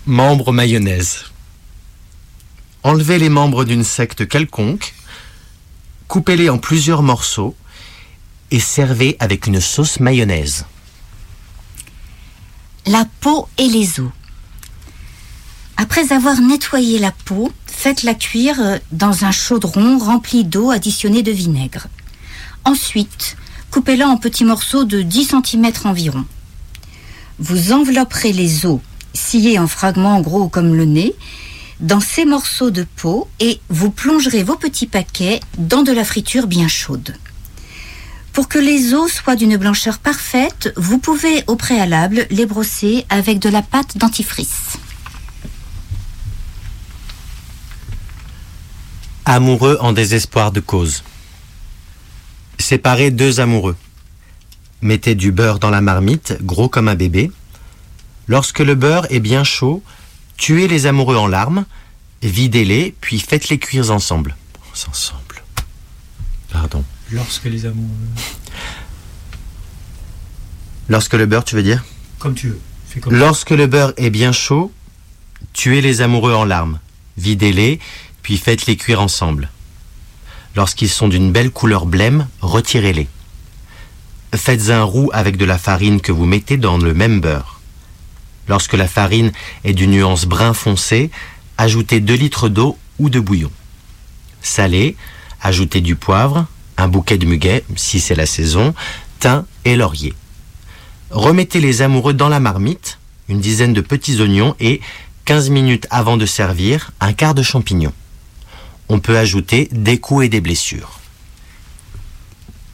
Membres 0.06 0.50
mayonnaise. 0.50 1.24
Enlevez 2.82 3.18
les 3.18 3.28
membres 3.28 3.66
d'une 3.66 3.84
secte 3.84 4.26
quelconque, 4.26 4.94
coupez-les 6.08 6.48
en 6.48 6.56
plusieurs 6.56 7.02
morceaux 7.02 7.54
et 8.50 8.60
servez 8.60 9.16
avec 9.20 9.46
une 9.46 9.60
sauce 9.60 10.00
mayonnaise. 10.00 10.64
La 12.86 13.04
peau 13.20 13.46
et 13.58 13.68
les 13.68 14.00
os. 14.00 14.10
Après 15.76 16.14
avoir 16.14 16.40
nettoyé 16.40 16.98
la 16.98 17.12
peau, 17.12 17.52
faites-la 17.66 18.14
cuire 18.14 18.58
euh, 18.58 18.78
dans 18.92 19.24
un 19.24 19.30
chaudron 19.32 19.98
rempli 19.98 20.44
d'eau 20.44 20.70
additionnée 20.70 21.22
de 21.22 21.32
vinaigre. 21.32 21.88
Ensuite, 22.64 23.36
coupez-la 23.70 24.08
en 24.08 24.16
petits 24.16 24.44
morceaux 24.44 24.84
de 24.84 25.02
10 25.02 25.34
cm 25.44 25.72
environ. 25.84 26.24
Vous 27.38 27.72
envelopperez 27.72 28.32
les 28.32 28.64
os, 28.64 28.80
sciés 29.14 29.58
en 29.58 29.66
fragments 29.66 30.20
gros 30.20 30.48
comme 30.48 30.74
le 30.74 30.84
nez, 30.84 31.14
dans 31.80 32.00
ces 32.00 32.24
morceaux 32.24 32.70
de 32.70 32.86
peau 32.96 33.28
et 33.40 33.60
vous 33.68 33.90
plongerez 33.90 34.42
vos 34.42 34.56
petits 34.56 34.86
paquets 34.86 35.40
dans 35.58 35.82
de 35.82 35.92
la 35.92 36.04
friture 36.04 36.46
bien 36.46 36.68
chaude. 36.68 37.14
Pour 38.32 38.48
que 38.48 38.58
les 38.58 38.94
os 38.94 39.10
soient 39.10 39.36
d'une 39.36 39.56
blancheur 39.56 39.98
parfaite, 39.98 40.72
vous 40.76 40.98
pouvez 40.98 41.42
au 41.46 41.56
préalable 41.56 42.26
les 42.30 42.46
brosser 42.46 43.04
avec 43.08 43.38
de 43.38 43.48
la 43.48 43.62
pâte 43.62 43.98
dentifrice. 43.98 44.78
Amoureux 49.24 49.78
en 49.80 49.92
désespoir 49.92 50.52
de 50.52 50.60
cause. 50.60 51.02
Séparez 52.58 53.10
deux 53.10 53.40
amoureux. 53.40 53.76
Mettez 54.82 55.14
du 55.14 55.32
beurre 55.32 55.58
dans 55.58 55.70
la 55.70 55.80
marmite, 55.80 56.38
gros 56.42 56.68
comme 56.68 56.88
un 56.88 56.94
bébé. 56.94 57.30
Lorsque 58.30 58.60
le 58.60 58.76
beurre 58.76 59.08
est 59.10 59.18
bien 59.18 59.42
chaud, 59.42 59.82
tuez 60.36 60.68
les 60.68 60.86
amoureux 60.86 61.16
en 61.16 61.26
larmes, 61.26 61.64
videz-les, 62.22 62.94
puis 63.00 63.18
faites-les 63.18 63.58
cuire 63.58 63.90
ensemble. 63.90 64.36
Ensemble. 64.88 65.42
Pardon. 66.48 66.84
Lorsque 67.10 67.46
les 67.46 67.66
amoureux. 67.66 67.88
Lorsque 70.88 71.14
le 71.14 71.26
beurre, 71.26 71.42
tu 71.42 71.56
veux 71.56 71.64
dire? 71.64 71.82
Comme 72.20 72.36
tu 72.36 72.50
veux. 72.50 72.60
Fais 72.86 73.00
comme 73.00 73.16
Lorsque 73.16 73.50
le 73.50 73.66
beurre 73.66 73.94
est 73.96 74.10
bien 74.10 74.30
chaud, 74.30 74.70
tuez 75.52 75.80
les 75.80 76.00
amoureux 76.00 76.32
en 76.32 76.44
larmes, 76.44 76.78
videz-les, 77.16 77.80
puis 78.22 78.36
faites-les 78.36 78.76
cuire 78.76 79.00
ensemble. 79.00 79.50
Lorsqu'ils 80.54 80.88
sont 80.88 81.08
d'une 81.08 81.32
belle 81.32 81.50
couleur 81.50 81.84
blême, 81.84 82.28
retirez-les. 82.42 83.08
Faites 84.36 84.70
un 84.70 84.84
roux 84.84 85.10
avec 85.12 85.36
de 85.36 85.44
la 85.44 85.58
farine 85.58 86.00
que 86.00 86.12
vous 86.12 86.26
mettez 86.26 86.58
dans 86.58 86.78
le 86.78 86.94
même 86.94 87.20
beurre. 87.20 87.59
Lorsque 88.50 88.74
la 88.74 88.88
farine 88.88 89.30
est 89.62 89.74
d'une 89.74 89.92
nuance 89.92 90.26
brun 90.26 90.54
foncé, 90.54 91.12
ajoutez 91.56 92.00
2 92.00 92.14
litres 92.14 92.48
d'eau 92.48 92.76
ou 92.98 93.08
de 93.08 93.20
bouillon. 93.20 93.52
Salez, 94.42 94.96
ajoutez 95.40 95.80
du 95.80 95.94
poivre, 95.94 96.46
un 96.76 96.88
bouquet 96.88 97.16
de 97.16 97.26
muguet, 97.26 97.62
si 97.76 98.00
c'est 98.00 98.16
la 98.16 98.26
saison, 98.26 98.74
thym 99.20 99.46
et 99.64 99.76
laurier. 99.76 100.14
Remettez 101.10 101.60
les 101.60 101.80
amoureux 101.80 102.12
dans 102.12 102.28
la 102.28 102.40
marmite, 102.40 102.98
une 103.28 103.38
dizaine 103.38 103.72
de 103.72 103.80
petits 103.80 104.20
oignons 104.20 104.56
et, 104.58 104.80
15 105.26 105.50
minutes 105.50 105.86
avant 105.88 106.16
de 106.16 106.26
servir, 106.26 106.90
un 106.98 107.12
quart 107.12 107.34
de 107.34 107.44
champignon. 107.44 107.92
On 108.88 108.98
peut 108.98 109.16
ajouter 109.16 109.68
des 109.70 109.98
coups 109.98 110.24
et 110.24 110.28
des 110.28 110.40
blessures. 110.40 110.98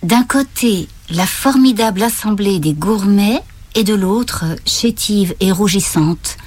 D'un 0.02 0.24
côté, 0.24 0.88
la 1.10 1.26
formidable 1.26 2.02
assemblée 2.02 2.60
des 2.60 2.72
gourmets 2.72 3.42
et 3.76 3.84
de 3.84 3.94
l'autre, 3.94 4.44
chétive 4.64 5.34
et 5.38 5.52
rougissante, 5.52 6.38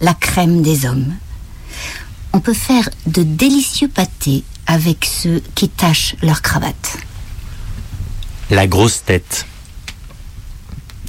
la 0.00 0.14
crème 0.14 0.62
des 0.62 0.86
hommes. 0.86 1.14
On 2.32 2.40
peut 2.40 2.54
faire 2.54 2.88
de 3.06 3.22
délicieux 3.22 3.88
pâtés 3.88 4.42
avec 4.66 5.04
ceux 5.04 5.42
qui 5.54 5.68
tachent 5.68 6.16
leur 6.22 6.40
cravate. 6.40 6.96
La 8.50 8.66
grosse 8.66 9.04
tête. 9.04 9.46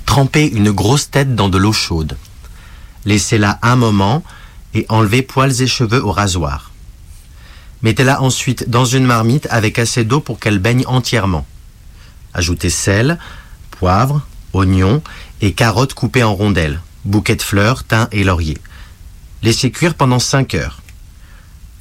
Trempez 0.05 0.47
une 0.47 0.71
grosse 0.71 1.09
tête 1.09 1.33
dans 1.33 1.47
de 1.47 1.57
l'eau 1.57 1.71
chaude. 1.71 2.17
Laissez-la 3.05 3.57
un 3.61 3.77
moment 3.77 4.23
et 4.73 4.85
enlevez 4.89 5.21
poils 5.21 5.61
et 5.61 5.67
cheveux 5.67 6.03
au 6.03 6.11
rasoir. 6.11 6.71
Mettez-la 7.83 8.21
ensuite 8.21 8.69
dans 8.69 8.83
une 8.83 9.05
marmite 9.05 9.47
avec 9.49 9.79
assez 9.79 10.03
d'eau 10.03 10.19
pour 10.19 10.39
qu'elle 10.39 10.59
baigne 10.59 10.83
entièrement. 10.87 11.45
Ajoutez 12.33 12.69
sel, 12.69 13.17
poivre, 13.71 14.27
oignons 14.51 15.01
et 15.41 15.53
carottes 15.53 15.93
coupées 15.93 16.23
en 16.23 16.35
rondelles, 16.35 16.81
bouquets 17.05 17.35
de 17.35 17.41
fleurs, 17.41 17.83
thym 17.83 18.07
et 18.11 18.23
laurier. 18.23 18.57
Laissez 19.41 19.71
cuire 19.71 19.95
pendant 19.95 20.19
5 20.19 20.55
heures. 20.55 20.81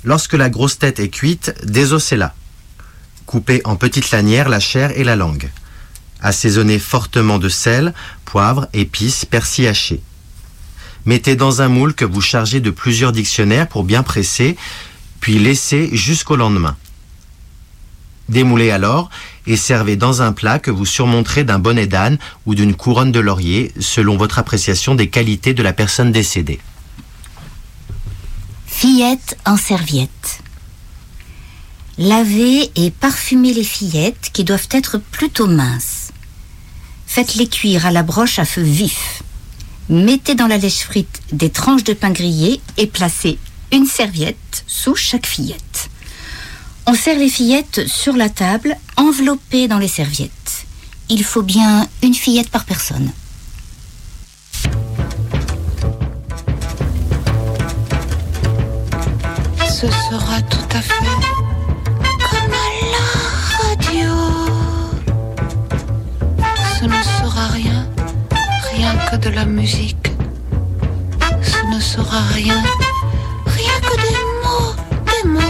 Lorsque 0.04 0.34
la 0.34 0.48
grosse 0.48 0.78
tête 0.78 1.00
est 1.00 1.08
cuite, 1.08 1.54
désossez-la. 1.64 2.34
Coupez 3.26 3.60
en 3.64 3.76
petites 3.76 4.10
lanières 4.10 4.48
la 4.48 4.60
chair 4.60 4.92
et 4.96 5.04
la 5.04 5.16
langue. 5.16 5.50
Assaisonnez 6.20 6.78
fortement 6.78 7.38
de 7.38 7.48
sel, 7.48 7.94
poivre, 8.24 8.68
épices, 8.72 9.24
persil 9.24 9.66
haché. 9.66 10.00
Mettez 11.04 11.36
dans 11.36 11.62
un 11.62 11.68
moule 11.68 11.94
que 11.94 12.04
vous 12.04 12.20
chargez 12.20 12.60
de 12.60 12.70
plusieurs 12.70 13.12
dictionnaires 13.12 13.68
pour 13.68 13.84
bien 13.84 14.02
presser, 14.02 14.56
puis 15.20 15.38
laissez 15.38 15.90
jusqu'au 15.96 16.36
lendemain. 16.36 16.76
Démoulez 18.28 18.70
alors 18.70 19.10
et 19.46 19.56
servez 19.56 19.96
dans 19.96 20.20
un 20.20 20.32
plat 20.32 20.58
que 20.58 20.70
vous 20.70 20.84
surmonterez 20.84 21.44
d'un 21.44 21.58
bonnet 21.58 21.86
d'âne 21.86 22.18
ou 22.46 22.54
d'une 22.54 22.74
couronne 22.74 23.12
de 23.12 23.20
laurier 23.20 23.72
selon 23.80 24.16
votre 24.16 24.38
appréciation 24.38 24.94
des 24.94 25.08
qualités 25.08 25.54
de 25.54 25.62
la 25.62 25.72
personne 25.72 26.12
décédée. 26.12 26.60
Fillettes 28.66 29.36
en 29.46 29.56
serviette. 29.56 30.40
Lavez 31.96 32.70
et 32.76 32.90
parfumez 32.90 33.52
les 33.52 33.64
fillettes 33.64 34.30
qui 34.32 34.44
doivent 34.44 34.68
être 34.70 34.98
plutôt 34.98 35.48
minces. 35.48 36.12
Faites-les 37.06 37.48
cuire 37.48 37.86
à 37.86 37.90
la 37.90 38.02
broche 38.02 38.38
à 38.38 38.44
feu 38.44 38.62
vif. 38.62 39.22
Mettez 39.88 40.34
dans 40.34 40.46
la 40.46 40.58
lèche 40.58 40.80
frite 40.80 41.22
des 41.32 41.50
tranches 41.50 41.82
de 41.82 41.94
pain 41.94 42.10
grillé 42.10 42.60
et 42.76 42.86
placez 42.86 43.38
une 43.72 43.86
serviette 43.86 44.64
sous 44.66 44.94
chaque 44.94 45.26
fillette. 45.26 45.67
On 46.90 46.94
sert 46.94 47.18
les 47.18 47.28
fillettes 47.28 47.86
sur 47.86 48.16
la 48.16 48.30
table, 48.30 48.74
enveloppées 48.96 49.68
dans 49.68 49.76
les 49.76 49.88
serviettes. 49.88 50.64
Il 51.10 51.22
faut 51.22 51.42
bien 51.42 51.86
une 52.02 52.14
fillette 52.14 52.48
par 52.48 52.64
personne. 52.64 53.12
Ce 59.68 59.86
sera 59.86 60.40
tout 60.48 60.76
à 60.76 60.80
fait. 60.80 60.94
Ce 66.80 66.84
ne 66.86 67.02
sera 67.02 67.48
rien, 67.48 67.86
rien 68.72 68.96
que 69.10 69.16
de 69.16 69.28
la 69.28 69.44
musique. 69.44 70.10
Ce 71.42 71.66
ne 71.66 71.80
sera 71.80 72.20
rien, 72.32 72.62
rien 73.44 73.80
que 73.82 73.96
des 74.00 74.16
mots, 74.42 74.74
des 75.04 75.28
mots. 75.28 75.47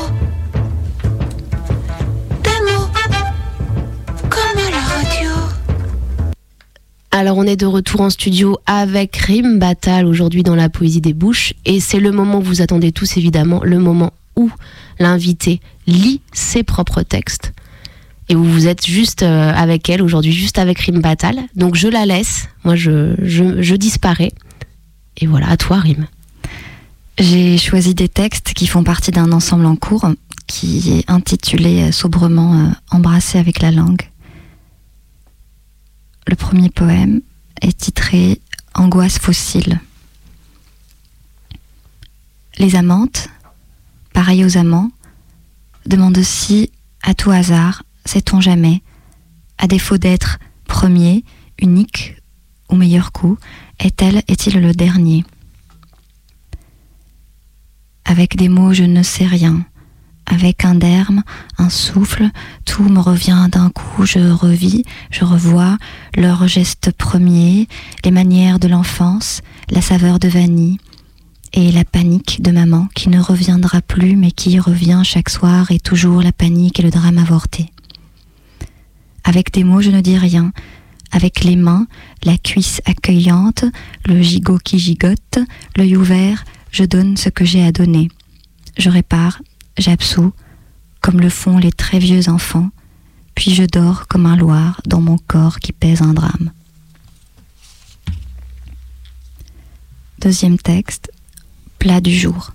Alors 7.11 7.37
on 7.37 7.45
est 7.45 7.57
de 7.57 7.67
retour 7.67 8.03
en 8.03 8.11
studio 8.11 8.59
avec 8.67 9.17
Rim 9.17 9.59
Battal 9.59 10.07
aujourd'hui 10.07 10.45
dans 10.45 10.55
la 10.55 10.69
poésie 10.69 11.01
des 11.01 11.15
bouches 11.15 11.53
et 11.65 11.81
c'est 11.81 11.99
le 11.99 12.13
moment 12.13 12.41
que 12.41 12.45
vous 12.45 12.63
attendez 12.63 12.93
tous 12.93 13.17
évidemment, 13.17 13.61
le 13.65 13.79
moment 13.79 14.13
où 14.37 14.51
l'invité 15.01 15.61
lit 15.87 16.21
ses 16.33 16.63
propres 16.63 17.03
textes. 17.03 17.53
Et 18.29 18.37
où 18.37 18.45
vous 18.45 18.69
êtes 18.69 18.87
juste 18.87 19.23
euh, 19.23 19.53
avec 19.53 19.89
elle 19.89 20.01
aujourd'hui, 20.03 20.33
juste 20.33 20.59
avec 20.59 20.79
Rim 20.79 21.01
Battal. 21.01 21.41
Donc 21.57 21.75
je 21.75 21.89
la 21.89 22.07
laisse, 22.07 22.49
moi 22.63 22.77
je, 22.77 23.15
je, 23.23 23.63
je 23.63 23.75
disparais. 23.75 24.33
Et 25.17 25.27
voilà, 25.27 25.49
à 25.49 25.57
toi 25.57 25.79
Rim. 25.79 26.07
J'ai 27.19 27.59
choisi 27.59 27.95
des 27.95 28.09
textes 28.09 28.53
qui 28.55 28.67
font 28.67 28.85
partie 28.85 29.11
d'un 29.11 29.33
ensemble 29.33 29.67
en 29.67 29.75
cours 29.75 30.09
qui 30.47 30.99
est 30.99 31.11
intitulé 31.11 31.83
euh, 31.83 31.93
sobrement 31.93 32.55
euh, 32.55 32.69
Embrasser 32.91 33.39
avec 33.39 33.61
la 33.61 33.71
langue. 33.71 34.03
Le 36.29 36.37
premier 36.37 36.69
poème 36.69 37.23
est 37.63 37.75
titré 37.75 38.39
Angoisse 38.75 39.19
fossile. 39.19 39.81
Les 42.59 42.77
amantes, 42.77 43.31
pareilles 44.13 44.45
aux 44.45 44.59
amants, 44.59 44.91
demandent 45.87 46.19
aussi, 46.19 46.71
à 47.03 47.15
tout 47.15 47.31
hasard, 47.31 47.83
sait-on 48.05 48.43
jamais, 48.43 48.83
à 49.57 49.67
défaut 49.67 49.97
d'être 49.97 50.39
premier, 50.67 51.25
unique 51.63 52.17
ou 52.69 52.77
meilleur 52.77 53.11
coup, 53.11 53.39
est-elle, 53.79 54.19
est-il 54.29 54.61
le 54.61 54.75
dernier? 54.75 55.25
Avec 58.05 58.37
des 58.37 58.51
mots, 58.51 58.75
je 58.75 58.85
ne 58.85 59.03
sais 59.03 59.27
rien. 59.27 59.65
Avec 60.31 60.67
un 60.67 60.75
derme, 60.75 61.23
un 61.57 61.71
souffle, 61.71 62.29
tout 62.67 62.83
me 62.85 63.01
revient 63.01 63.49
d'un 63.51 63.71
coup, 63.71 64.05
je 64.05 64.19
revis, 64.19 64.85
je 65.11 65.25
revois 65.25 65.79
leurs 66.17 66.47
gestes 66.47 66.93
premiers, 66.93 67.67
les 68.05 68.11
manières 68.11 68.59
de 68.59 68.69
l'enfance, 68.69 69.41
la 69.71 69.81
saveur 69.81 70.19
de 70.19 70.29
vanille, 70.29 70.77
et 71.55 71.73
la 71.73 71.85
panique 71.85 72.43
de 72.43 72.51
maman 72.51 72.89
qui 72.95 73.09
ne 73.09 73.19
reviendra 73.19 73.81
plus 73.81 74.17
mais 74.17 74.31
qui 74.31 74.59
revient 74.61 75.01
chaque 75.03 75.31
soir 75.31 75.71
et 75.71 75.81
toujours 75.81 76.21
la 76.21 76.33
panique 76.33 76.79
et 76.79 76.83
le 76.83 76.91
drame 76.91 77.17
avorté. 77.17 77.73
Avec 79.25 79.51
des 79.51 79.65
mots, 79.65 79.81
je 79.81 79.91
ne 79.91 80.03
dis 80.03 80.19
rien. 80.19 80.53
Avec 81.11 81.43
les 81.43 81.57
mains, 81.57 81.87
la 82.25 82.37
cuisse 82.37 82.83
accueillante, 82.85 83.65
le 84.05 84.21
gigot 84.21 84.59
qui 84.59 84.79
gigote, 84.79 85.39
l'œil 85.75 85.97
ouvert, 85.97 86.45
je 86.71 86.85
donne 86.85 87.17
ce 87.17 87.31
que 87.31 87.47
j'ai 87.47 87.65
à 87.65 87.73
donner. 87.73 88.11
Je 88.77 88.91
répare, 88.91 89.41
j'absous, 89.79 90.33
comme 91.01 91.21
le 91.21 91.31
font 91.31 91.59
les 91.59 91.73
très 91.73 91.99
vieux 91.99 92.29
enfants, 92.29 92.71
puis 93.35 93.55
je 93.55 93.65
dors 93.65 94.09
comme 94.09 94.27
un 94.27 94.37
loir 94.37 94.81
dans 94.87 95.01
mon 95.01 95.17
corps 95.17 95.61
qui 95.61 95.73
pèse 95.73 96.03
un 96.03 96.13
drame. 96.13 96.53
Deuxième 100.21 100.59
texte, 100.59 101.13
plat 101.79 102.01
du 102.01 102.15
jour. 102.15 102.53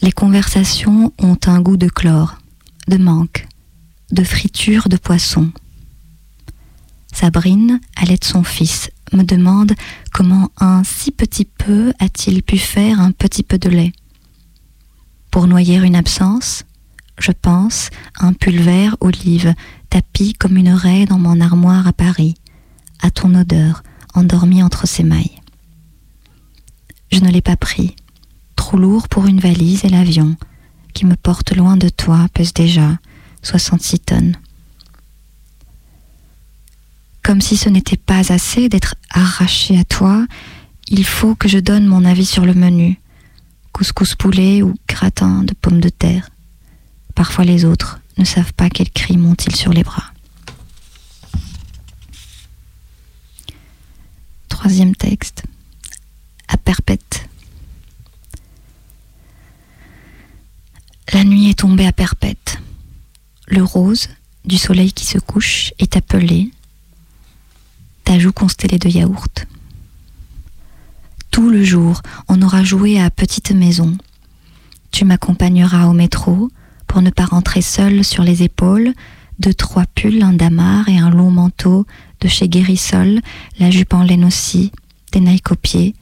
Les 0.00 0.12
conversations 0.12 1.12
ont 1.18 1.38
un 1.46 1.60
goût 1.60 1.76
de 1.76 1.88
chlore, 1.88 2.38
de 2.88 2.96
manque, 2.96 3.48
de 4.12 4.22
friture 4.22 4.88
de 4.88 4.96
poisson. 4.96 5.50
Sabrine, 7.12 7.80
allait 7.96 8.16
de 8.16 8.24
son 8.24 8.44
fils, 8.44 8.90
me 9.12 9.22
demande 9.22 9.72
comment 10.12 10.50
un 10.58 10.84
si 10.84 11.10
petit 11.10 11.44
peu 11.44 11.92
a-t-il 11.98 12.42
pu 12.42 12.58
faire 12.58 13.00
un 13.00 13.12
petit 13.12 13.42
peu 13.42 13.58
de 13.58 13.68
lait. 13.68 13.92
Pour 15.34 15.48
noyer 15.48 15.78
une 15.78 15.96
absence, 15.96 16.62
je 17.18 17.32
pense, 17.32 17.90
un 18.20 18.34
pulvère 18.34 18.96
olive, 19.00 19.52
tapis 19.90 20.32
comme 20.32 20.56
une 20.56 20.70
raie 20.70 21.06
dans 21.06 21.18
mon 21.18 21.40
armoire 21.40 21.88
à 21.88 21.92
Paris, 21.92 22.36
à 23.02 23.10
ton 23.10 23.34
odeur, 23.34 23.82
endormie 24.14 24.62
entre 24.62 24.86
ses 24.86 25.02
mailles. 25.02 25.40
Je 27.10 27.18
ne 27.18 27.32
l'ai 27.32 27.40
pas 27.40 27.56
pris, 27.56 27.96
trop 28.54 28.76
lourd 28.76 29.08
pour 29.08 29.26
une 29.26 29.40
valise 29.40 29.84
et 29.84 29.88
l'avion, 29.88 30.36
qui 30.92 31.04
me 31.04 31.16
porte 31.16 31.50
loin 31.50 31.76
de 31.76 31.88
toi, 31.88 32.28
pèse 32.32 32.54
déjà 32.54 32.96
66 33.42 33.98
tonnes. 33.98 34.36
Comme 37.24 37.40
si 37.40 37.56
ce 37.56 37.68
n'était 37.68 37.96
pas 37.96 38.32
assez 38.32 38.68
d'être 38.68 38.94
arraché 39.10 39.80
à 39.80 39.84
toi, 39.84 40.28
il 40.86 41.04
faut 41.04 41.34
que 41.34 41.48
je 41.48 41.58
donne 41.58 41.86
mon 41.86 42.04
avis 42.04 42.24
sur 42.24 42.46
le 42.46 42.54
menu. 42.54 43.00
Couscous 43.74 44.14
poulet 44.14 44.62
ou 44.62 44.76
gratin 44.86 45.42
de 45.42 45.52
pommes 45.52 45.80
de 45.80 45.88
terre. 45.88 46.30
Parfois 47.16 47.44
les 47.44 47.64
autres 47.64 48.00
ne 48.16 48.24
savent 48.24 48.52
pas 48.52 48.70
quel 48.70 48.88
cri 48.88 49.16
montent-ils 49.16 49.56
sur 49.56 49.72
les 49.72 49.82
bras. 49.82 50.12
Troisième 54.48 54.94
texte. 54.94 55.42
À 56.46 56.56
perpète. 56.56 57.28
La 61.12 61.24
nuit 61.24 61.50
est 61.50 61.58
tombée 61.58 61.86
à 61.86 61.92
perpète. 61.92 62.58
Le 63.48 63.64
rose 63.64 64.08
du 64.44 64.56
soleil 64.56 64.92
qui 64.92 65.04
se 65.04 65.18
couche 65.18 65.72
est 65.80 65.96
appelé. 65.96 66.52
Ta 68.04 68.20
joue 68.20 68.32
constellée 68.32 68.78
de 68.78 68.88
yaourt. 68.88 69.48
Tout 71.34 71.50
le 71.50 71.64
jour, 71.64 72.00
on 72.28 72.40
aura 72.42 72.62
joué 72.62 73.00
à 73.00 73.10
petite 73.10 73.50
maison. 73.50 73.98
Tu 74.92 75.04
m'accompagneras 75.04 75.88
au 75.88 75.92
métro 75.92 76.48
pour 76.86 77.02
ne 77.02 77.10
pas 77.10 77.24
rentrer 77.24 77.60
seule 77.60 78.04
sur 78.04 78.22
les 78.22 78.44
épaules, 78.44 78.92
deux 79.40 79.52
trois 79.52 79.84
pulls, 79.96 80.22
un 80.22 80.32
damar 80.32 80.88
et 80.88 80.96
un 80.96 81.10
long 81.10 81.32
manteau 81.32 81.88
de 82.20 82.28
chez 82.28 82.48
Guérissol, 82.48 83.20
la 83.58 83.72
jupe 83.72 83.94
en 83.94 84.04
laine 84.04 84.24
aussi, 84.24 84.70
des 85.10 85.18
Nike 85.18 85.50
aux 85.50 85.56
pieds, 85.56 85.96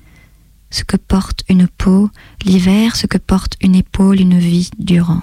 ce 0.69 0.85
que 0.85 0.99
porte 0.99 1.45
une 1.49 1.67
peau, 1.67 2.11
l'hiver, 2.45 2.95
ce 2.95 3.07
que 3.07 3.17
porte 3.17 3.57
une 3.63 3.75
épaule, 3.75 4.21
une 4.21 4.39
vie 4.39 4.69
durant. 4.79 5.23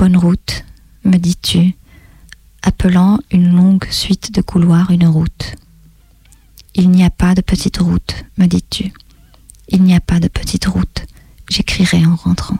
Bonne 0.00 0.16
route, 0.16 0.64
me 1.04 1.16
dis-tu, 1.16 1.76
appelant 2.64 3.20
une 3.30 3.54
longue 3.54 3.86
suite 3.90 4.34
de 4.34 4.42
couloirs 4.42 4.90
une 4.90 5.06
route. 5.06 5.54
Il 6.74 6.90
n'y 6.90 7.04
a 7.04 7.10
pas 7.10 7.34
de 7.34 7.40
petite 7.42 7.78
route, 7.78 8.14
me 8.38 8.46
dis-tu. 8.46 8.92
Il 9.68 9.82
n'y 9.82 9.94
a 9.94 10.00
pas 10.00 10.20
de 10.20 10.28
petite 10.28 10.66
route, 10.66 11.04
j'écrirai 11.48 12.04
en 12.04 12.16
rentrant. 12.16 12.58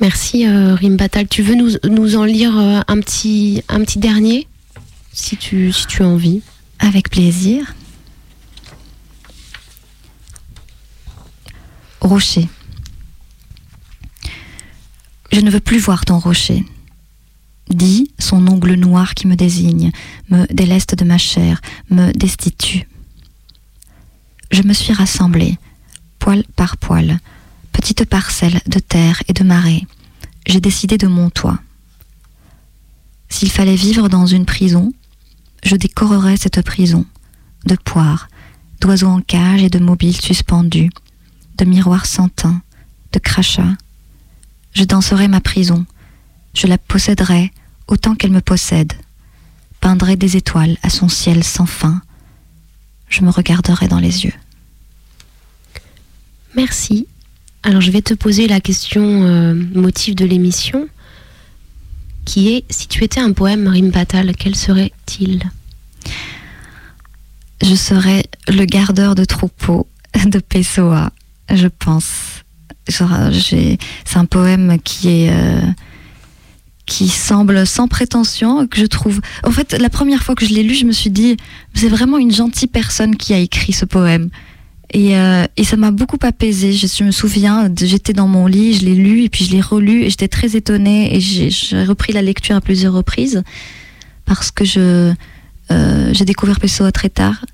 Merci 0.00 0.46
euh, 0.46 0.74
Rimbatal. 0.74 1.28
Tu 1.28 1.42
veux 1.42 1.54
nous, 1.54 1.70
nous 1.88 2.16
en 2.16 2.24
lire 2.24 2.58
euh, 2.58 2.80
un, 2.88 3.00
petit, 3.00 3.62
un 3.68 3.80
petit 3.80 3.98
dernier 3.98 4.48
si 5.12 5.36
tu, 5.36 5.72
si 5.72 5.86
tu 5.86 6.02
as 6.02 6.06
envie? 6.06 6.42
Avec 6.80 7.08
plaisir. 7.08 7.74
Rocher. 12.00 12.48
Je 15.32 15.40
ne 15.40 15.50
veux 15.50 15.60
plus 15.60 15.78
voir 15.78 16.04
ton 16.04 16.18
rocher. 16.18 16.64
Dit 17.70 18.10
son 18.18 18.46
ongle 18.46 18.74
noir 18.74 19.14
qui 19.14 19.26
me 19.26 19.36
désigne, 19.36 19.90
me 20.30 20.46
déleste 20.52 20.94
de 20.94 21.04
ma 21.04 21.18
chair, 21.18 21.60
me 21.90 22.12
destitue. 22.12 22.88
Je 24.50 24.62
me 24.62 24.72
suis 24.72 24.92
rassemblée, 24.92 25.58
poil 26.18 26.44
par 26.56 26.76
poil, 26.76 27.18
petite 27.72 28.04
parcelle 28.04 28.60
de 28.66 28.78
terre 28.78 29.22
et 29.28 29.32
de 29.32 29.44
marée. 29.44 29.86
J'ai 30.46 30.60
décidé 30.60 30.98
de 30.98 31.06
mon 31.06 31.30
toit. 31.30 31.58
S'il 33.28 33.50
fallait 33.50 33.74
vivre 33.74 34.08
dans 34.08 34.26
une 34.26 34.44
prison, 34.44 34.92
je 35.64 35.76
décorerais 35.76 36.36
cette 36.36 36.62
prison 36.62 37.06
de 37.66 37.76
poires, 37.76 38.28
d'oiseaux 38.80 39.08
en 39.08 39.20
cage 39.20 39.62
et 39.62 39.70
de 39.70 39.78
mobiles 39.78 40.20
suspendus, 40.20 40.90
de 41.56 41.64
miroirs 41.64 42.06
sans 42.06 42.28
teint, 42.28 42.62
de 43.12 43.18
crachats. 43.18 43.76
Je 44.72 44.84
danserais 44.84 45.28
ma 45.28 45.40
prison, 45.40 45.86
je 46.54 46.66
la 46.66 46.78
posséderais 46.78 47.50
autant 47.86 48.14
qu'elle 48.14 48.30
me 48.30 48.40
possède, 48.40 48.92
peindrais 49.80 50.16
des 50.16 50.36
étoiles 50.36 50.76
à 50.82 50.90
son 50.90 51.08
ciel 51.08 51.44
sans 51.44 51.66
fin, 51.66 52.00
je 53.08 53.22
me 53.22 53.30
regarderais 53.30 53.88
dans 53.88 53.98
les 53.98 54.24
yeux. 54.24 54.32
Merci. 56.56 57.06
Alors 57.62 57.80
je 57.80 57.90
vais 57.90 58.02
te 58.02 58.14
poser 58.14 58.46
la 58.46 58.60
question 58.60 59.02
euh, 59.02 59.54
motif 59.54 60.14
de 60.14 60.24
l'émission, 60.24 60.88
qui 62.24 62.54
est 62.54 62.64
si 62.70 62.88
tu 62.88 63.04
étais 63.04 63.20
un 63.20 63.32
poème 63.32 63.68
Rimbatal, 63.68 64.34
quel 64.36 64.54
serait-il? 64.54 65.42
Je 67.62 67.74
serais 67.74 68.24
le 68.48 68.64
gardeur 68.64 69.14
de 69.14 69.24
troupeau 69.24 69.86
de 70.26 70.38
Pessoa, 70.38 71.10
je 71.50 71.68
pense. 71.68 72.42
C'est 72.86 73.78
un 74.16 74.26
poème 74.26 74.78
qui 74.84 75.08
est 75.08 75.30
euh, 75.30 75.62
qui 76.86 77.08
semble 77.08 77.66
sans 77.66 77.88
prétention, 77.88 78.66
que 78.66 78.78
je 78.78 78.86
trouve. 78.86 79.20
En 79.42 79.50
fait, 79.50 79.72
la 79.72 79.88
première 79.88 80.22
fois 80.22 80.34
que 80.34 80.44
je 80.44 80.52
l'ai 80.52 80.62
lu, 80.62 80.74
je 80.74 80.84
me 80.84 80.92
suis 80.92 81.10
dit, 81.10 81.36
c'est 81.72 81.88
vraiment 81.88 82.18
une 82.18 82.32
gentille 82.32 82.68
personne 82.68 83.16
qui 83.16 83.32
a 83.32 83.38
écrit 83.38 83.72
ce 83.72 83.84
poème. 83.84 84.28
Et, 84.92 85.16
euh, 85.16 85.44
ça 85.62 85.76
m'a 85.76 85.90
beaucoup 85.90 86.18
apaisée. 86.22 86.72
Je, 86.72 87.04
me 87.04 87.10
souviens, 87.10 87.70
j'étais 87.76 88.12
dans 88.12 88.28
mon 88.28 88.46
lit, 88.46 88.74
je 88.74 88.84
l'ai 88.84 88.94
lu 88.94 89.22
et 89.24 89.28
puis 89.28 89.44
je 89.44 89.52
l'ai 89.52 89.60
relu 89.60 90.02
et 90.02 90.10
j'étais 90.10 90.28
très 90.28 90.56
étonnée 90.56 91.16
et 91.16 91.20
j'ai 91.20 91.50
repris 91.84 92.12
la 92.12 92.22
lecture 92.22 92.54
à 92.54 92.60
plusieurs 92.60 92.92
reprises 92.92 93.42
parce 94.24 94.50
que 94.50 94.64
euh, 95.70 96.10
j'ai 96.12 96.24
découvert 96.24 96.60
Pessoa 96.60 96.92
très 96.92 97.08
tard. 97.08 97.44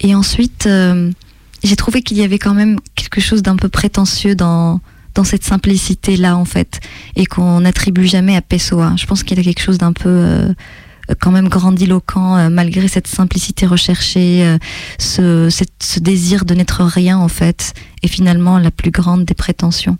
Et 0.00 0.14
ensuite, 0.14 0.66
euh, 0.66 1.10
j'ai 1.62 1.76
trouvé 1.76 2.02
qu'il 2.02 2.18
y 2.18 2.24
avait 2.24 2.38
quand 2.38 2.54
même 2.54 2.78
quelque 2.94 3.20
chose 3.20 3.42
d'un 3.42 3.56
peu 3.56 3.68
prétentieux 3.68 4.34
dans, 4.34 4.80
dans 5.14 5.24
cette 5.24 5.44
simplicité-là, 5.44 6.36
en 6.36 6.44
fait, 6.44 6.80
et 7.16 7.26
qu'on 7.26 7.60
n'attribue 7.60 8.06
jamais 8.06 8.36
à 8.36 8.42
Pessoa. 8.42 8.94
Je 8.96 9.06
pense 9.06 9.22
qu'il 9.22 9.36
y 9.36 9.40
a 9.40 9.44
quelque 9.44 9.60
chose 9.62 9.78
d'un 9.78 9.92
peu 9.92 10.08
euh, 10.08 10.52
quand 11.20 11.30
même 11.30 11.48
grandiloquent, 11.48 12.36
euh, 12.36 12.48
malgré 12.48 12.88
cette 12.88 13.06
simplicité 13.08 13.66
recherchée, 13.66 14.44
euh, 14.44 14.58
ce, 14.98 15.50
cette- 15.50 15.82
ce 15.82 16.00
désir 16.00 16.44
de 16.44 16.54
n'être 16.54 16.82
rien, 16.84 17.18
en 17.18 17.28
fait, 17.28 17.74
et 18.02 18.08
finalement 18.08 18.58
la 18.58 18.70
plus 18.70 18.90
grande 18.90 19.24
des 19.24 19.34
prétentions. 19.34 19.98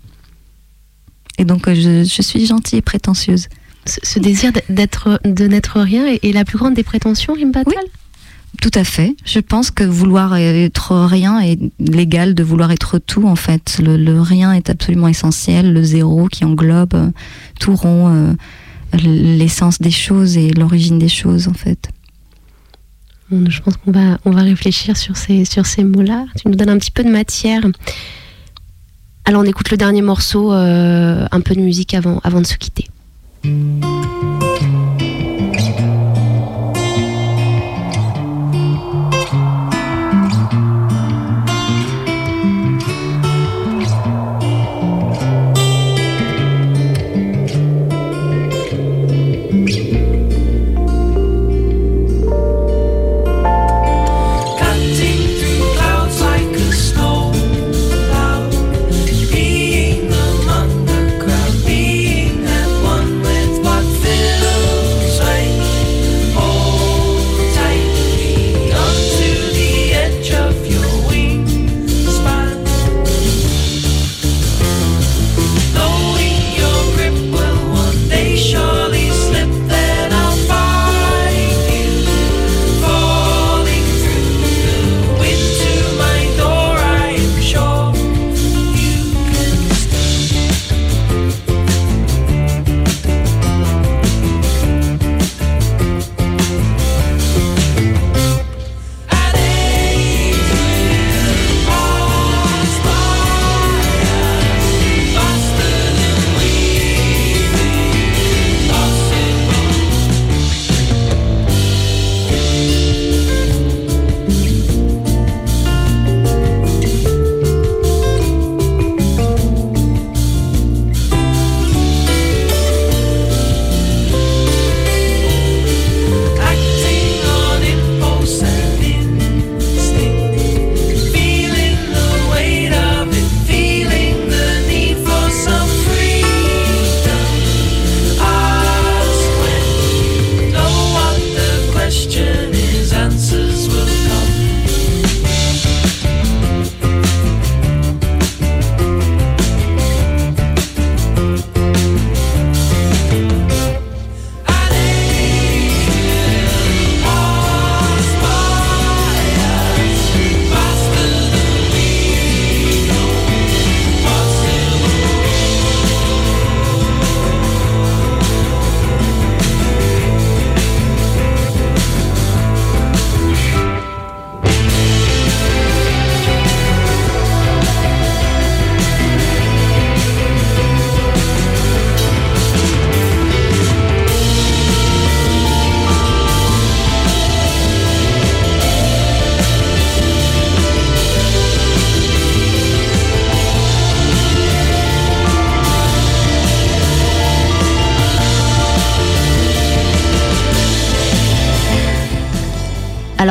Et 1.39 1.45
donc, 1.45 1.69
je, 1.69 2.05
je 2.05 2.23
suis 2.23 2.47
gentille 2.47 2.79
et 2.79 2.83
prétentieuse. 2.83 3.49
ce, 3.87 3.99
ce 4.03 4.19
désir 4.19 4.53
d'être, 4.69 5.21
de 5.25 5.47
n'être 5.47 5.81
rien 5.81 6.07
est, 6.07 6.25
est 6.25 6.33
la 6.33 6.45
plus 6.45 6.57
grande 6.59 6.75
des 6.75 6.85
prétentions, 6.85 7.35
Rimbatal 7.35 7.75
Tout 8.63 8.71
à 8.75 8.85
fait. 8.85 9.17
Je 9.25 9.41
pense 9.41 9.73
que 9.73 9.83
vouloir 9.83 10.37
être 10.37 10.95
rien 10.95 11.41
est 11.41 11.59
l'égal 11.81 12.33
de 12.33 12.45
vouloir 12.45 12.71
être 12.71 13.01
tout, 13.01 13.27
en 13.27 13.35
fait. 13.35 13.81
Le, 13.83 14.21
rien 14.21 14.53
est 14.53 14.71
absolument 14.71 15.09
essentiel, 15.09 15.73
le 15.73 15.83
zéro 15.83 16.29
qui 16.29 16.45
englobe 16.45 16.95
euh, 16.95 17.11
tout 17.59 17.75
rond, 17.75 18.09
euh, 18.09 18.33
l'essence 19.03 19.81
des 19.81 19.91
choses 19.91 20.37
et 20.37 20.51
l'origine 20.51 21.01
des 21.01 21.09
choses, 21.09 21.49
en 21.49 21.55
fait. 21.55 21.91
Je 23.33 23.61
pense 23.63 23.77
qu'on 23.79 23.91
va, 23.91 24.19
on 24.25 24.31
va 24.31 24.43
réfléchir 24.43 24.97
sur 24.97 25.17
ces, 25.17 25.45
sur 25.45 25.67
ces 25.67 25.83
mots-là. 25.83 26.27
Tu 26.41 26.47
nous 26.47 26.55
donnes 26.55 26.71
un 26.71 26.79
petit 26.79 26.93
peu 26.93 27.03
de 27.03 27.11
matière. 27.11 27.63
Alors 29.25 29.43
on 29.43 29.45
écoute 29.45 29.73
le 29.73 29.77
dernier 29.77 30.03
morceau, 30.03 30.53
euh, 30.53 31.27
un 31.33 31.41
peu 31.41 31.57
de 31.57 31.61
musique 31.61 31.95
avant, 31.95 32.21
avant 32.23 32.41
de 32.41 32.47
se 32.47 32.57
quitter. 32.57 32.87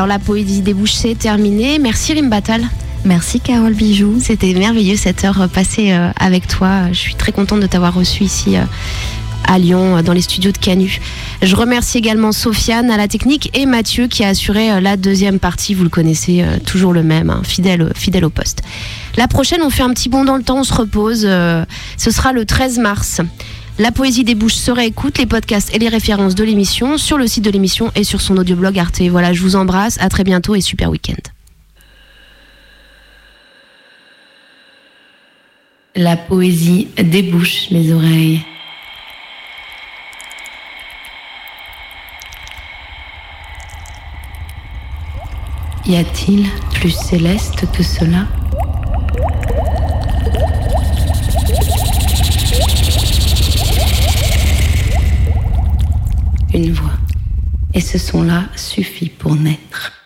Alors 0.01 0.07
la 0.07 0.17
poésie 0.17 0.61
des 0.61 0.73
bouches 0.73 0.93
c'est 0.93 1.13
terminé. 1.13 1.77
Merci 1.77 2.13
Rimbatal. 2.13 2.63
Merci 3.05 3.39
Carole 3.39 3.75
Bijou. 3.75 4.19
C'était 4.19 4.51
merveilleux 4.55 4.95
cette 4.95 5.23
heure 5.23 5.47
passée 5.47 5.91
euh, 5.91 6.09
avec 6.19 6.47
toi. 6.47 6.91
Je 6.91 6.97
suis 6.97 7.13
très 7.13 7.31
contente 7.31 7.59
de 7.59 7.67
t'avoir 7.67 7.93
reçu 7.93 8.23
ici 8.23 8.57
euh, 8.57 8.63
à 9.45 9.59
Lyon, 9.59 9.97
euh, 9.97 10.01
dans 10.01 10.13
les 10.13 10.23
studios 10.23 10.51
de 10.51 10.57
Canu. 10.57 10.99
Je 11.43 11.55
remercie 11.55 11.99
également 11.99 12.31
Sofiane 12.31 12.89
à 12.89 12.97
la 12.97 13.07
technique 13.07 13.55
et 13.55 13.67
Mathieu 13.67 14.07
qui 14.07 14.23
a 14.23 14.29
assuré 14.29 14.81
la 14.81 14.97
deuxième 14.97 15.37
partie. 15.37 15.75
Vous 15.75 15.83
le 15.83 15.89
connaissez, 15.89 16.43
toujours 16.65 16.93
le 16.93 17.03
même, 17.03 17.29
hein, 17.29 17.43
fidèle, 17.43 17.91
fidèle 17.93 18.25
au 18.25 18.31
poste. 18.31 18.63
La 19.17 19.27
prochaine, 19.27 19.61
on 19.61 19.69
fait 19.69 19.83
un 19.83 19.91
petit 19.91 20.09
bond 20.09 20.25
dans 20.25 20.35
le 20.35 20.41
temps, 20.41 20.61
on 20.61 20.63
se 20.63 20.73
repose. 20.73 21.21
ce 21.21 22.11
sera 22.11 22.33
le 22.33 22.45
13 22.45 22.79
mars. 22.79 23.21
La 23.81 23.91
poésie 23.91 24.23
des 24.23 24.35
bouches 24.35 24.53
se 24.53 24.69
réécoute, 24.69 25.17
les 25.17 25.25
podcasts 25.25 25.73
et 25.73 25.79
les 25.79 25.89
références 25.89 26.35
de 26.35 26.43
l'émission 26.43 26.99
sur 26.99 27.17
le 27.17 27.25
site 27.25 27.43
de 27.43 27.49
l'émission 27.49 27.91
et 27.95 28.03
sur 28.03 28.21
son 28.21 28.37
audioblog 28.37 28.77
Arte. 28.77 29.01
Voilà, 29.09 29.33
je 29.33 29.41
vous 29.41 29.55
embrasse, 29.55 29.99
à 29.99 30.07
très 30.07 30.23
bientôt 30.23 30.53
et 30.53 30.61
super 30.61 30.91
week-end. 30.91 31.15
La 35.95 36.15
poésie 36.15 36.89
débouche 36.95 37.71
les 37.71 37.91
oreilles. 37.91 38.45
Y 45.87 45.95
a-t-il 45.95 46.45
plus 46.75 46.91
céleste 46.91 47.65
que 47.75 47.81
cela 47.81 48.27
Une 56.53 56.73
voix. 56.73 56.91
Et 57.73 57.79
ce 57.79 57.97
son-là 57.97 58.49
suffit 58.55 59.09
pour 59.09 59.35
naître. 59.35 60.00